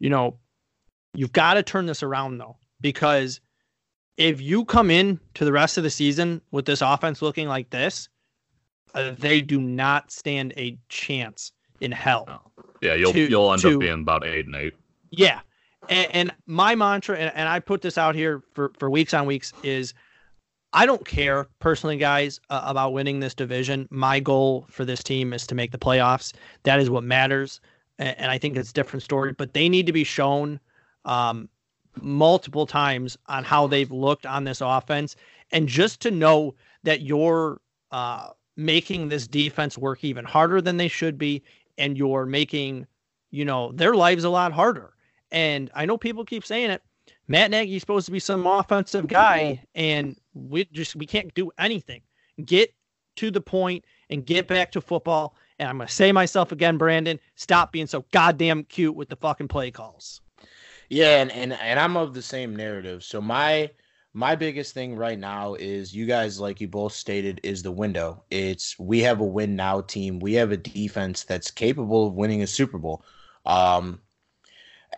You 0.00 0.10
know, 0.10 0.36
you've 1.14 1.32
got 1.32 1.54
to 1.54 1.62
turn 1.62 1.86
this 1.86 2.02
around 2.02 2.38
though, 2.38 2.56
because 2.80 3.40
if 4.16 4.40
you 4.40 4.64
come 4.64 4.90
in 4.90 5.18
to 5.34 5.44
the 5.44 5.52
rest 5.52 5.76
of 5.76 5.84
the 5.84 5.90
season 5.90 6.40
with 6.50 6.66
this 6.66 6.82
offense 6.82 7.22
looking 7.22 7.48
like 7.48 7.70
this, 7.70 8.08
uh, 8.94 9.12
they 9.18 9.40
do 9.40 9.60
not 9.60 10.10
stand 10.10 10.52
a 10.56 10.78
chance 10.88 11.52
in 11.80 11.90
hell. 11.92 12.24
No. 12.26 12.64
Yeah, 12.80 12.94
you'll 12.94 13.12
to, 13.12 13.28
you'll 13.28 13.52
end 13.52 13.62
to, 13.62 13.74
up 13.74 13.80
being 13.80 14.00
about 14.00 14.26
eight 14.26 14.46
and 14.46 14.54
eight. 14.54 14.74
Yeah, 15.10 15.40
and, 15.88 16.08
and 16.12 16.34
my 16.46 16.74
mantra, 16.74 17.16
and, 17.16 17.32
and, 17.34 17.48
I 17.48 17.60
put 17.60 17.82
this 17.82 17.98
out 17.98 18.14
here 18.14 18.42
for 18.52 18.72
for 18.78 18.90
weeks 18.90 19.14
on 19.14 19.26
weeks, 19.26 19.52
is 19.62 19.94
I 20.72 20.86
don't 20.86 21.04
care 21.06 21.48
personally, 21.60 21.96
guys, 21.96 22.40
uh, 22.50 22.62
about 22.64 22.92
winning 22.92 23.20
this 23.20 23.34
division. 23.34 23.88
My 23.90 24.20
goal 24.20 24.66
for 24.68 24.84
this 24.84 25.02
team 25.02 25.32
is 25.32 25.46
to 25.46 25.54
make 25.54 25.72
the 25.72 25.78
playoffs. 25.78 26.34
That 26.64 26.78
is 26.78 26.90
what 26.90 27.04
matters, 27.04 27.60
and, 27.98 28.16
and 28.18 28.30
I 28.30 28.38
think 28.38 28.56
it's 28.56 28.70
a 28.70 28.74
different 28.74 29.02
story. 29.02 29.32
But 29.32 29.54
they 29.54 29.68
need 29.68 29.86
to 29.86 29.92
be 29.92 30.04
shown 30.04 30.60
um, 31.04 31.48
multiple 32.00 32.66
times 32.66 33.16
on 33.26 33.44
how 33.44 33.66
they've 33.66 33.90
looked 33.90 34.26
on 34.26 34.44
this 34.44 34.60
offense, 34.60 35.16
and 35.52 35.68
just 35.68 36.00
to 36.00 36.10
know 36.10 36.54
that 36.82 37.02
you're 37.02 37.60
uh, 37.90 38.30
making 38.56 39.08
this 39.08 39.26
defense 39.26 39.78
work 39.78 40.04
even 40.04 40.24
harder 40.24 40.60
than 40.60 40.76
they 40.76 40.88
should 40.88 41.18
be, 41.18 41.42
and 41.78 41.96
you're 41.96 42.26
making 42.26 42.86
you 43.30 43.44
know 43.44 43.72
their 43.72 43.94
lives 43.94 44.24
a 44.24 44.30
lot 44.30 44.52
harder. 44.52 44.94
And 45.32 45.70
I 45.74 45.86
know 45.86 45.98
people 45.98 46.24
keep 46.24 46.44
saying 46.44 46.70
it. 46.70 46.82
Matt 47.26 47.50
Nagy's 47.50 47.82
supposed 47.82 48.06
to 48.06 48.12
be 48.12 48.20
some 48.20 48.46
offensive 48.46 49.06
guy, 49.06 49.62
and 49.74 50.16
we 50.34 50.64
just 50.66 50.94
we 50.96 51.06
can't 51.06 51.32
do 51.34 51.50
anything. 51.58 52.02
Get 52.44 52.74
to 53.16 53.30
the 53.30 53.40
point 53.40 53.84
and 54.10 54.26
get 54.26 54.46
back 54.48 54.72
to 54.72 54.80
football. 54.80 55.34
And 55.58 55.68
I'm 55.68 55.78
gonna 55.78 55.88
say 55.88 56.12
myself 56.12 56.52
again, 56.52 56.76
Brandon, 56.76 57.18
stop 57.36 57.72
being 57.72 57.86
so 57.86 58.04
goddamn 58.12 58.64
cute 58.64 58.94
with 58.94 59.08
the 59.08 59.16
fucking 59.16 59.48
play 59.48 59.70
calls. 59.70 60.20
Yeah, 60.88 61.20
and, 61.22 61.32
and 61.32 61.52
and 61.52 61.80
I'm 61.80 61.96
of 61.96 62.14
the 62.14 62.22
same 62.22 62.54
narrative. 62.54 63.04
So 63.04 63.20
my 63.20 63.70
my 64.12 64.36
biggest 64.36 64.74
thing 64.74 64.96
right 64.96 65.18
now 65.18 65.54
is 65.54 65.94
you 65.94 66.06
guys, 66.06 66.38
like 66.38 66.60
you 66.60 66.68
both 66.68 66.92
stated, 66.92 67.40
is 67.42 67.62
the 67.62 67.72
window. 67.72 68.22
It's 68.30 68.78
we 68.78 69.00
have 69.00 69.20
a 69.20 69.24
win 69.24 69.56
now 69.56 69.80
team. 69.80 70.20
We 70.20 70.34
have 70.34 70.52
a 70.52 70.56
defense 70.56 71.24
that's 71.24 71.50
capable 71.50 72.06
of 72.06 72.14
winning 72.14 72.42
a 72.42 72.46
Super 72.46 72.78
Bowl. 72.78 73.04
Um, 73.44 74.00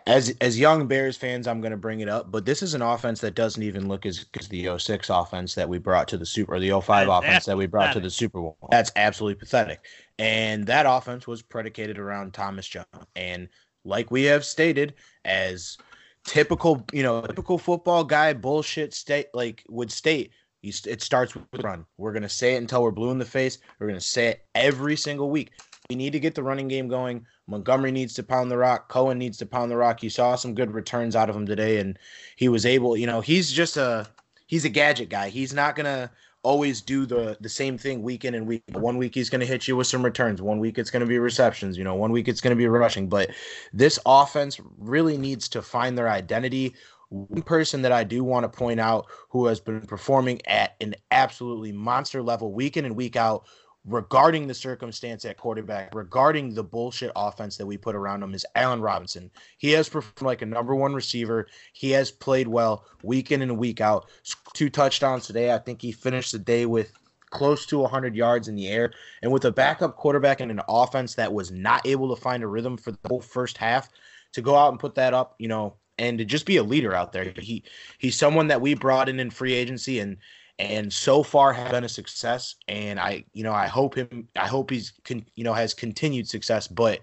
as 0.05 0.33
as 0.39 0.59
young 0.59 0.87
Bears 0.87 1.17
fans, 1.17 1.47
I'm 1.47 1.61
going 1.61 1.71
to 1.71 1.77
bring 1.77 2.01
it 2.01 2.09
up, 2.09 2.31
but 2.31 2.45
this 2.45 2.61
is 2.61 2.75
an 2.75 2.81
offense 2.81 3.19
that 3.21 3.33
doesn't 3.35 3.61
even 3.61 3.87
look 3.87 4.05
as 4.05 4.23
good 4.25 4.43
as 4.43 4.47
the 4.47 4.77
06 4.77 5.09
offense 5.09 5.55
that 5.55 5.67
we 5.67 5.79
brought 5.79 6.07
to 6.09 6.17
the 6.17 6.25
Super 6.25 6.55
or 6.55 6.59
the 6.59 6.69
05 6.69 7.07
That's 7.07 7.25
offense 7.25 7.45
that 7.45 7.57
we 7.57 7.65
brought 7.65 7.87
pathetic. 7.87 8.03
to 8.03 8.07
the 8.07 8.11
Super 8.11 8.39
Bowl. 8.39 8.57
That's 8.69 8.91
absolutely 8.95 9.39
pathetic. 9.39 9.85
And 10.19 10.65
that 10.67 10.85
offense 10.87 11.27
was 11.27 11.41
predicated 11.41 11.97
around 11.97 12.33
Thomas 12.33 12.67
Jones. 12.67 12.85
And 13.15 13.49
like 13.87 14.11
we 14.11 14.23
have 14.23 14.45
stated, 14.45 14.93
as 15.25 15.77
typical, 16.25 16.85
you 16.91 17.03
know, 17.03 17.21
typical 17.21 17.57
football 17.57 18.03
guy 18.03 18.33
bullshit 18.33 18.93
state 18.93 19.27
like 19.33 19.63
would 19.69 19.91
state, 19.91 20.31
it 20.61 21.01
starts 21.01 21.33
with 21.33 21.45
run. 21.63 21.85
We're 21.97 22.13
gonna 22.13 22.27
say 22.27 22.55
it 22.55 22.57
until 22.57 22.83
we're 22.83 22.91
blue 22.91 23.11
in 23.11 23.19
the 23.19 23.25
face. 23.25 23.59
We're 23.79 23.87
gonna 23.87 24.01
say 24.01 24.27
it 24.27 24.45
every 24.53 24.97
single 24.97 25.29
week. 25.29 25.51
We 25.89 25.95
need 25.95 26.11
to 26.11 26.19
get 26.19 26.35
the 26.35 26.43
running 26.43 26.67
game 26.67 26.89
going. 26.89 27.25
Montgomery 27.47 27.91
needs 27.91 28.13
to 28.15 28.23
pound 28.23 28.51
the 28.51 28.57
rock. 28.57 28.89
Cohen 28.89 29.17
needs 29.17 29.37
to 29.37 29.45
pound 29.45 29.71
the 29.71 29.77
rock. 29.77 30.03
You 30.03 30.09
saw 30.09 30.35
some 30.35 30.53
good 30.53 30.73
returns 30.73 31.15
out 31.15 31.29
of 31.29 31.35
him 31.35 31.45
today, 31.45 31.79
and 31.79 31.97
he 32.35 32.49
was 32.49 32.65
able. 32.65 32.97
You 32.97 33.07
know, 33.07 33.21
he's 33.21 33.51
just 33.51 33.77
a 33.77 34.07
he's 34.47 34.65
a 34.65 34.69
gadget 34.69 35.07
guy. 35.09 35.29
He's 35.29 35.53
not 35.53 35.75
gonna 35.77 36.11
always 36.47 36.79
do 36.79 37.05
the 37.05 37.37
the 37.41 37.49
same 37.49 37.77
thing 37.77 38.01
week 38.01 38.23
in 38.23 38.33
and 38.33 38.47
week. 38.47 38.63
One 38.71 38.97
week 38.97 39.13
he's 39.15 39.29
going 39.29 39.41
to 39.41 39.45
hit 39.45 39.67
you 39.67 39.75
with 39.75 39.87
some 39.87 40.03
returns. 40.03 40.41
One 40.41 40.59
week 40.59 40.77
it's 40.77 40.89
going 40.89 41.01
to 41.01 41.05
be 41.05 41.19
receptions. 41.19 41.77
You 41.77 41.83
know, 41.83 41.95
one 41.95 42.13
week 42.13 42.29
it's 42.29 42.39
going 42.39 42.55
to 42.55 42.55
be 42.55 42.67
rushing. 42.67 43.09
But 43.09 43.31
this 43.73 43.99
offense 44.05 44.57
really 44.77 45.17
needs 45.17 45.49
to 45.49 45.61
find 45.61 45.97
their 45.97 46.07
identity. 46.07 46.73
One 47.09 47.41
person 47.41 47.81
that 47.81 47.91
I 47.91 48.05
do 48.05 48.23
want 48.23 48.45
to 48.45 48.49
point 48.49 48.79
out 48.79 49.07
who 49.29 49.45
has 49.47 49.59
been 49.59 49.81
performing 49.81 50.41
at 50.47 50.75
an 50.79 50.95
absolutely 51.11 51.73
monster 51.73 52.21
level 52.21 52.53
week 52.53 52.77
in 52.77 52.85
and 52.85 52.95
week 52.95 53.17
out 53.17 53.45
regarding 53.87 54.47
the 54.47 54.53
circumstance 54.53 55.25
at 55.25 55.37
quarterback, 55.37 55.95
regarding 55.95 56.53
the 56.53 56.63
bullshit 56.63 57.11
offense 57.15 57.57
that 57.57 57.65
we 57.65 57.77
put 57.77 57.95
around 57.95 58.21
him, 58.21 58.33
is 58.33 58.45
Allen 58.55 58.81
Robinson. 58.81 59.31
He 59.57 59.71
has 59.71 59.89
performed 59.89 60.27
like 60.27 60.41
a 60.41 60.45
number 60.45 60.75
one 60.75 60.93
receiver. 60.93 61.47
He 61.73 61.91
has 61.91 62.11
played 62.11 62.47
well 62.47 62.85
week 63.01 63.31
in 63.31 63.41
and 63.41 63.57
week 63.57 63.81
out. 63.81 64.09
Two 64.53 64.69
touchdowns 64.69 65.25
today. 65.25 65.53
I 65.53 65.57
think 65.57 65.81
he 65.81 65.91
finished 65.91 66.33
the 66.33 66.39
day 66.39 66.65
with 66.65 66.91
close 67.29 67.65
to 67.67 67.79
100 67.79 68.15
yards 68.15 68.47
in 68.47 68.55
the 68.55 68.67
air. 68.67 68.91
And 69.21 69.31
with 69.31 69.45
a 69.45 69.51
backup 69.51 69.95
quarterback 69.95 70.41
and 70.41 70.51
an 70.51 70.61
offense 70.67 71.15
that 71.15 71.33
was 71.33 71.51
not 71.51 71.85
able 71.85 72.13
to 72.13 72.21
find 72.21 72.43
a 72.43 72.47
rhythm 72.47 72.77
for 72.77 72.91
the 72.91 72.99
whole 73.07 73.21
first 73.21 73.57
half, 73.57 73.89
to 74.33 74.41
go 74.41 74.55
out 74.55 74.71
and 74.71 74.79
put 74.79 74.95
that 74.95 75.13
up, 75.13 75.35
you 75.39 75.47
know, 75.47 75.75
and 75.97 76.17
to 76.17 76.25
just 76.25 76.45
be 76.45 76.57
a 76.57 76.63
leader 76.63 76.93
out 76.93 77.11
there. 77.11 77.33
He 77.37 77.63
he's 77.97 78.15
someone 78.15 78.47
that 78.47 78.61
we 78.61 78.73
brought 78.73 79.09
in 79.09 79.19
in 79.19 79.29
free 79.29 79.53
agency 79.53 79.99
and 79.99 80.17
and 80.59 80.91
so 80.91 81.23
far 81.23 81.53
have 81.53 81.71
been 81.71 81.83
a 81.83 81.89
success. 81.89 82.55
And 82.67 82.99
I, 82.99 83.25
you 83.33 83.43
know, 83.43 83.53
I 83.53 83.67
hope 83.67 83.95
him, 83.95 84.27
I 84.35 84.47
hope 84.47 84.69
he's, 84.69 84.93
con, 85.03 85.25
you 85.35 85.43
know, 85.43 85.53
has 85.53 85.73
continued 85.73 86.27
success. 86.27 86.67
But 86.67 87.01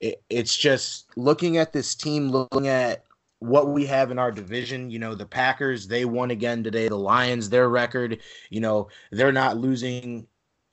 it, 0.00 0.22
it's 0.28 0.56
just 0.56 1.06
looking 1.16 1.56
at 1.56 1.72
this 1.72 1.94
team, 1.94 2.28
looking 2.28 2.68
at 2.68 3.04
what 3.38 3.68
we 3.68 3.86
have 3.86 4.10
in 4.10 4.18
our 4.18 4.30
division. 4.30 4.90
You 4.90 4.98
know, 4.98 5.14
the 5.14 5.26
Packers, 5.26 5.86
they 5.86 6.04
won 6.04 6.30
again 6.30 6.62
today. 6.62 6.88
The 6.88 6.96
Lions, 6.96 7.48
their 7.48 7.68
record, 7.68 8.20
you 8.50 8.60
know, 8.60 8.88
they're 9.10 9.32
not 9.32 9.56
losing 9.56 10.26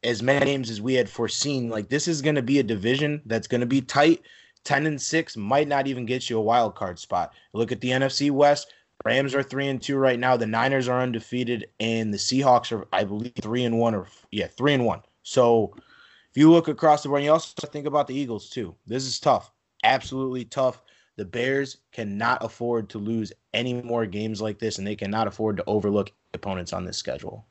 as 0.04 0.24
many 0.24 0.46
games 0.46 0.70
as 0.70 0.82
we 0.82 0.96
had 0.96 1.10
foreseen. 1.10 1.70
Like 1.70 1.90
this 1.90 2.08
is 2.08 2.22
going 2.22 2.36
to 2.36 2.42
be 2.42 2.60
a 2.60 2.64
division 2.64 3.22
that's 3.26 3.48
going 3.48 3.62
to 3.62 3.68
be 3.68 3.82
tight. 3.82 4.22
10 4.64 4.86
and 4.86 5.02
6 5.02 5.38
might 5.38 5.68
not 5.68 5.88
even 5.88 6.06
get 6.06 6.30
you 6.30 6.38
a 6.38 6.42
wild 6.42 6.76
card 6.76 7.00
spot. 7.00 7.34
Look 7.54 7.72
at 7.72 7.82
the 7.82 7.90
NFC 7.90 8.30
West. 8.30 8.72
Rams 9.06 9.34
are 9.34 9.44
three 9.44 9.68
and 9.68 9.82
two 9.82 9.98
right 9.98 10.20
now. 10.20 10.38
The 10.38 10.46
Niners 10.46 10.88
are 10.88 11.02
undefeated, 11.02 11.68
and 11.80 12.14
the 12.14 12.18
Seahawks 12.18 12.72
are, 12.72 12.88
I 12.94 13.04
believe, 13.04 13.34
three 13.42 13.64
and 13.64 13.80
one 13.80 13.96
or 13.96 14.08
yeah, 14.32 14.48
three 14.48 14.74
and 14.74 14.86
one. 14.86 15.02
So 15.24 15.74
if 15.76 16.38
you 16.38 16.52
look 16.52 16.68
across 16.68 17.04
the 17.04 17.10
board, 17.10 17.24
you 17.24 17.32
also 17.32 17.68
think 17.68 17.86
about 17.86 18.08
the 18.08 18.16
Eagles 18.16 18.50
too. 18.50 18.76
This 18.86 19.06
is 19.06 19.20
tough, 19.20 19.52
absolutely 19.84 20.46
tough. 20.46 20.82
The 21.18 21.26
Bears 21.26 21.78
cannot 21.92 22.44
afford 22.44 22.90
to 22.90 22.98
lose 22.98 23.34
any 23.54 23.74
more 23.82 24.06
games 24.06 24.42
like 24.42 24.60
this, 24.60 24.78
and 24.78 24.88
they 24.88 24.96
cannot 24.96 25.28
afford 25.28 25.58
to 25.58 25.64
overlook 25.68 26.12
opponents 26.34 26.74
on 26.74 26.86
this 26.86 26.98
schedule. 26.98 27.46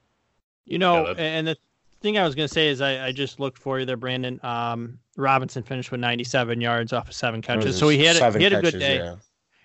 You 0.64 0.79
know, 0.79 1.09
yeah, 1.09 1.14
and 1.18 1.47
the 1.47 1.57
thing 2.01 2.16
I 2.16 2.25
was 2.25 2.35
going 2.35 2.49
to 2.49 2.53
say 2.53 2.68
is 2.68 2.81
I, 2.81 3.09
I, 3.09 3.12
just 3.12 3.41
looked 3.41 3.59
for 3.59 3.81
you 3.81 3.85
there, 3.85 3.97
Brandon. 3.97 4.41
Um, 4.43 4.99
Robinson 5.16 5.62
finished 5.62 5.91
with 5.91 6.01
97 6.01 6.61
yards 6.61 6.93
off 6.93 7.09
of 7.09 7.14
seven 7.14 7.43
catches, 7.43 7.77
so 7.77 7.89
he 7.89 8.05
had 8.05 8.16
a, 8.16 8.39
he 8.39 8.45
had 8.45 8.53
a 8.55 8.62
good 8.62 8.79
day. 8.79 8.99
Yeah 8.99 9.16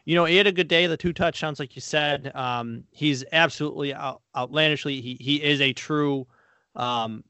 you 0.05 0.15
know, 0.15 0.25
he 0.25 0.37
had 0.37 0.47
a 0.47 0.51
good 0.51 0.67
day. 0.67 0.87
The 0.87 0.97
two 0.97 1.13
touchdowns, 1.13 1.59
like 1.59 1.75
you 1.75 1.81
said, 1.81 2.31
um, 2.35 2.83
he's 2.91 3.23
absolutely 3.31 3.93
out, 3.93 4.21
outlandishly. 4.35 5.01
He 5.01 5.17
he 5.19 5.43
is 5.43 5.61
a 5.61 5.73
true 5.73 6.27
um, 6.75 7.23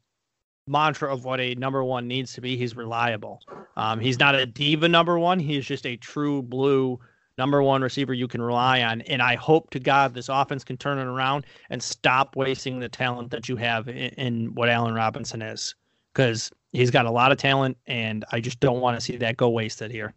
mantra 0.67 1.11
of 1.11 1.25
what 1.25 1.39
a 1.39 1.55
number 1.55 1.83
one 1.83 2.07
needs 2.07 2.33
to 2.33 2.41
be. 2.41 2.57
He's 2.57 2.75
reliable. 2.75 3.41
Um, 3.77 3.99
he's 3.99 4.19
not 4.19 4.35
a 4.35 4.45
diva 4.45 4.87
number 4.87 5.17
one. 5.17 5.39
He's 5.39 5.65
just 5.65 5.85
a 5.85 5.97
true 5.97 6.41
blue 6.41 6.99
number 7.37 7.61
one 7.61 7.81
receiver 7.81 8.13
you 8.13 8.27
can 8.27 8.41
rely 8.41 8.81
on. 8.81 9.01
And 9.01 9.21
I 9.21 9.35
hope 9.35 9.69
to 9.71 9.79
God 9.79 10.13
this 10.13 10.29
offense 10.29 10.63
can 10.63 10.77
turn 10.77 10.97
it 10.97 11.05
around 11.05 11.45
and 11.69 11.83
stop 11.83 12.35
wasting 12.35 12.79
the 12.79 12.87
talent 12.87 13.31
that 13.31 13.49
you 13.49 13.57
have 13.57 13.89
in, 13.89 13.95
in 13.95 14.55
what 14.55 14.69
Allen 14.69 14.93
Robinson 14.93 15.41
is. 15.41 15.75
Because 16.13 16.49
He's 16.75 16.91
got 16.91 17.05
a 17.05 17.11
lot 17.11 17.31
of 17.31 17.37
talent, 17.37 17.77
and 17.87 18.25
I 18.33 18.41
just 18.41 18.59
don't 18.59 18.81
want 18.81 18.97
to 18.97 19.01
see 19.01 19.15
that 19.17 19.37
go 19.37 19.49
wasted 19.49 19.91
here. 19.91 20.13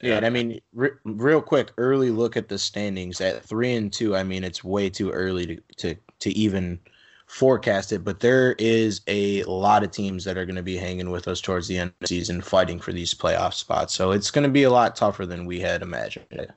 Yeah, 0.00 0.16
and 0.16 0.26
I 0.26 0.30
mean, 0.30 0.60
re- 0.72 0.90
real 1.04 1.40
quick, 1.40 1.70
early 1.78 2.10
look 2.10 2.36
at 2.36 2.48
the 2.48 2.58
standings 2.58 3.20
at 3.20 3.44
three 3.44 3.74
and 3.74 3.92
two. 3.92 4.16
I 4.16 4.24
mean, 4.24 4.42
it's 4.42 4.64
way 4.64 4.90
too 4.90 5.10
early 5.10 5.46
to 5.46 5.62
to 5.78 5.94
to 6.20 6.30
even 6.30 6.80
forecast 7.26 7.92
it, 7.92 8.04
but 8.04 8.20
there 8.20 8.54
is 8.58 9.00
a 9.06 9.42
lot 9.44 9.82
of 9.82 9.90
teams 9.90 10.24
that 10.24 10.36
are 10.36 10.44
going 10.44 10.56
to 10.56 10.62
be 10.62 10.76
hanging 10.76 11.10
with 11.10 11.28
us 11.28 11.40
towards 11.40 11.66
the 11.66 11.78
end 11.78 11.88
of 11.88 11.94
the 12.00 12.06
season, 12.06 12.42
fighting 12.42 12.78
for 12.78 12.92
these 12.92 13.14
playoff 13.14 13.54
spots. 13.54 13.94
So 13.94 14.10
it's 14.10 14.30
going 14.30 14.42
to 14.42 14.50
be 14.50 14.64
a 14.64 14.70
lot 14.70 14.96
tougher 14.96 15.24
than 15.24 15.46
we 15.46 15.58
had 15.58 15.80
imagined. 15.82 16.52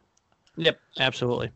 Yep, 0.58 0.80
absolutely. 1.00 1.52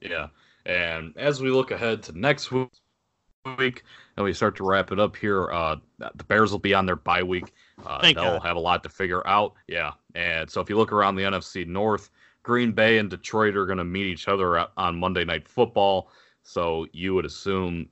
Yeah, 0.00 0.28
and 0.64 1.12
as 1.16 1.42
we 1.42 1.50
look 1.50 1.70
ahead 1.70 2.02
to 2.04 2.18
next 2.18 2.50
week, 2.50 3.84
and 4.16 4.24
we 4.24 4.32
start 4.32 4.56
to 4.56 4.64
wrap 4.64 4.90
it 4.92 4.98
up 4.98 5.16
here, 5.16 5.50
uh, 5.52 5.76
the 5.98 6.24
Bears 6.24 6.50
will 6.50 6.58
be 6.58 6.72
on 6.74 6.86
their 6.86 6.96
bye 6.96 7.22
week. 7.22 7.52
Uh, 7.84 8.00
Thank 8.00 8.16
they'll 8.16 8.38
God. 8.38 8.46
have 8.46 8.56
a 8.56 8.60
lot 8.60 8.82
to 8.84 8.88
figure 8.88 9.26
out. 9.26 9.54
Yeah, 9.68 9.92
and 10.14 10.50
so 10.50 10.60
if 10.60 10.68
you 10.68 10.76
look 10.76 10.92
around 10.92 11.16
the 11.16 11.22
NFC 11.22 11.66
North, 11.66 12.10
Green 12.42 12.72
Bay 12.72 12.98
and 12.98 13.10
Detroit 13.10 13.56
are 13.56 13.66
going 13.66 13.78
to 13.78 13.84
meet 13.84 14.06
each 14.06 14.28
other 14.28 14.66
on 14.76 14.96
Monday 14.96 15.24
Night 15.24 15.48
Football. 15.48 16.10
So 16.42 16.86
you 16.92 17.14
would 17.14 17.24
assume 17.24 17.88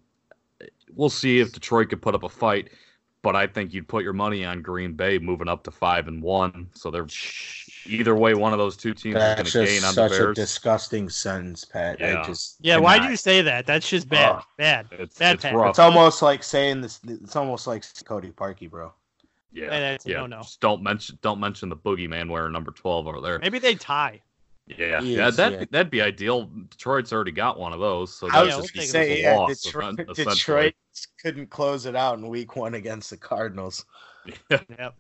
we'll 0.95 1.11
see 1.11 1.41
if 1.41 1.53
Detroit 1.53 1.89
could 1.89 2.03
put 2.03 2.15
up 2.15 2.23
a 2.23 2.29
fight, 2.29 2.71
but 3.23 3.35
I 3.35 3.47
think 3.47 3.73
you'd 3.73 3.89
put 3.89 4.05
your 4.05 4.13
money 4.13 4.45
on 4.45 4.63
Green 4.63 4.93
Bay 4.93 5.19
moving 5.19 5.49
up 5.49 5.65
to 5.65 5.71
five 5.71 6.07
and 6.07 6.23
one. 6.23 6.69
So 6.75 6.91
they're 6.91 7.07
either 7.87 8.15
way, 8.15 8.35
one 8.35 8.53
of 8.53 8.59
those 8.59 8.77
two 8.77 8.93
teams 8.95 9.17
is 9.17 9.23
going 9.23 9.37
That's 9.37 9.53
to 9.53 9.65
just 9.65 9.73
gain 9.73 9.85
on 9.89 9.95
the 9.95 10.09
such 10.09 10.21
a 10.21 10.35
disgusting 10.35 11.09
sentence, 11.09 11.65
Pat. 11.65 11.99
Yeah. 12.01 12.21
I 12.21 12.27
just 12.27 12.57
Yeah, 12.61 12.77
why 12.77 12.99
do 12.99 13.07
you 13.07 13.17
say 13.17 13.43
that? 13.43 13.67
That's 13.67 13.89
just 13.89 14.09
bad. 14.09 14.37
Ugh. 14.37 14.45
bad. 14.59 14.87
It's, 14.93 15.19
Bad 15.19 15.37
it's 15.37 15.45
Pat. 15.45 15.55
It's 15.69 15.79
almost 15.79 16.23
like 16.23 16.43
saying 16.43 16.83
this. 16.83 17.01
It's 17.09 17.37
almost 17.37 17.67
like 17.67 17.85
Cody 18.05 18.31
Parkey, 18.31 18.71
bro. 18.71 18.93
Yeah, 19.53 19.65
Yeah, 19.65 19.81
that's 19.81 20.07
yeah. 20.07 20.17
no-no. 20.19 20.43
Just 20.43 20.61
don't 20.61 20.83
mention 20.83 21.19
don't 21.23 21.41
mention 21.41 21.69
the 21.69 21.77
boogeyman 21.77 22.31
wearing 22.31 22.53
number 22.53 22.71
twelve 22.71 23.07
over 23.07 23.21
there. 23.21 23.39
Maybe 23.39 23.59
they 23.59 23.75
tie. 23.75 24.21
Yeah, 24.67 25.01
He 25.03 25.17
yeah, 25.17 25.29
is, 25.29 25.37
that 25.37 25.53
yeah. 25.53 25.65
that'd 25.71 25.91
be 25.91 26.01
ideal. 26.01 26.49
Detroit's 26.71 27.13
already 27.13 27.33
got 27.33 27.59
one 27.59 27.73
of 27.73 27.81
those, 27.81 28.15
so 28.15 28.29
I 28.29 28.45
that's 28.45 28.57
was 28.57 28.71
just 28.71 28.75
just 28.75 28.75
equals 28.77 28.93
thinking 28.93 29.13
a 29.13 29.17
Say, 29.17 29.23
yeah, 29.23 29.37
loss, 29.37 29.63
Detroit. 29.63 29.97
Detroit 30.17 30.75
couldn't 31.21 31.51
close 31.51 31.85
it 31.87 31.97
out 31.97 32.19
in 32.19 32.29
Week 32.29 32.55
One 32.57 32.75
against 32.75 33.11
the 33.11 33.17
Cardinals. 33.17 33.85
Yep. 34.51 34.95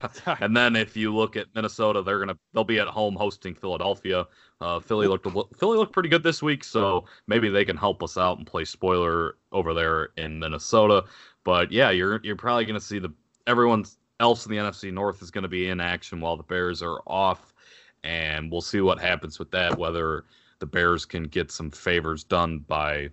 And 0.40 0.54
then 0.54 0.76
if 0.76 0.96
you 0.96 1.14
look 1.14 1.36
at 1.36 1.46
Minnesota, 1.54 2.02
they're 2.02 2.18
gonna 2.18 2.36
they'll 2.52 2.64
be 2.64 2.78
at 2.78 2.88
home 2.88 3.14
hosting 3.14 3.54
Philadelphia. 3.54 4.26
Uh, 4.60 4.80
Philly 4.80 5.06
looked 5.06 5.26
Philly 5.58 5.78
looked 5.78 5.92
pretty 5.92 6.08
good 6.10 6.22
this 6.22 6.42
week, 6.42 6.62
so 6.64 7.04
maybe 7.26 7.48
they 7.48 7.64
can 7.64 7.76
help 7.76 8.02
us 8.02 8.18
out 8.18 8.36
and 8.38 8.46
play 8.46 8.64
spoiler 8.64 9.36
over 9.52 9.72
there 9.72 10.10
in 10.18 10.38
Minnesota. 10.38 11.04
But 11.44 11.72
yeah, 11.72 11.90
you're 11.90 12.20
you're 12.22 12.36
probably 12.36 12.64
gonna 12.66 12.80
see 12.80 12.98
the 12.98 13.12
everyone 13.46 13.84
else 14.20 14.46
in 14.46 14.52
the 14.52 14.58
NFC 14.58 14.92
North 14.92 15.22
is 15.22 15.30
gonna 15.30 15.48
be 15.48 15.68
in 15.68 15.80
action 15.80 16.20
while 16.20 16.36
the 16.36 16.42
Bears 16.42 16.82
are 16.82 17.00
off, 17.06 17.54
and 18.02 18.50
we'll 18.50 18.60
see 18.60 18.80
what 18.80 18.98
happens 18.98 19.38
with 19.38 19.50
that. 19.50 19.78
Whether 19.78 20.24
the 20.58 20.66
Bears 20.66 21.04
can 21.04 21.24
get 21.24 21.50
some 21.50 21.70
favors 21.70 22.24
done 22.24 22.60
by 22.60 23.10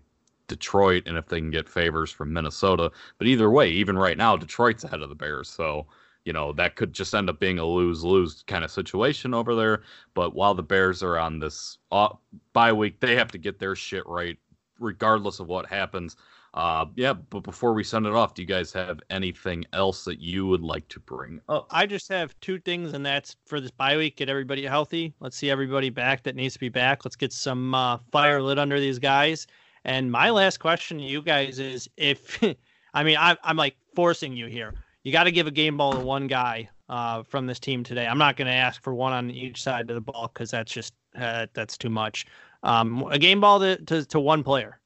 Detroit 0.52 1.04
and 1.06 1.18
if 1.18 1.28
they 1.28 1.40
can 1.40 1.50
get 1.50 1.70
favors 1.70 2.12
from 2.12 2.34
Minnesota. 2.34 2.92
But 3.18 3.28
either 3.28 3.50
way, 3.50 3.70
even 3.70 3.98
right 3.98 4.18
now, 4.18 4.36
Detroit's 4.36 4.84
ahead 4.84 5.02
of 5.02 5.10
the 5.10 5.16
Bears, 5.16 5.50
so 5.50 5.88
you 6.26 6.34
know 6.34 6.52
that 6.54 6.76
could 6.76 6.94
just 6.94 7.16
end 7.16 7.30
up 7.30 7.40
being 7.40 7.58
a 7.58 7.66
lose-lose 7.66 8.44
kind 8.48 8.64
of 8.64 8.70
situation 8.70 9.34
over 9.34 9.56
there. 9.56 9.84
But 10.14 10.36
while 10.36 10.54
the 10.54 10.64
Bears 10.64 11.02
are 11.04 11.18
on 11.18 11.40
this 11.40 11.78
uh, 11.92 12.10
bye 12.54 12.74
week, 12.74 13.00
they 13.00 13.16
have 13.16 13.32
to 13.32 13.38
get 13.38 13.60
their 13.60 13.76
shit 13.76 14.06
right, 14.06 14.38
regardless 14.80 15.40
of 15.40 15.48
what 15.48 15.66
happens. 15.68 16.18
Uh, 16.54 16.86
yeah, 16.96 17.14
but 17.14 17.44
before 17.44 17.74
we 17.74 17.84
send 17.84 18.06
it 18.06 18.14
off, 18.14 18.34
do 18.34 18.42
you 18.42 18.48
guys 18.48 18.74
have 18.74 19.00
anything 19.10 19.64
else 19.72 20.04
that 20.04 20.20
you 20.20 20.46
would 20.46 20.62
like 20.62 20.86
to 20.90 21.00
bring 21.00 21.40
up? 21.48 21.66
I 21.72 21.86
just 21.86 22.10
have 22.10 22.38
two 22.42 22.60
things, 22.60 22.92
and 22.92 23.06
that's 23.06 23.38
for 23.46 23.62
this 23.62 23.72
bye 23.72 23.96
week, 23.96 24.18
get 24.18 24.28
everybody 24.28 24.66
healthy. 24.66 25.14
Let's 25.22 25.38
see 25.38 25.50
everybody 25.50 25.90
back 25.90 26.24
that 26.24 26.36
needs 26.36 26.54
to 26.56 26.60
be 26.60 26.68
back. 26.68 27.06
Let's 27.06 27.16
get 27.16 27.32
some 27.32 27.74
uh, 27.74 28.00
fire 28.12 28.42
lit 28.42 28.60
under 28.60 28.82
these 28.82 29.00
guys. 29.00 29.48
And 29.86 30.12
my 30.12 30.30
last 30.30 30.60
question 30.60 30.98
to 30.98 31.04
you 31.04 31.22
guys 31.22 31.58
is 31.58 31.90
if, 31.96 32.44
I 32.94 33.04
mean, 33.04 33.18
I'm, 33.18 33.38
I'm 33.44 33.56
like 33.56 33.78
forcing 33.96 34.34
you 34.34 34.48
here. 34.48 34.74
You 35.04 35.14
got 35.14 35.24
to 35.24 35.32
give 35.32 35.48
a 35.48 35.52
game 35.52 35.78
ball 35.78 35.94
to 35.94 36.00
one 36.00 36.28
guy 36.28 36.70
uh, 36.90 37.24
from 37.24 37.48
this 37.48 37.60
team 37.60 37.84
today. 37.84 38.06
I'm 38.06 38.18
not 38.18 38.36
going 38.36 38.48
to 38.48 38.54
ask 38.54 38.84
for 38.84 38.94
one 38.94 39.14
on 39.14 39.32
each 39.32 39.64
side 39.64 39.90
of 39.90 39.96
the 39.96 40.02
ball 40.02 40.30
because 40.32 40.52
that's 40.52 40.72
just, 40.72 40.94
uh, 41.18 41.48
that's 41.54 41.78
too 41.78 41.90
much. 41.90 42.26
Um, 42.62 43.04
a 43.10 43.18
game 43.18 43.40
ball 43.40 43.60
to, 43.62 43.78
to, 43.86 44.06
to 44.06 44.20
one 44.20 44.44
player. 44.44 44.80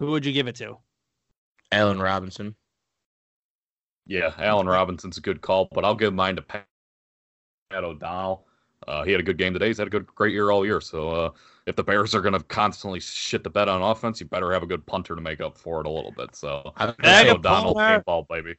Who 0.00 0.06
would 0.06 0.24
you 0.24 0.32
give 0.32 0.48
it 0.48 0.56
to? 0.56 0.78
Allen 1.72 1.98
Robinson. 2.00 2.54
Yeah, 4.06 4.32
Allen 4.38 4.66
Robinson's 4.66 5.18
a 5.18 5.20
good 5.20 5.40
call, 5.40 5.68
but 5.72 5.84
I'll 5.84 5.94
give 5.94 6.12
mine 6.12 6.36
to 6.36 6.42
Pat 6.42 6.66
O'Donnell. 7.72 8.46
Uh, 8.86 9.04
he 9.04 9.12
had 9.12 9.20
a 9.20 9.24
good 9.24 9.38
game 9.38 9.52
today. 9.52 9.68
He's 9.68 9.78
had 9.78 9.86
a 9.86 9.90
good, 9.90 10.06
great 10.06 10.32
year 10.32 10.50
all 10.50 10.66
year. 10.66 10.80
So 10.80 11.08
uh, 11.10 11.30
if 11.66 11.76
the 11.76 11.84
Bears 11.84 12.14
are 12.14 12.20
going 12.20 12.32
to 12.34 12.40
constantly 12.40 12.98
shit 12.98 13.44
the 13.44 13.50
bed 13.50 13.68
on 13.68 13.80
offense, 13.80 14.18
you 14.20 14.26
better 14.26 14.52
have 14.52 14.64
a 14.64 14.66
good 14.66 14.84
punter 14.86 15.14
to 15.14 15.20
make 15.20 15.40
up 15.40 15.56
for 15.56 15.80
it 15.80 15.86
a 15.86 15.90
little 15.90 16.10
bit. 16.10 16.34
So 16.34 16.72
I- 16.76 16.86
Bag 16.86 16.96
Pat 16.98 17.28
O'Donnell, 17.28 17.74
punter. 17.74 17.94
game 17.98 18.02
ball, 18.04 18.26
baby. 18.28 18.56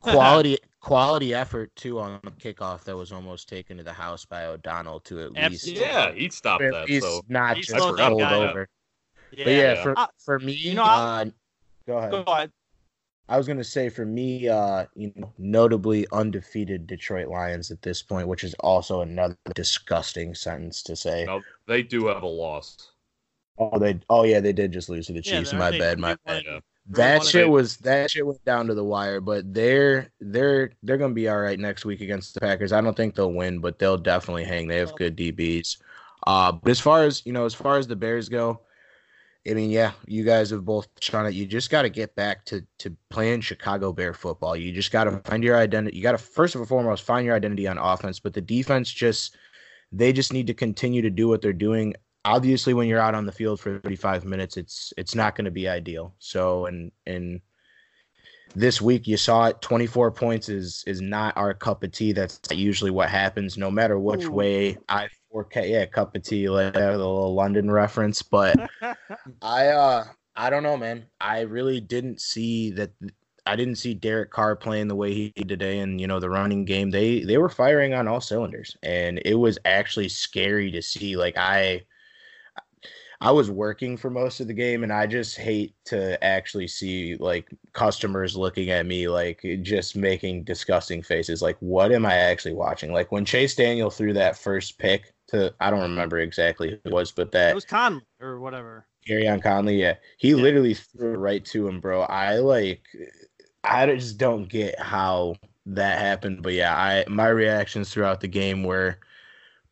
quality 0.00 0.58
quality 0.80 1.32
effort 1.32 1.74
too 1.76 1.98
on 2.00 2.18
the 2.24 2.30
kickoff 2.32 2.82
that 2.84 2.96
was 2.96 3.12
almost 3.12 3.48
taken 3.48 3.76
to 3.78 3.82
the 3.84 3.92
house 3.92 4.24
by 4.26 4.44
O'Donnell 4.46 4.98
to 5.00 5.20
at 5.22 5.32
least 5.32 5.44
Absolutely. 5.68 5.82
Yeah, 5.84 6.12
he 6.12 6.28
stopped 6.28 6.64
at 6.64 6.72
that. 6.72 6.88
least 6.88 7.06
So 7.06 7.22
not 7.28 7.56
He's 7.56 7.66
just 7.68 7.78
slowed 7.78 7.98
rolled 7.98 8.20
over. 8.20 8.68
Yeah. 9.32 9.44
But 9.44 9.50
yeah, 9.52 9.56
Yeah. 9.74 9.82
for 9.82 9.98
Uh, 9.98 10.06
for 10.18 10.38
me, 10.38 10.52
you 10.52 10.74
know, 10.74 10.82
uh, 10.84 11.24
go 11.86 11.98
ahead. 11.98 12.10
Go 12.10 12.22
ahead. 12.22 12.50
I 13.28 13.36
was 13.36 13.46
gonna 13.46 13.64
say 13.64 13.88
for 13.88 14.04
me, 14.04 14.48
uh, 14.48 14.86
you 14.94 15.12
know, 15.16 15.32
notably 15.38 16.06
undefeated 16.12 16.86
Detroit 16.86 17.28
Lions 17.28 17.70
at 17.70 17.80
this 17.82 18.02
point, 18.02 18.28
which 18.28 18.44
is 18.44 18.54
also 18.60 19.00
another 19.00 19.36
disgusting 19.54 20.34
sentence 20.34 20.82
to 20.84 20.96
say. 20.96 21.24
no, 21.24 21.40
they 21.66 21.82
do 21.82 22.06
have 22.06 22.22
a 22.22 22.26
loss. 22.26 22.92
Oh, 23.58 23.78
they, 23.78 24.00
oh 24.10 24.24
yeah, 24.24 24.40
they 24.40 24.52
did 24.52 24.72
just 24.72 24.88
lose 24.88 25.06
to 25.06 25.12
the 25.12 25.22
Chiefs. 25.22 25.50
they're- 25.50 25.58
my 25.58 25.70
they- 25.70 25.78
bad, 25.78 25.98
my 25.98 26.16
bad. 26.26 26.42
Yeah. 26.44 26.60
That 26.88 27.24
shit 27.24 27.48
was 27.48 27.76
that 27.78 28.10
shit 28.10 28.26
went 28.26 28.44
down 28.44 28.66
to 28.66 28.74
the 28.74 28.82
wire, 28.84 29.20
but 29.20 29.54
they're 29.54 30.10
they're 30.20 30.72
they're 30.82 30.96
gonna 30.96 31.14
be 31.14 31.28
all 31.28 31.38
right 31.38 31.58
next 31.58 31.84
week 31.84 32.00
against 32.00 32.34
the 32.34 32.40
Packers. 32.40 32.72
I 32.72 32.80
don't 32.80 32.96
think 32.96 33.14
they'll 33.14 33.32
win, 33.32 33.60
but 33.60 33.78
they'll 33.78 33.96
definitely 33.96 34.42
hang. 34.44 34.66
They 34.66 34.78
have 34.78 34.94
good 34.96 35.16
DBs. 35.16 35.76
Uh, 36.26 36.50
but 36.50 36.70
as 36.70 36.80
far 36.80 37.04
as 37.04 37.24
you 37.24 37.32
know, 37.32 37.44
as 37.44 37.54
far 37.54 37.78
as 37.78 37.86
the 37.86 37.94
Bears 37.94 38.28
go, 38.28 38.62
I 39.48 39.54
mean, 39.54 39.70
yeah, 39.70 39.92
you 40.06 40.22
guys 40.22 40.50
have 40.50 40.64
both 40.64 40.86
on 41.12 41.26
it. 41.26 41.34
You 41.34 41.46
just 41.46 41.68
got 41.68 41.82
to 41.82 41.90
get 41.90 42.14
back 42.14 42.44
to 42.46 42.64
to 42.78 42.96
playing 43.10 43.40
Chicago 43.40 43.92
Bear 43.92 44.14
football. 44.14 44.56
You 44.56 44.72
just 44.72 44.92
got 44.92 45.04
to 45.04 45.20
find 45.24 45.42
your 45.42 45.56
identity. 45.56 45.96
You 45.96 46.02
got 46.02 46.12
to 46.12 46.18
first 46.18 46.54
and 46.54 46.66
foremost 46.66 47.02
find 47.02 47.26
your 47.26 47.34
identity 47.34 47.66
on 47.66 47.76
offense, 47.76 48.20
but 48.20 48.34
the 48.34 48.40
defense 48.40 48.90
just 48.90 49.36
they 49.90 50.12
just 50.12 50.32
need 50.32 50.46
to 50.46 50.54
continue 50.54 51.02
to 51.02 51.10
do 51.10 51.28
what 51.28 51.42
they're 51.42 51.52
doing. 51.52 51.94
Obviously, 52.24 52.72
when 52.72 52.86
you're 52.86 53.00
out 53.00 53.16
on 53.16 53.26
the 53.26 53.32
field 53.32 53.58
for 53.58 53.80
35 53.80 54.24
minutes, 54.24 54.56
it's 54.56 54.92
it's 54.96 55.16
not 55.16 55.34
going 55.34 55.44
to 55.46 55.50
be 55.50 55.68
ideal. 55.68 56.14
So, 56.20 56.66
and 56.66 56.92
and 57.06 57.40
this 58.54 58.80
week 58.80 59.08
you 59.08 59.16
saw 59.16 59.46
it 59.46 59.60
24 59.60 60.10
points 60.12 60.48
is 60.48 60.84
is 60.86 61.00
not 61.00 61.36
our 61.36 61.54
cup 61.54 61.82
of 61.82 61.90
tea 61.90 62.12
that's 62.12 62.38
usually 62.50 62.90
what 62.90 63.08
happens 63.08 63.56
no 63.56 63.70
matter 63.70 63.98
which 63.98 64.26
way 64.28 64.76
i 64.88 65.08
forecast 65.32 65.68
yeah 65.68 65.86
cup 65.86 66.14
of 66.14 66.22
tea 66.22 66.48
like 66.48 66.76
a 66.76 66.90
little 66.90 67.34
london 67.34 67.70
reference 67.70 68.20
but 68.22 68.54
i 69.42 69.68
uh 69.68 70.04
i 70.36 70.50
don't 70.50 70.62
know 70.62 70.76
man 70.76 71.04
i 71.20 71.40
really 71.40 71.80
didn't 71.80 72.20
see 72.20 72.70
that 72.70 72.90
i 73.46 73.56
didn't 73.56 73.76
see 73.76 73.94
derek 73.94 74.30
carr 74.30 74.54
playing 74.54 74.88
the 74.88 74.94
way 74.94 75.12
he 75.14 75.32
did 75.36 75.48
today 75.48 75.78
and 75.78 76.00
you 76.00 76.06
know 76.06 76.20
the 76.20 76.28
running 76.28 76.66
game 76.66 76.90
they 76.90 77.20
they 77.20 77.38
were 77.38 77.48
firing 77.48 77.94
on 77.94 78.06
all 78.06 78.20
cylinders 78.20 78.76
and 78.82 79.20
it 79.24 79.34
was 79.34 79.58
actually 79.64 80.08
scary 80.08 80.70
to 80.70 80.82
see 80.82 81.16
like 81.16 81.36
i 81.38 81.82
I 83.22 83.30
was 83.30 83.52
working 83.52 83.96
for 83.96 84.10
most 84.10 84.40
of 84.40 84.48
the 84.48 84.52
game, 84.52 84.82
and 84.82 84.92
I 84.92 85.06
just 85.06 85.36
hate 85.36 85.76
to 85.84 86.22
actually 86.24 86.66
see 86.66 87.14
like 87.20 87.48
customers 87.72 88.36
looking 88.36 88.70
at 88.70 88.84
me 88.84 89.06
like 89.06 89.46
just 89.62 89.94
making 89.94 90.42
disgusting 90.42 91.02
faces. 91.02 91.40
Like, 91.40 91.56
what 91.60 91.92
am 91.92 92.04
I 92.04 92.14
actually 92.14 92.54
watching? 92.54 92.92
Like 92.92 93.12
when 93.12 93.24
Chase 93.24 93.54
Daniel 93.54 93.90
threw 93.90 94.12
that 94.14 94.36
first 94.36 94.76
pick 94.76 95.11
to 95.32 95.54
I 95.60 95.70
don't 95.70 95.82
remember 95.82 96.18
exactly 96.18 96.70
who 96.70 96.76
it 96.84 96.92
was, 96.92 97.12
but 97.12 97.32
It 97.46 97.52
that 97.52 97.54
was 97.54 97.64
Conley 97.64 98.04
or 98.20 98.40
whatever. 98.40 98.86
Gareon 99.08 99.42
Conley, 99.42 99.80
yeah, 99.80 99.96
he 100.16 100.34
Yeah. 100.34 100.42
literally 100.42 100.74
threw 100.74 101.14
it 101.14 101.16
right 101.16 101.44
to 101.46 101.66
him, 101.68 101.80
bro. 101.80 102.02
I 102.02 102.36
like, 102.38 102.82
I 103.64 103.86
just 103.86 104.18
don't 104.18 104.48
get 104.48 104.78
how 104.80 105.36
that 105.66 105.98
happened, 105.98 106.42
but 106.42 106.52
yeah, 106.54 106.74
I 106.76 107.04
my 107.08 107.28
reactions 107.28 107.92
throughout 107.92 108.20
the 108.20 108.28
game 108.28 108.64
were 108.64 108.98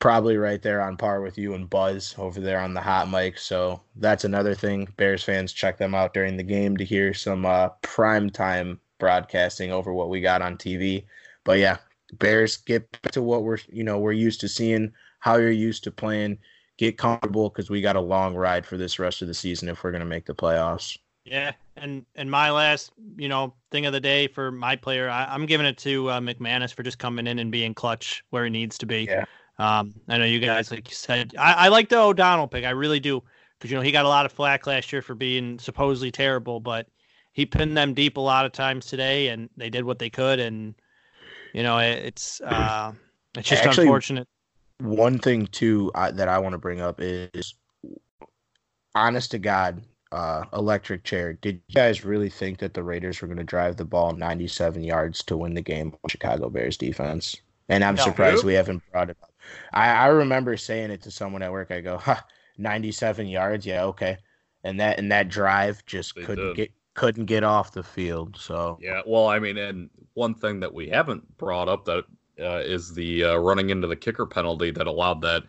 probably 0.01 0.37
right 0.39 0.63
there 0.63 0.83
on 0.83 0.97
par 0.97 1.21
with 1.23 1.39
you 1.39 1.55
and 1.55 1.71
Buzz 1.71 2.15
over 2.19 2.41
there 2.41 2.61
on 2.61 2.75
the 2.75 2.81
hot 2.83 3.11
mic. 3.11 3.39
So 3.39 3.83
that's 3.97 4.25
another 4.25 4.55
thing. 4.55 4.87
Bears 4.97 5.25
fans, 5.25 5.53
check 5.53 5.79
them 5.79 5.95
out 5.95 6.15
during 6.15 6.37
the 6.37 6.43
game 6.45 6.77
to 6.79 6.85
hear 6.85 7.15
some 7.15 7.47
uh, 7.47 7.71
prime 7.83 8.31
time 8.31 8.81
broadcasting 8.99 9.73
over 9.73 9.93
what 9.95 10.11
we 10.11 10.21
got 10.21 10.43
on 10.43 10.57
TV. 10.59 11.07
But 11.45 11.59
yeah, 11.61 11.79
Bears 12.15 12.57
get 12.59 12.91
back 13.03 13.13
to 13.13 13.23
what 13.23 13.45
we're 13.45 13.59
you 13.69 13.85
know 13.85 13.99
we're 13.99 14.13
used 14.13 14.41
to 14.43 14.49
seeing, 14.49 14.93
how 15.21 15.37
you're 15.37 15.51
used 15.51 15.85
to 15.85 15.91
playing. 15.91 16.39
Get 16.79 16.99
comfortable 16.99 17.51
because 17.51 17.71
we 17.71 17.81
got 17.83 17.97
a 17.97 18.01
long 18.01 18.35
ride 18.35 18.65
for 18.65 18.77
this 18.77 18.99
rest 18.99 19.23
of 19.23 19.29
the 19.29 19.35
season 19.35 19.69
if 19.69 19.85
we're 19.85 19.93
gonna 19.93 20.05
make 20.05 20.27
the 20.27 20.35
playoffs. 20.35 20.97
Yeah, 21.25 21.53
and 21.77 22.05
and 22.17 22.31
my 22.31 22.51
last, 22.51 22.93
you 23.17 23.29
know, 23.29 23.55
thing 23.71 23.87
of 23.87 23.93
the 23.93 24.01
day 24.01 24.27
for 24.27 24.51
my 24.51 24.77
player, 24.77 25.09
I, 25.09 25.35
am 25.35 25.47
giving 25.47 25.67
it 25.67 25.77
to 25.79 26.11
uh, 26.11 26.21
McManis 26.21 26.73
for 26.73 26.83
just 26.83 26.99
coming 26.99 27.27
in 27.27 27.39
and 27.39 27.53
being 27.53 27.75
clutch 27.75 28.25
where 28.31 28.45
he 28.45 28.51
needs 28.51 28.79
to 28.79 28.87
be. 28.87 29.05
Yeah. 29.05 29.27
Um, 29.59 29.95
I 30.09 30.17
know 30.17 30.25
you 30.25 30.39
guys, 30.39 30.71
like 30.71 30.89
you 30.89 30.95
said, 30.95 31.35
I, 31.39 31.53
I 31.53 31.69
like 31.69 31.91
the 31.91 31.99
O'Donnell 31.99 32.49
pick. 32.49 32.65
I 32.65 32.71
really 32.71 32.99
do, 32.99 33.23
because 33.59 33.71
you 33.71 33.77
know 33.77 33.83
he 33.83 33.93
got 33.93 34.07
a 34.07 34.09
lot 34.09 34.25
of 34.25 34.33
flack 34.33 34.67
last 34.67 34.91
year 34.91 35.03
for 35.03 35.15
being 35.15 35.59
supposedly 35.59 36.11
terrible, 36.11 36.61
but 36.61 36.87
he 37.33 37.45
pinned 37.45 37.77
them 37.77 37.93
deep 37.93 38.17
a 38.17 38.21
lot 38.21 38.47
of 38.47 38.53
times 38.53 38.87
today, 38.87 39.29
and 39.29 39.51
they 39.59 39.69
did 39.69 39.85
what 39.85 39.99
they 39.99 40.09
could, 40.09 40.41
and 40.41 40.75
you 41.53 41.63
know 41.63 41.79
it, 41.79 41.99
it's 41.99 42.41
uh, 42.41 42.93
it's 43.37 43.49
just 43.51 43.65
Actually, 43.65 43.85
unfortunate. 43.85 44.29
One 44.81 45.19
thing 45.19 45.47
too 45.47 45.91
I, 45.95 46.11
that 46.13 46.29
I 46.29 46.39
want 46.39 46.55
to 46.55 46.59
bring 46.59 46.81
up 46.81 47.01
is, 47.01 47.55
honest 48.95 49.31
to 49.33 49.39
God, 49.39 49.83
uh, 50.13 50.45
electric 50.53 51.05
chair. 51.05 51.35
Did 51.35 51.63
you 51.69 51.75
guys 51.75 52.05
really 52.05 52.31
think 52.31 52.59
that 52.59 52.75
the 52.75 52.83
Raiders 52.83 53.21
were 53.21 53.29
going 53.29 53.39
to 53.39 53.45
drive 53.45 53.77
the 53.77 53.85
ball 53.85 54.13
97 54.15 54.83
yards 54.83 55.23
to 55.25 55.37
win 55.37 55.55
the 55.55 55.63
game 55.63 55.89
on 55.93 56.09
Chicago 56.09 56.51
Bears 56.51 56.77
defense? 56.77 57.37
And 57.69 57.85
I'm 57.85 57.97
No. 57.97 58.03
surprised 58.03 58.43
we 58.45 58.55
haven't 58.55 58.83
brought 58.91 59.11
it 59.11 59.17
up. 59.23 59.31
I, 59.73 59.91
I 59.91 60.07
remember 60.09 60.57
saying 60.57 60.91
it 60.91 61.03
to 61.03 61.11
someone 61.11 61.43
at 61.43 61.53
work. 61.53 61.71
I 61.71 61.81
go, 61.81 61.99
huh, 61.99 62.21
97 62.59 63.27
yards, 63.29 63.65
yeah, 63.65 63.85
okay. 63.85 64.19
And 64.65 64.81
that 64.81 64.99
and 64.99 65.11
that 65.13 65.29
drive 65.29 65.85
just 65.87 66.17
They 66.17 66.23
couldn't 66.23 66.45
did. 66.45 66.57
get 66.57 66.73
couldn't 66.95 67.27
get 67.27 67.45
off 67.45 67.73
the 67.73 67.83
field. 67.83 68.37
So 68.37 68.83
Yeah, 68.83 69.03
well, 69.07 69.27
I 69.29 69.39
mean, 69.39 69.57
and 69.59 69.91
one 70.15 70.35
thing 70.35 70.61
that 70.61 70.73
we 70.75 70.89
haven't 70.89 71.37
brought 71.37 71.69
up 71.69 71.85
that 71.85 72.05
uh, 72.41 72.63
is 72.65 72.93
the 72.95 73.25
uh, 73.25 73.37
running 73.37 73.71
into 73.71 73.87
the 73.87 73.97
kicker 73.97 74.27
penalty 74.27 74.71
that 74.71 74.87
allowed 74.87 75.21
that 75.23 75.45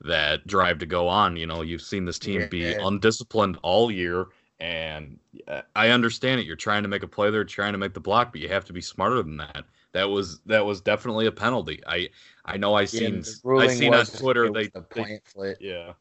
that 0.00 0.46
drive 0.46 0.78
to 0.78 0.86
go 0.86 1.08
on. 1.08 1.36
You 1.36 1.46
know, 1.46 1.62
you've 1.62 1.82
seen 1.82 2.04
this 2.04 2.18
team 2.18 2.46
be 2.50 2.60
Yeah. 2.60 2.86
undisciplined 2.86 3.58
all 3.62 3.90
year, 3.90 4.26
and 4.60 5.18
uh, 5.46 5.62
I 5.74 5.90
understand 5.90 6.40
it. 6.40 6.46
You're 6.46 6.56
trying 6.56 6.82
to 6.82 6.88
make 6.88 7.02
a 7.02 7.08
play 7.08 7.30
there, 7.30 7.44
trying 7.44 7.72
to 7.72 7.78
make 7.78 7.94
the 7.94 8.00
block, 8.00 8.32
but 8.32 8.40
you 8.40 8.48
have 8.48 8.64
to 8.66 8.72
be 8.72 8.80
smarter 8.80 9.22
than 9.22 9.36
that. 9.38 9.64
That 9.92 10.08
was 10.08 10.40
that 10.46 10.64
was 10.64 10.80
definitely 10.80 11.26
a 11.26 11.32
penalty. 11.32 11.80
I 11.86 12.08
I 12.44 12.56
know 12.56 12.74
I 12.74 12.82
Yeah, 12.82 12.86
seen 12.86 13.20
the 13.22 13.58
I 13.58 13.66
seen 13.68 13.94
on 13.94 14.06
Twitter 14.06 14.50
they, 14.50 14.64
a 14.74 14.80
they 14.80 14.84
plant 14.90 15.26
foot. 15.26 15.56
yeah, 15.60 15.92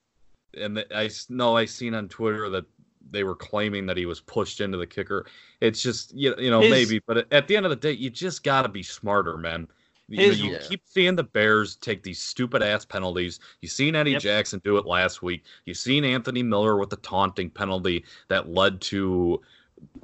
and 0.55 0.77
the, 0.77 0.97
I 0.97 1.09
know 1.29 1.55
I 1.55 1.65
seen 1.65 1.93
on 1.93 2.07
Twitter 2.09 2.49
that 2.49 2.65
they 3.09 3.23
were 3.23 3.35
claiming 3.35 3.85
that 3.85 3.97
he 3.97 4.05
was 4.05 4.19
pushed 4.19 4.59
into 4.59 4.77
the 4.77 4.85
kicker. 4.87 5.25
It's 5.61 5.81
just 5.81 6.13
you 6.13 6.35
you 6.37 6.51
know 6.51 6.61
His- 6.61 6.89
maybe, 6.89 7.01
but 7.07 7.31
at 7.31 7.47
the 7.47 7.55
end 7.55 7.65
of 7.65 7.69
the 7.69 7.75
day, 7.75 7.93
you 7.93 8.09
just 8.09 8.43
got 8.43 8.63
to 8.63 8.69
be 8.69 8.83
smarter, 8.83 9.37
man. 9.37 9.67
You, 10.09 10.17
know, 10.17 10.23
His- 10.23 10.41
you 10.41 10.51
Yeah. 10.53 10.59
keep 10.67 10.81
seeing 10.85 11.15
the 11.15 11.23
Bears 11.23 11.75
take 11.75 12.03
these 12.03 12.21
stupid 12.21 12.63
ass 12.63 12.85
penalties. 12.85 13.39
You've 13.61 13.71
seen 13.71 13.95
Eddie 13.95 14.11
Yep. 14.11 14.21
Jackson 14.21 14.61
do 14.63 14.77
it 14.77 14.85
last 14.85 15.21
week. 15.21 15.43
You've 15.65 15.77
seen 15.77 16.05
Anthony 16.05 16.43
Miller 16.43 16.77
with 16.77 16.89
the 16.89 16.97
taunting 16.97 17.49
penalty 17.49 18.05
that 18.29 18.49
led 18.49 18.79
to 18.81 19.41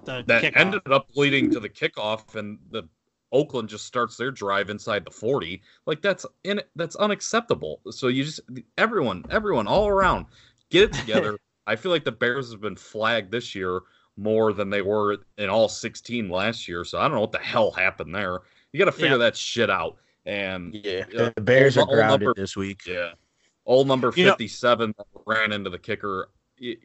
The 0.06 0.24
that 0.28 0.44
kickoff. 0.44 0.56
ended 0.58 0.82
up 0.92 1.08
leading 1.16 1.50
to 1.52 1.60
the 1.60 1.70
kickoff 1.70 2.36
and 2.36 2.60
the 2.72 2.84
Oakland 3.32 3.68
just 3.70 3.86
starts 3.86 4.16
their 4.18 4.30
drive 4.30 4.70
inside 4.70 5.04
the 5.06 5.10
40. 5.12 5.64
Like 5.88 6.02
that's 6.02 6.26
in 6.44 6.62
that's 6.76 6.96
unacceptable. 6.98 7.82
So 7.90 8.08
you 8.10 8.24
just 8.26 8.42
everyone, 8.78 9.24
everyone 9.32 9.68
all 9.68 9.88
around 9.88 10.26
get 10.70 10.84
it 10.84 10.94
together. 10.94 11.40
I 11.66 11.76
feel 11.78 11.92
like 11.92 12.04
the 12.04 12.12
Bears 12.12 12.52
have 12.52 12.62
been 12.62 12.76
flagged 12.76 13.32
this 13.32 13.56
year 13.56 13.82
more 14.18 14.54
than 14.54 14.70
they 14.70 14.82
were 14.84 15.18
in 15.40 15.50
all 15.50 15.68
16 15.70 16.30
last 16.30 16.68
year. 16.68 16.84
So 16.84 17.00
I 17.00 17.04
don't 17.04 17.14
know 17.14 17.22
what 17.22 17.32
the 17.32 17.40
hell 17.40 17.72
happened 17.72 18.14
there. 18.14 18.42
You 18.74 18.80
got 18.80 18.86
to 18.86 18.92
figure 18.92 19.12
Yeah. 19.12 19.18
that 19.18 19.38
shit 19.38 19.70
out. 19.70 19.98
And 20.26 20.74
Yeah, 20.74 21.06
Yeah. 21.12 21.30
the 21.36 21.42
Bears 21.42 21.78
are 21.78 21.82
Old- 21.82 21.90
old 21.90 21.98
grounded 21.98 22.26
number- 22.28 22.42
this 22.42 22.56
week. 22.58 22.86
yeah, 22.86 23.12
old 23.66 23.88
number 23.88 24.12
You 24.16 24.26
know- 24.26 24.32
57 24.32 24.94
ran 25.26 25.52
into 25.54 25.70
the 25.70 25.80
kicker. 25.80 26.30
You, 26.58 26.78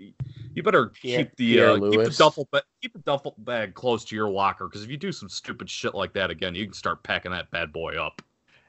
you 0.54 0.62
better 0.62 0.86
Pierre- 0.88 1.24
keep 1.26 1.36
the 1.36 1.54
Pierre 1.54 1.70
uh, 1.72 1.90
keep 1.90 2.02
the 2.04 2.10
duffel 2.18 2.48
bag 2.50 2.62
keep 2.82 2.92
the 2.94 2.98
duffel 3.00 3.34
bag 3.38 3.74
close 3.74 4.04
to 4.06 4.16
your 4.16 4.28
locker 4.28 4.66
because 4.66 4.82
if 4.82 4.90
you 4.90 4.96
do 4.96 5.12
some 5.12 5.28
stupid 5.28 5.68
shit 5.70 5.94
like 5.94 6.12
that 6.14 6.30
again, 6.30 6.54
you 6.54 6.64
can 6.64 6.72
start 6.74 7.02
packing 7.04 7.30
that 7.32 7.50
bad 7.50 7.72
boy 7.72 7.94
up. 7.94 8.20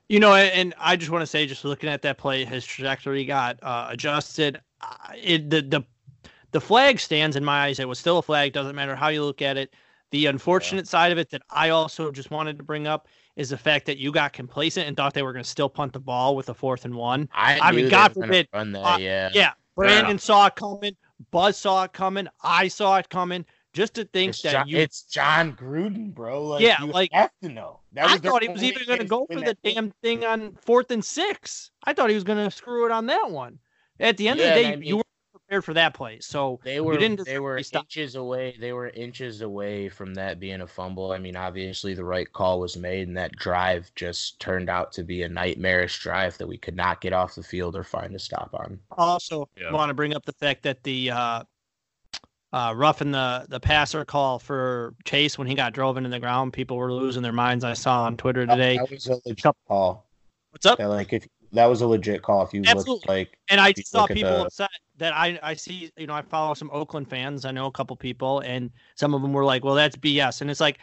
You 0.08 0.20
know, 0.20 0.36
and 0.36 0.74
I 0.78 0.96
just 0.98 1.10
want 1.12 1.22
to 1.24 1.28
say, 1.28 1.46
just 1.48 1.64
looking 1.66 1.90
at 1.90 2.02
that 2.04 2.18
play, 2.18 2.44
his 2.46 2.66
trajectory 2.66 3.26
got 3.26 3.58
uh, 3.64 3.88
adjusted. 3.90 4.60
Uh, 4.82 4.96
it, 5.22 5.50
the 5.50 5.62
the 5.62 5.84
the 6.52 6.62
flag 6.62 7.00
stands 7.00 7.36
in 7.36 7.46
my 7.46 7.66
eyes. 7.66 7.80
It 7.80 7.88
was 7.88 7.98
still 8.00 8.18
a 8.20 8.22
flag. 8.22 8.54
Doesn't 8.54 8.76
matter 8.76 8.96
how 8.96 9.08
you 9.08 9.24
look 9.24 9.42
at 9.42 9.56
it. 9.58 9.74
The 10.12 10.26
unfortunate 10.26 10.88
side 10.88 11.12
of 11.12 11.18
it 11.18 11.30
that 11.30 11.44
I 11.50 11.70
also 11.70 12.12
just 12.12 12.32
wanted 12.32 12.58
to 12.58 12.64
bring 12.64 12.88
up 12.88 13.08
is 13.36 13.50
the 13.50 13.58
fact 13.58 13.86
that 13.86 13.98
you 14.00 14.12
got 14.12 14.34
complacent 14.34 14.88
and 14.88 14.98
thought 14.98 15.14
they 15.14 15.22
were 15.22 15.34
going 15.34 15.44
to 15.44 15.50
still 15.50 15.70
punt 15.70 15.94
the 15.94 16.00
ball 16.00 16.36
with 16.36 16.50
a 16.50 16.54
fourth 16.54 16.86
and 16.86 16.96
one. 16.96 17.30
I, 17.32 17.60
I 17.60 17.72
mean, 17.72 17.90
God 17.90 18.14
forbid, 18.14 18.48
run 18.52 18.72
that. 18.72 18.86
uh, 18.86 18.98
yeah, 18.98 19.30
Yeah, 19.34 19.52
Brandon 19.76 20.18
saw 20.18 20.48
it 20.48 20.56
coming. 20.56 20.96
Buzz 21.32 21.58
saw 21.58 21.84
it 21.84 21.94
coming. 21.94 22.28
I 22.42 22.68
saw 22.70 22.98
it 22.98 23.10
coming. 23.10 23.46
Just 23.72 23.94
to 23.96 24.06
think 24.06 24.30
it's, 24.32 24.42
that 24.42 24.52
John, 24.52 24.68
you 24.68 24.78
it's 24.80 25.04
Jon 25.04 25.54
Gruden, 25.54 26.12
bro. 26.14 26.44
Like, 26.44 26.62
Yeah, 26.62 26.82
you 26.82 26.92
like, 26.92 27.14
have 27.14 27.32
to 27.44 27.50
know. 27.50 27.82
That 27.92 28.08
I 28.10 28.18
thought 28.18 28.42
he 28.42 28.50
was 28.50 28.64
even 28.64 28.82
going 28.88 29.00
to 29.00 29.06
go 29.06 29.28
for 29.32 29.42
the 29.42 29.56
damn 29.64 29.92
thing 30.02 30.26
on 30.26 30.56
fourth 30.56 30.90
and 30.90 31.06
six. 31.06 31.70
I 31.84 31.94
thought 31.94 32.10
he 32.10 32.16
was 32.16 32.24
going 32.24 32.44
to 32.44 32.50
screw 32.50 32.86
it 32.88 32.92
on 32.92 33.06
that 33.08 33.30
one. 33.30 33.60
At 34.00 34.18
the 34.18 34.28
end 34.28 34.40
Yeah, 34.40 34.48
of 34.48 34.54
the 34.54 34.60
day, 34.62 34.68
I 34.70 34.76
mean- 34.76 34.88
you 34.90 34.96
weren't 34.96 35.06
prepared 35.50 35.66
for 35.66 35.74
that 35.74 35.94
play. 35.96 36.20
So 36.20 36.60
They 36.64 36.80
were 36.80 36.98
didn't 36.98 37.26
they 37.26 37.40
were 37.40 37.62
stop. 37.64 37.84
inches 37.84 38.16
away. 38.16 38.56
They 38.60 38.72
were 38.72 38.90
inches 38.90 39.42
away 39.42 39.90
from 39.90 40.14
that 40.14 40.40
being 40.40 40.62
a 40.62 40.68
fumble. 40.68 41.12
I 41.12 41.18
mean, 41.18 41.36
obviously 41.36 41.96
the 41.96 42.04
right 42.04 42.32
call 42.32 42.60
was 42.60 42.78
made, 42.78 43.08
and 43.08 43.18
that 43.18 43.32
drive 43.36 43.92
just 43.96 44.40
turned 44.40 44.70
out 44.70 44.92
to 44.94 45.04
be 45.04 45.24
a 45.24 45.30
nightmarish 45.30 46.00
drive 46.02 46.38
that 46.38 46.48
we 46.48 46.58
could 46.58 46.76
not 46.76 47.02
get 47.02 47.14
off 47.14 47.34
the 47.36 47.42
field 47.44 47.76
or 47.76 47.84
find 47.84 48.14
a 48.16 48.20
stop 48.20 48.52
on. 48.54 48.80
also 48.98 49.50
Yeah. 49.60 49.72
want 49.72 49.90
to 49.90 49.94
bring 49.96 50.14
up 50.14 50.24
the 50.26 50.34
fact 50.34 50.62
that 50.64 50.84
the 50.84 51.10
uh, 51.12 51.44
uh, 52.54 52.74
roughing 52.76 53.12
the 53.12 53.46
the 53.50 53.60
passer 53.60 54.06
call 54.06 54.38
for 54.40 54.94
Chase 55.04 55.38
when 55.38 55.48
he 55.48 55.56
got 55.56 55.74
drove 55.74 55.98
into 55.98 56.10
the 56.10 56.20
ground, 56.20 56.54
people 56.54 56.78
were 56.78 56.94
losing 56.94 57.24
their 57.24 57.32
minds. 57.32 57.64
I 57.64 57.74
saw 57.74 58.04
on 58.04 58.18
Twitter 58.18 58.46
today. 58.46 58.78
That 58.78 58.90
was 58.92 59.08
a 59.08 59.20
legit 59.26 59.56
call. 59.68 60.06
What's 60.52 60.66
up? 60.66 60.78
That, 60.78 60.90
like 60.90 61.14
if 61.14 61.28
that 61.54 61.66
was 61.66 61.82
a 61.82 61.88
legit 61.88 62.22
call, 62.22 62.44
if 62.44 62.54
you 62.54 62.62
Absolutely. 62.66 62.94
looked 62.94 63.08
like 63.08 63.38
And 63.50 63.60
I 63.60 63.74
saw 63.74 64.06
people 64.08 64.32
the- 64.32 64.46
upset 64.46 64.70
that 64.98 65.14
I 65.14 65.40
I 65.42 65.54
see 65.54 65.92
you 65.98 66.08
know 66.08 66.14
I 66.14 66.22
follow 66.22 66.54
some 66.54 66.70
Oakland 66.72 67.10
fans. 67.10 67.46
I 67.46 67.52
know 67.52 67.66
a 67.66 67.72
couple 67.72 67.96
people, 67.96 68.40
and 68.42 68.70
some 68.96 69.14
of 69.14 69.22
them 69.22 69.34
were 69.34 69.46
like, 69.46 69.64
"Well, 69.64 69.76
that's 69.76 69.96
BS." 69.96 70.42
And 70.42 70.52
it's 70.52 70.60
like, 70.60 70.80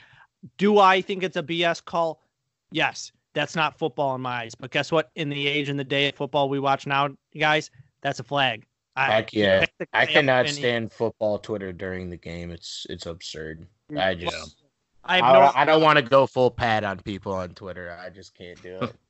do 0.58 0.78
I 0.78 1.00
think 1.00 1.22
it's 1.22 1.36
a 1.36 1.42
BS 1.42 1.84
call? 1.84 2.22
Yes, 2.70 3.12
that's 3.34 3.54
not 3.54 3.78
football 3.78 4.14
in 4.14 4.20
my 4.22 4.42
eyes. 4.42 4.54
But 4.54 4.70
guess 4.70 4.90
what? 4.90 5.10
In 5.14 5.28
the 5.28 5.46
age 5.46 5.68
and 5.68 5.78
the 5.78 5.84
day 5.84 6.08
of 6.08 6.14
football 6.14 6.48
we 6.48 6.58
watch 6.58 6.86
now, 6.86 7.10
guys, 7.38 7.70
that's 8.00 8.18
a 8.20 8.24
flag. 8.24 8.64
I, 8.96 9.12
Heck 9.12 9.34
yeah. 9.34 9.66
I 9.92 10.06
cannot 10.06 10.48
stand 10.48 10.90
football 10.90 11.38
Twitter 11.38 11.70
during 11.70 12.08
the 12.08 12.16
game. 12.16 12.50
It's 12.50 12.86
it's 12.88 13.06
absurd. 13.06 13.66
Mm. 13.92 14.02
I 14.02 14.14
just. 14.14 14.62
I 15.04 15.20
I, 15.20 15.32
no 15.32 15.52
I 15.54 15.64
don't 15.64 15.82
want 15.82 15.98
to 15.98 16.02
go 16.02 16.26
full 16.26 16.50
pad 16.50 16.82
on 16.82 16.98
people 17.00 17.32
on 17.32 17.50
Twitter. 17.50 17.96
I 18.02 18.08
just 18.10 18.34
can't 18.34 18.60
do 18.62 18.78
it. 18.80 18.94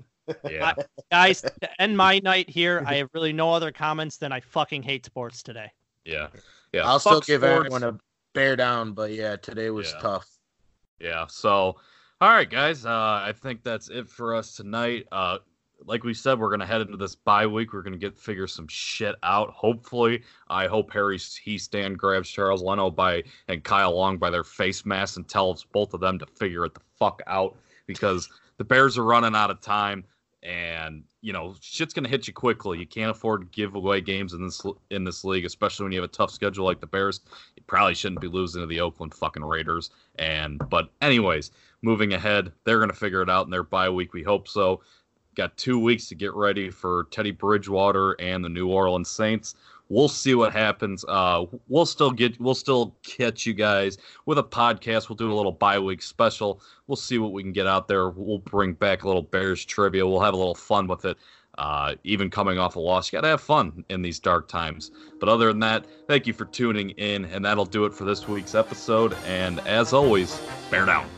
Yeah, 0.51 0.75
guys 1.11 1.43
to 1.43 1.51
end 1.81 1.97
my 1.97 2.19
night 2.21 2.49
here. 2.51 2.83
I 2.87 2.95
have 2.97 3.09
really 3.15 3.33
no 3.33 3.53
other 3.53 3.71
comments 3.71 4.17
than 4.17 4.33
I 4.33 4.41
fucking 4.41 4.83
hate 4.83 5.05
sports 5.05 5.43
today. 5.43 5.71
yeah, 6.05 6.29
yeah. 6.73 6.85
I'll 6.87 6.99
still 6.99 7.21
give 7.21 7.43
sports. 7.43 7.57
everyone 7.67 7.83
a 7.85 7.99
bear 8.35 8.57
down, 8.57 8.93
but 8.93 9.13
yeah, 9.13 9.37
today 9.37 9.71
was 9.71 9.93
Yeah. 9.93 10.01
tough. 10.01 10.29
Yeah. 11.01 11.27
So, 11.29 11.77
all 12.21 12.31
right, 12.31 12.49
guys. 12.49 12.85
Uh, 12.87 12.91
I 12.91 13.33
think 13.37 13.63
that's 13.63 13.89
it 13.89 14.09
for 14.09 14.35
us 14.35 14.57
tonight. 14.57 15.07
Uh, 15.13 15.39
like 15.85 16.05
we 16.05 16.15
said, 16.15 16.39
we're 16.39 16.51
gonna 16.51 16.65
head 16.67 16.81
into 16.81 16.97
this 16.97 17.15
bye 17.15 17.47
week. 17.47 17.73
We're 17.73 17.83
gonna 17.83 17.99
get 17.99 18.17
figure 18.17 18.47
some 18.47 18.67
shit 18.69 19.15
out. 19.23 19.51
Hopefully, 19.51 20.23
I 20.49 20.67
hope 20.67 20.91
Harry 20.93 21.19
Hiestand 21.19 21.99
grabs 21.99 22.31
Charles 22.31 22.63
Leno 22.63 22.91
by 22.91 23.23
and 23.49 23.63
Kyle 23.63 23.95
Long 23.95 24.17
by 24.17 24.31
their 24.31 24.45
face 24.45 24.87
masks 24.87 25.19
and 25.19 25.29
tells 25.29 25.65
both 25.65 25.93
of 25.93 26.01
them 26.01 26.19
to 26.19 26.27
figure 26.27 26.65
it 26.65 26.73
the 26.75 26.81
fuck 26.99 27.21
out 27.27 27.57
because 27.87 28.29
the 28.57 28.65
Bears 28.65 28.97
are 28.97 29.05
running 29.05 29.35
out 29.37 29.51
of 29.51 29.61
time. 29.61 30.03
And 30.47 31.03
you 31.23 31.33
know 31.33 31.57
shit's 31.61 31.93
gonna 31.93 32.09
hit 32.09 32.29
you 32.29 32.33
quickly. 32.33 32.79
You 32.79 32.87
can't 32.87 33.11
afford 33.11 33.41
to 33.41 33.47
give 33.49 33.75
away 33.75 34.01
games 34.01 34.33
in 34.33 34.45
this 34.45 34.63
in 34.91 35.03
this 35.03 35.25
league, 35.25 35.45
especially 35.45 35.85
when 35.85 35.93
you 35.93 36.01
have 36.01 36.09
a 36.09 36.13
tough 36.13 36.31
schedule 36.31 36.65
like 36.65 36.81
the 36.81 36.87
Bears. 36.87 37.21
You 37.57 37.65
probably 37.67 37.95
shouldn't 37.95 38.21
be 38.21 38.29
losing 38.29 38.61
to 38.61 38.67
the 38.67 38.81
Oakland 38.81 39.13
fucking 39.13 39.45
Raiders. 39.45 39.91
And 40.21 40.61
but 40.71 40.91
anyways, 41.03 41.51
moving 41.83 42.13
ahead, 42.13 42.53
they're 42.65 42.79
gonna 42.79 42.93
figure 42.93 43.23
it 43.23 43.31
out 43.31 43.47
in 43.47 43.51
their 43.51 43.65
bye 43.65 43.91
week. 43.91 44.13
We 44.13 44.23
hope 44.23 44.47
so. 44.47 44.83
Got 45.35 45.57
two 45.57 45.79
weeks 45.79 46.07
to 46.09 46.15
get 46.15 46.33
ready 46.35 46.71
for 46.71 47.09
Teddy 47.11 47.33
Bridgewater 47.33 48.13
and 48.21 48.43
the 48.43 48.49
New 48.49 48.69
Orleans 48.69 49.11
Saints. 49.11 49.57
We'll 49.89 50.09
see 50.09 50.35
what 50.35 50.53
happens. 50.53 51.05
Uh, 51.07 51.47
we'll 51.69 51.87
still 51.87 52.11
get, 52.11 52.41
we'll 52.41 52.55
still 52.55 52.95
catch 53.03 53.47
you 53.47 53.55
guys 53.55 53.99
with 54.27 54.39
a 54.39 54.43
podcast. 54.43 55.09
We'll 55.09 55.17
do 55.17 55.33
a 55.33 55.35
little 55.35 55.53
bye 55.53 55.79
week 55.79 56.03
special. 56.03 56.61
We'll 56.87 56.97
see 56.97 57.19
what 57.19 57.33
we 57.33 57.43
can 57.43 57.53
get 57.53 57.67
out 57.67 57.87
there. 57.87 58.11
We'll 58.11 58.39
bring 58.39 58.73
back 58.73 59.05
a 59.05 59.07
little 59.07 59.23
Bears 59.23 59.65
trivia. 59.65 60.07
We'll 60.07 60.21
have 60.21 60.35
a 60.35 60.37
little 60.37 60.55
fun 60.55 60.87
with 60.87 61.05
it. 61.05 61.17
Uh, 61.59 61.95
even 62.05 62.29
coming 62.29 62.59
off 62.59 62.77
a 62.77 62.81
loss, 62.81 63.11
you 63.11 63.17
got 63.17 63.23
to 63.23 63.29
have 63.29 63.41
fun 63.41 63.83
in 63.89 64.03
these 64.03 64.19
dark 64.19 64.47
times. 64.47 64.91
But 65.19 65.31
other 65.31 65.47
than 65.49 65.61
that, 65.61 65.87
thank 66.07 66.27
you 66.27 66.35
for 66.35 66.45
tuning 66.45 66.91
in, 66.91 67.25
and 67.27 67.45
that'll 67.45 67.65
do 67.65 67.87
it 67.87 67.95
for 67.95 68.05
this 68.05 68.29
week's 68.29 68.55
episode. 68.55 69.17
And 69.27 69.61
as 69.61 69.95
always, 69.95 70.39
bear 70.71 70.85
down. 70.85 71.09